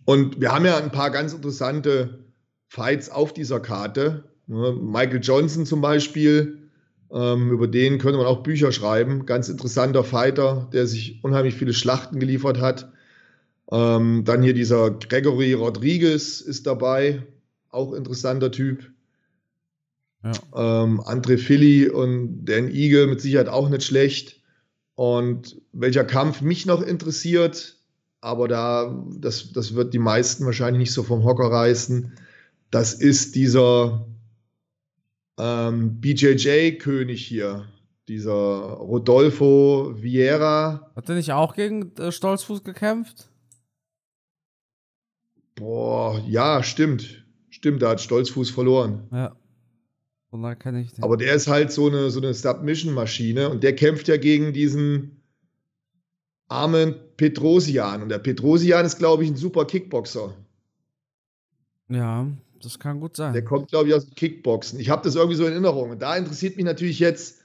Und 0.05 0.39
wir 0.39 0.53
haben 0.53 0.63
ja 0.63 0.77
ein 0.77 0.89
paar 0.89 1.11
ganz 1.11 1.33
interessante 1.33 2.23
Fights 2.69 3.09
auf 3.09 3.33
dieser 3.33 3.59
Karte. 3.59 4.23
Michael 4.47 5.19
Johnson 5.21 5.65
zum 5.65 5.81
Beispiel, 5.81 6.69
ähm, 7.11 7.51
über 7.51 7.67
den 7.67 7.97
könnte 7.99 8.19
man 8.19 8.25
auch 8.25 8.41
Bücher 8.41 8.71
schreiben. 8.71 9.25
Ganz 9.25 9.49
interessanter 9.49 10.05
Fighter, 10.05 10.69
der 10.71 10.87
sich 10.87 11.21
unheimlich 11.25 11.55
viele 11.55 11.73
Schlachten 11.73 12.21
geliefert 12.21 12.61
hat. 12.61 12.89
Ähm, 13.71 14.23
dann 14.25 14.43
hier 14.43 14.53
dieser 14.53 14.91
Gregory 14.91 15.53
Rodriguez 15.53 16.41
ist 16.41 16.67
dabei, 16.67 17.23
auch 17.69 17.93
interessanter 17.93 18.51
Typ. 18.51 18.91
Ja. 20.23 20.83
Ähm, 20.83 21.01
André 21.01 21.37
Philly 21.37 21.89
und 21.89 22.45
Dan 22.45 22.69
Eagle 22.69 23.07
mit 23.07 23.21
Sicherheit 23.21 23.47
auch 23.47 23.69
nicht 23.69 23.83
schlecht. 23.83 24.41
Und 24.95 25.61
welcher 25.73 26.05
Kampf 26.05 26.41
mich 26.41 26.65
noch 26.65 26.81
interessiert, 26.81 27.77
aber 28.21 28.47
da, 28.47 29.05
das, 29.17 29.51
das 29.51 29.75
wird 29.75 29.93
die 29.93 29.99
meisten 29.99 30.45
wahrscheinlich 30.45 30.79
nicht 30.79 30.93
so 30.93 31.03
vom 31.03 31.23
Hocker 31.23 31.51
reißen, 31.51 32.13
das 32.71 32.93
ist 32.93 33.35
dieser 33.35 34.07
ähm, 35.37 35.99
BJJ-König 35.99 37.25
hier, 37.25 37.67
dieser 38.07 38.33
Rodolfo 38.33 39.93
Vieira. 39.95 40.91
Hat 40.95 41.09
er 41.09 41.15
nicht 41.15 41.33
auch 41.33 41.55
gegen 41.55 41.95
äh, 41.97 42.11
Stolzfuß 42.11 42.63
gekämpft? 42.63 43.27
Boah, 45.55 46.21
ja, 46.27 46.63
stimmt. 46.63 47.25
Stimmt, 47.49 47.81
da 47.81 47.91
hat 47.91 48.01
Stolzfuß 48.01 48.49
verloren. 48.49 49.07
Ja. 49.11 49.35
Und 50.29 50.43
da 50.43 50.53
kann 50.53 50.75
ich 50.75 50.91
den. 50.91 51.03
Aber 51.03 51.15
der 51.15 51.33
ist 51.33 51.47
halt 51.47 51.71
so 51.71 51.87
eine, 51.87 52.09
so 52.09 52.19
eine 52.19 52.33
Submission-Maschine 52.33 53.49
und 53.49 53.63
der 53.63 53.73
kämpft 53.73 54.09
ja 54.09 54.17
gegen 54.17 54.51
diesen 54.51 55.21
armen 56.47 56.95
Petrosian. 57.15 58.03
Und 58.03 58.09
der 58.09 58.19
Petrosian 58.19 58.85
ist, 58.85 58.97
glaube 58.97 59.23
ich, 59.23 59.29
ein 59.29 59.37
super 59.37 59.65
Kickboxer. 59.65 60.35
Ja, 61.89 62.27
das 62.61 62.79
kann 62.79 62.99
gut 62.99 63.15
sein. 63.15 63.33
Der 63.33 63.43
kommt, 63.43 63.69
glaube 63.69 63.87
ich, 63.89 63.95
aus 63.95 64.05
dem 64.05 64.15
Kickboxen. 64.15 64.79
Ich 64.79 64.89
habe 64.89 65.03
das 65.03 65.15
irgendwie 65.15 65.37
so 65.37 65.45
in 65.45 65.53
Erinnerung. 65.53 65.91
Und 65.91 66.01
da 66.01 66.17
interessiert 66.17 66.57
mich 66.57 66.65
natürlich 66.65 66.99
jetzt, 66.99 67.43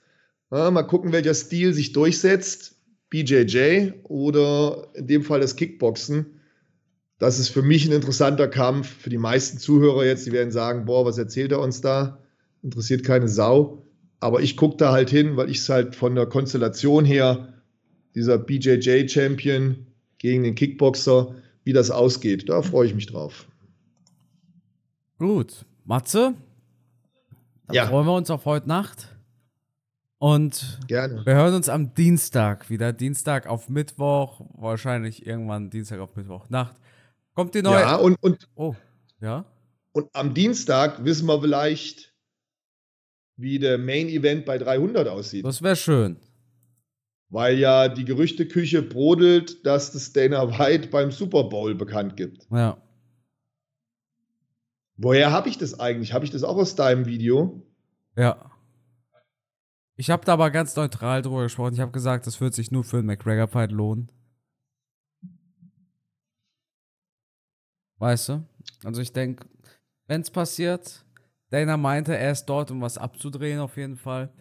ja, 0.51 0.71
mal 0.71 0.83
gucken, 0.83 1.13
welcher 1.13 1.35
Stil 1.35 1.73
sich 1.73 1.93
durchsetzt. 1.93 2.77
BJJ 3.11 3.93
oder 4.05 4.89
in 4.95 5.07
dem 5.07 5.23
Fall 5.23 5.41
das 5.41 5.57
Kickboxen. 5.57 6.40
Das 7.21 7.39
ist 7.39 7.51
für 7.51 7.61
mich 7.61 7.87
ein 7.87 7.93
interessanter 7.93 8.49
Kampf. 8.49 8.89
Für 8.89 9.11
die 9.11 9.19
meisten 9.19 9.59
Zuhörer 9.59 10.07
jetzt, 10.07 10.27
die 10.27 10.33
werden 10.33 10.51
sagen, 10.51 10.87
boah, 10.87 11.05
was 11.05 11.19
erzählt 11.19 11.53
er 11.53 11.61
uns 11.61 11.83
da? 11.83 12.19
Interessiert 12.63 13.05
keine 13.05 13.29
Sau. 13.29 13.83
Aber 14.21 14.41
ich 14.41 14.57
gucke 14.57 14.79
da 14.79 14.91
halt 14.91 15.11
hin, 15.11 15.37
weil 15.37 15.51
ich 15.51 15.59
es 15.59 15.69
halt 15.69 15.95
von 15.95 16.15
der 16.15 16.25
Konstellation 16.25 17.05
her, 17.05 17.53
dieser 18.15 18.39
BJJ-Champion 18.39 19.87
gegen 20.17 20.43
den 20.45 20.55
Kickboxer, 20.55 21.35
wie 21.63 21.75
das 21.75 21.91
ausgeht. 21.91 22.49
Da 22.49 22.63
freue 22.63 22.87
ich 22.87 22.95
mich 22.95 23.07
drauf. 23.07 23.47
Gut. 25.19 25.67
Matze, 25.85 26.35
dann 27.67 27.77
ja. 27.77 27.87
freuen 27.87 28.07
wir 28.07 28.15
uns 28.15 28.31
auf 28.31 28.47
heute 28.47 28.69
Nacht. 28.69 29.15
Und 30.19 30.79
Gerne. 30.87 31.25
wir 31.27 31.35
hören 31.35 31.55
uns 31.55 31.69
am 31.69 31.93
Dienstag 31.95 32.71
wieder. 32.71 32.95
Dienstag 32.95 33.47
auf 33.47 33.69
Mittwoch, 33.69 34.41
wahrscheinlich 34.55 35.27
irgendwann 35.27 35.69
Dienstag 35.69 36.01
auf 36.01 36.17
Mittwoch 36.17 36.49
Nacht. 36.49 36.77
Kommt 37.35 37.55
die 37.55 37.63
neue. 37.63 37.81
Ja, 37.81 37.97
und, 37.97 38.17
und, 38.23 38.49
oh, 38.55 38.75
ja. 39.21 39.45
Und 39.93 40.09
am 40.13 40.35
Dienstag 40.35 41.05
wissen 41.05 41.27
wir 41.27 41.41
vielleicht, 41.41 42.15
wie 43.37 43.59
der 43.59 43.79
Main 43.79 44.09
Event 44.09 44.45
bei 44.45 44.59
300 44.59 45.09
aussieht. 45.09 45.45
Das 45.45 45.63
wäre 45.63 45.77
schön. 45.77 46.17
Weil 47.29 47.59
ja 47.59 47.89
die 47.89 48.05
Gerüchteküche 48.05 48.83
brodelt, 48.83 49.65
dass 49.65 49.93
das 49.93 50.13
Dana 50.13 50.59
White 50.59 50.89
beim 50.89 51.11
Super 51.11 51.45
Bowl 51.45 51.75
bekannt 51.75 52.17
gibt. 52.17 52.47
Ja. 52.51 52.77
Woher 54.97 55.33
habe 55.33 55.49
ich 55.49 55.57
das 55.57 55.79
eigentlich? 55.81 56.13
Habe 56.13 56.25
ich 56.25 56.31
das 56.31 56.43
auch 56.43 56.57
aus 56.57 56.75
deinem 56.75 57.07
Video? 57.07 57.63
Ja. 58.17 58.51
Ich 59.97 60.11
habe 60.11 60.25
da 60.25 60.35
aber 60.35 60.51
ganz 60.51 60.77
neutral 60.77 61.23
drüber 61.23 61.45
gesprochen. 61.45 61.75
Ich 61.75 61.81
habe 61.81 61.93
gesagt, 61.93 62.27
das 62.27 62.41
wird 62.41 62.55
sich 62.55 62.71
nur 62.71 62.85
für 62.85 62.99
einen 62.99 63.07
McGregor-Fight 63.07 63.71
lohnen. 63.71 64.11
Weißt 68.01 68.31
du? 68.31 68.43
Also 68.83 69.01
ich 69.03 69.13
denke, 69.13 69.47
wenn 70.09 70.23
es 70.23 70.31
passiert, 70.31 71.05
Dana 71.51 71.77
meinte, 71.77 72.17
er 72.17 72.33
ist 72.33 72.47
dort, 72.47 72.71
um 72.71 72.81
was 72.81 72.99
abzudrehen, 72.99 73.61
auf 73.61 73.77
jeden 73.77 73.97
Fall. 73.97 74.33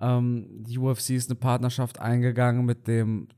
Ähm, 0.00 0.64
die 0.64 0.78
UFC 0.78 1.10
ist 1.10 1.30
eine 1.30 1.38
Partnerschaft 1.38 2.00
eingegangen 2.00 2.66
mit 2.66 2.86
dem 2.86 3.28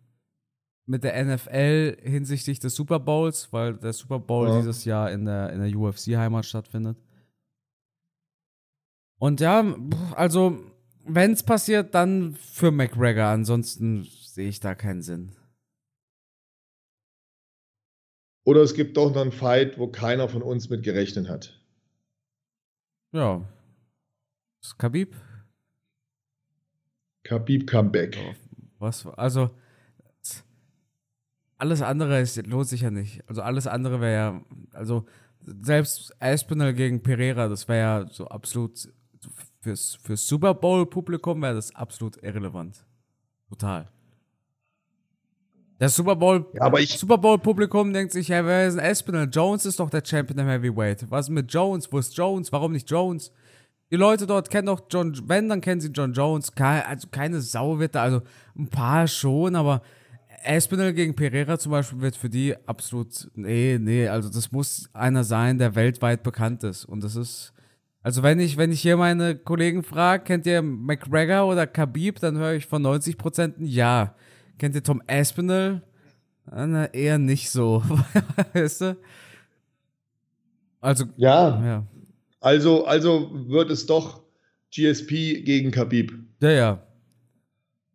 mit 0.87 1.05
der 1.05 1.23
NFL 1.23 1.99
hinsichtlich 2.03 2.61
des 2.61 2.75
Super 2.75 2.99
Bowls, 2.99 3.53
weil 3.53 3.77
der 3.77 3.93
Super 3.93 4.19
Bowl 4.19 4.49
ja. 4.49 4.57
dieses 4.57 4.87
Jahr 4.87 5.13
in 5.13 5.27
der, 5.27 5.53
in 5.53 5.61
der 5.61 5.79
UFC-Heimat 5.79 6.47
stattfindet. 6.47 6.97
Und 9.19 9.41
ja, 9.41 9.77
also, 10.15 10.59
wenn 11.05 11.33
es 11.33 11.43
passiert, 11.43 11.95
dann 11.95 12.35
für 12.37 12.71
McGregor. 12.71 13.27
Ansonsten 13.27 14.07
sehe 14.25 14.49
ich 14.49 14.61
da 14.61 14.75
keinen 14.75 15.03
Sinn. 15.03 15.33
Oder 18.49 18.63
es 18.63 18.73
gibt 18.73 18.97
doch 18.97 19.13
noch 19.13 19.21
einen 19.21 19.31
Fight, 19.31 19.77
wo 19.77 19.89
keiner 19.89 20.27
von 20.27 20.41
uns 20.41 20.71
mit 20.71 20.83
gerechnet 20.83 21.29
hat. 21.29 21.63
Ja. 23.13 23.47
Das 24.63 24.71
ist 24.71 24.79
Khabib? 24.79 25.15
Khabib 27.25 27.67
Comeback. 27.67 28.17
Was, 28.79 29.05
also, 29.05 29.51
alles 31.59 31.83
andere 31.83 32.23
ist, 32.23 32.39
lohnt 32.47 32.69
sich 32.69 32.81
ja 32.81 32.91
nicht. 32.91 33.23
Also, 33.29 33.43
alles 33.43 33.67
andere 33.67 34.01
wäre 34.01 34.15
ja, 34.15 34.43
also, 34.73 35.05
selbst 35.45 36.17
Aspinall 36.19 36.73
gegen 36.73 37.03
Pereira, 37.03 37.49
das 37.49 37.69
wäre 37.69 37.79
ja 37.79 38.09
so 38.11 38.29
absolut, 38.29 38.91
fürs, 39.61 39.97
fürs 39.97 40.27
Super 40.27 40.55
Bowl-Publikum 40.55 41.43
wäre 41.43 41.57
das 41.57 41.75
absolut 41.75 42.17
irrelevant. 42.23 42.83
Total. 43.51 43.91
Der 45.81 45.89
Super 45.89 46.17
Bowl, 46.17 46.47
ja, 46.55 46.63
aber 46.63 46.81
ich, 46.81 46.99
Super 46.99 47.19
Bowl 47.19 47.39
Publikum 47.39 47.93
denkt 47.93 48.13
sich, 48.13 48.29
ja, 48.29 48.45
wer 48.45 48.67
ist 48.67 48.77
ein 48.77 48.85
Espinel? 48.85 49.29
Jones 49.31 49.65
ist 49.65 49.79
doch 49.79 49.91
der 49.91 50.03
Champion 50.05 50.39
im 50.41 50.49
Heavyweight. 50.49 51.09
Was 51.09 51.29
mit 51.29 51.53
Jones? 51.53 51.93
Wo 51.93 51.99
ist 51.99 52.17
Jones? 52.17 52.51
Warum 52.51 52.73
nicht 52.73 52.91
Jones? 52.91 53.33
Die 53.91 53.97
Leute 53.97 54.27
dort 54.27 54.51
kennen 54.51 54.67
doch 54.67 54.83
John, 54.91 55.17
wenn, 55.27 55.49
dann 55.49 55.61
kennen 55.61 55.81
sie 55.81 55.89
John 55.89 56.13
Jones. 56.13 56.53
Keine, 56.53 56.85
also 56.87 57.09
keine 57.11 57.41
Sau 57.41 57.79
wird 57.79 57.95
da, 57.95 58.03
also 58.03 58.23
ein 58.57 58.69
paar 58.69 59.07
schon, 59.07 59.55
aber 59.55 59.83
Espinel 60.45 60.93
gegen 60.93 61.15
Pereira 61.15 61.59
zum 61.59 61.73
Beispiel 61.73 62.01
wird 62.01 62.17
für 62.17 62.29
die 62.29 62.55
absolut, 62.67 63.29
nee, 63.35 63.79
nee, 63.81 64.09
also 64.09 64.29
das 64.29 64.53
muss 64.53 64.91
einer 64.93 65.25
sein, 65.25 65.59
der 65.59 65.75
weltweit 65.75 66.23
bekannt 66.23 66.65
ist. 66.65 66.85
Und 66.85 67.03
das 67.03 67.17
ist, 67.17 67.53
also 68.03 68.23
wenn 68.23 68.41
ich, 68.41 68.57
wenn 68.57 68.73
ich 68.73 68.81
hier 68.81 68.97
meine 68.97 69.37
Kollegen 69.37 69.83
frage, 69.83 70.25
kennt 70.25 70.47
ihr 70.47 70.61
McGregor 70.61 71.47
oder 71.47 71.67
Khabib, 71.67 72.21
dann 72.21 72.37
höre 72.37 72.55
ich 72.55 72.67
von 72.67 72.85
90% 72.85 73.55
ja. 73.61 74.15
Kennt 74.59 74.75
ihr 74.75 74.83
Tom 74.83 75.03
Aspinall? 75.07 75.83
Ah, 76.47 76.67
na, 76.67 76.87
eher 76.87 77.19
nicht 77.19 77.51
so. 77.51 77.83
weißt 78.53 78.81
du? 78.83 78.97
Also, 80.81 81.05
ja. 81.17 81.65
ja. 81.65 81.87
Also, 82.41 82.87
also 82.87 83.31
wird 83.49 83.71
es 83.71 83.87
doch 83.87 84.23
GSP 84.75 85.43
gegen 85.45 85.71
Khabib. 85.71 86.13
Ja, 86.41 86.51
ja. 86.51 86.83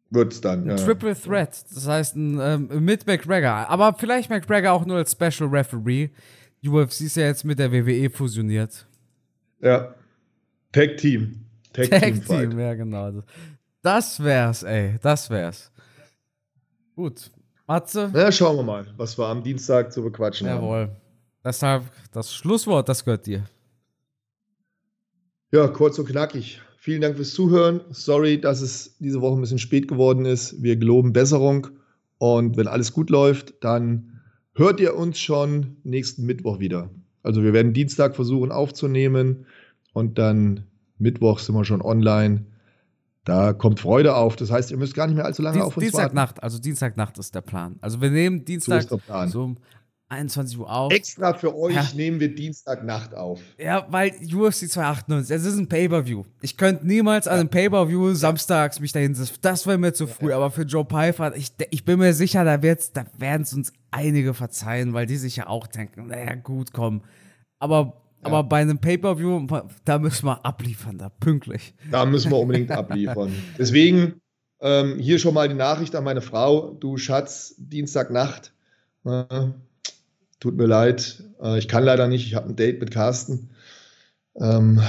Wird 0.09 0.33
es 0.33 0.41
dann, 0.41 0.67
ja. 0.67 0.75
Triple 0.75 1.15
Threat. 1.15 1.65
Das 1.73 1.87
heißt, 1.87 2.15
ein, 2.15 2.39
ähm, 2.39 2.83
mit 2.83 3.07
McGregor. 3.07 3.67
Aber 3.69 3.95
vielleicht 3.97 4.29
McGregor 4.29 4.71
auch 4.71 4.85
nur 4.85 4.97
als 4.97 5.11
Special 5.11 5.49
Referee. 5.49 6.09
Die 6.61 6.69
UFC 6.69 7.01
ist 7.01 7.17
ja 7.17 7.25
jetzt 7.25 7.43
mit 7.43 7.57
der 7.57 7.71
WWE 7.71 8.09
fusioniert. 8.09 8.85
Ja. 9.59 9.95
Tag 10.71 10.97
Team. 10.97 11.45
Tag, 11.73 11.89
Tag 11.89 12.01
Team, 12.01 12.25
Team 12.25 12.59
ja, 12.59 12.73
genau. 12.75 13.23
Das 13.81 14.23
wär's, 14.23 14.63
ey. 14.63 14.97
Das 15.01 15.29
wär's. 15.29 15.72
Gut. 16.95 17.31
Matze? 17.65 18.11
Na, 18.13 18.31
schauen 18.31 18.57
wir 18.57 18.63
mal, 18.63 18.85
was 18.97 19.17
wir 19.17 19.27
am 19.27 19.43
Dienstag 19.43 19.91
zu 19.91 20.03
bequatschen 20.03 20.47
Jawohl. 20.47 20.61
haben. 20.61 20.89
Jawohl. 20.89 20.95
Deshalb 21.43 21.83
das 22.11 22.33
Schlusswort, 22.33 22.87
das 22.87 23.03
gehört 23.03 23.25
dir. 23.25 23.45
Ja, 25.51 25.67
kurz 25.67 25.99
und 25.99 26.07
knackig. 26.07 26.61
Vielen 26.77 27.01
Dank 27.01 27.15
fürs 27.15 27.33
Zuhören. 27.33 27.81
Sorry, 27.91 28.39
dass 28.39 28.61
es 28.61 28.97
diese 28.99 29.21
Woche 29.21 29.37
ein 29.37 29.41
bisschen 29.41 29.59
spät 29.59 29.87
geworden 29.87 30.25
ist. 30.25 30.61
Wir 30.61 30.75
geloben 30.75 31.13
Besserung. 31.13 31.67
Und 32.17 32.57
wenn 32.57 32.67
alles 32.67 32.93
gut 32.93 33.09
läuft, 33.09 33.53
dann 33.63 34.21
hört 34.53 34.79
ihr 34.79 34.95
uns 34.95 35.19
schon 35.19 35.77
nächsten 35.83 36.25
Mittwoch 36.25 36.59
wieder. 36.59 36.89
Also 37.21 37.43
wir 37.43 37.53
werden 37.53 37.73
Dienstag 37.73 38.15
versuchen 38.15 38.51
aufzunehmen 38.51 39.45
und 39.93 40.17
dann 40.17 40.65
Mittwoch 40.97 41.39
sind 41.39 41.55
wir 41.55 41.65
schon 41.65 41.81
online. 41.81 42.45
Da 43.25 43.53
kommt 43.53 43.79
Freude 43.79 44.15
auf. 44.15 44.35
Das 44.35 44.51
heißt, 44.51 44.71
ihr 44.71 44.77
müsst 44.77 44.95
gar 44.95 45.07
nicht 45.07 45.15
mehr 45.15 45.25
allzu 45.25 45.41
lange 45.41 45.55
Dienst, 45.55 45.67
auf 45.67 45.77
uns 45.77 45.85
Dienstagnacht, 45.85 46.35
warten. 46.35 46.39
also 46.41 46.59
Dienstagnacht 46.59 47.17
ist 47.17 47.33
der 47.33 47.41
Plan. 47.41 47.77
Also 47.81 48.01
wir 48.01 48.09
nehmen 48.09 48.43
Dienstag 48.43 48.83
so, 48.83 48.99
so 49.27 49.43
um 49.43 49.57
21 50.09 50.59
Uhr 50.59 50.69
auf. 50.69 50.91
Extra 50.93 51.33
für 51.33 51.55
euch 51.55 51.75
ja. 51.75 51.87
nehmen 51.95 52.19
wir 52.19 52.33
Dienstagnacht 52.33 53.15
auf. 53.15 53.39
Ja, 53.57 53.87
weil 53.89 54.11
UFC 54.11 54.69
298, 54.69 55.35
es 55.35 55.45
ist 55.45 55.57
ein 55.57 55.67
Pay-Per-View. 55.67 56.23
Ich 56.41 56.57
könnte 56.57 56.85
niemals 56.85 57.27
an 57.27 57.39
einem 57.39 57.49
Pay-Per-View 57.49 58.13
samstags 58.13 58.79
mich 58.79 58.91
dahin 58.91 59.15
setzen. 59.15 59.37
Das 59.41 59.65
wäre 59.65 59.77
mir 59.77 59.93
zu 59.93 60.05
früh. 60.05 60.29
Ja. 60.29 60.35
Aber 60.35 60.51
für 60.51 60.63
Joe 60.63 60.85
Pfeiffer, 60.85 61.35
ich, 61.35 61.53
ich 61.71 61.85
bin 61.85 61.99
mir 61.99 62.13
sicher, 62.13 62.43
da, 62.43 62.57
da 62.57 63.05
werden 63.17 63.41
es 63.41 63.53
uns 63.53 63.73
einige 63.91 64.33
verzeihen, 64.33 64.93
weil 64.93 65.05
die 65.05 65.17
sich 65.17 65.37
ja 65.37 65.47
auch 65.47 65.67
denken, 65.67 66.07
naja, 66.07 66.35
gut, 66.35 66.73
komm. 66.73 67.01
Aber 67.59 68.02
aber 68.23 68.43
bei 68.43 68.61
einem 68.61 68.79
Pay-Per-View, 68.79 69.47
da 69.85 69.99
müssen 69.99 70.25
wir 70.25 70.45
abliefern, 70.45 70.97
da 70.97 71.09
pünktlich. 71.09 71.73
Da 71.91 72.05
müssen 72.05 72.31
wir 72.31 72.37
unbedingt 72.37 72.71
abliefern. 72.71 73.31
Deswegen 73.57 74.21
ähm, 74.61 74.97
hier 74.97 75.19
schon 75.19 75.33
mal 75.33 75.49
die 75.49 75.55
Nachricht 75.55 75.95
an 75.95 76.03
meine 76.03 76.21
Frau. 76.21 76.71
Du 76.71 76.97
Schatz, 76.97 77.55
Dienstagnacht. 77.57 78.53
Äh, 79.05 79.47
tut 80.39 80.55
mir 80.55 80.67
leid. 80.67 81.23
Äh, 81.41 81.57
ich 81.59 81.67
kann 81.67 81.83
leider 81.83 82.07
nicht. 82.07 82.25
Ich 82.25 82.35
habe 82.35 82.49
ein 82.49 82.55
Date 82.55 82.79
mit 82.79 82.91
Carsten. 82.91 83.49
Ähm, 84.39 84.81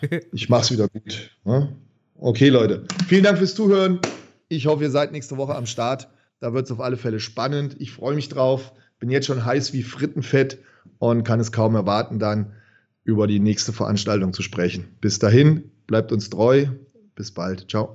ich 0.32 0.48
mach's 0.48 0.70
wieder 0.70 0.88
gut. 0.88 1.30
Ne? 1.44 1.76
Okay, 2.14 2.48
Leute. 2.48 2.84
Vielen 3.08 3.24
Dank 3.24 3.38
fürs 3.38 3.54
Zuhören. 3.54 4.00
Ich 4.48 4.66
hoffe, 4.66 4.84
ihr 4.84 4.90
seid 4.90 5.12
nächste 5.12 5.36
Woche 5.36 5.54
am 5.54 5.66
Start. 5.66 6.08
Da 6.38 6.52
wird 6.54 6.66
es 6.66 6.72
auf 6.72 6.80
alle 6.80 6.96
Fälle 6.96 7.18
spannend. 7.18 7.76
Ich 7.80 7.92
freue 7.92 8.14
mich 8.14 8.28
drauf. 8.28 8.72
Bin 8.98 9.10
jetzt 9.10 9.26
schon 9.26 9.44
heiß 9.44 9.72
wie 9.72 9.82
Frittenfett 9.82 10.58
und 10.98 11.24
kann 11.24 11.40
es 11.40 11.52
kaum 11.52 11.74
erwarten, 11.74 12.18
dann 12.18 12.52
über 13.06 13.26
die 13.26 13.40
nächste 13.40 13.72
Veranstaltung 13.72 14.32
zu 14.32 14.42
sprechen. 14.42 14.84
Bis 15.00 15.18
dahin, 15.18 15.70
bleibt 15.86 16.12
uns 16.12 16.28
treu. 16.28 16.66
Bis 17.14 17.30
bald. 17.30 17.70
Ciao. 17.70 17.94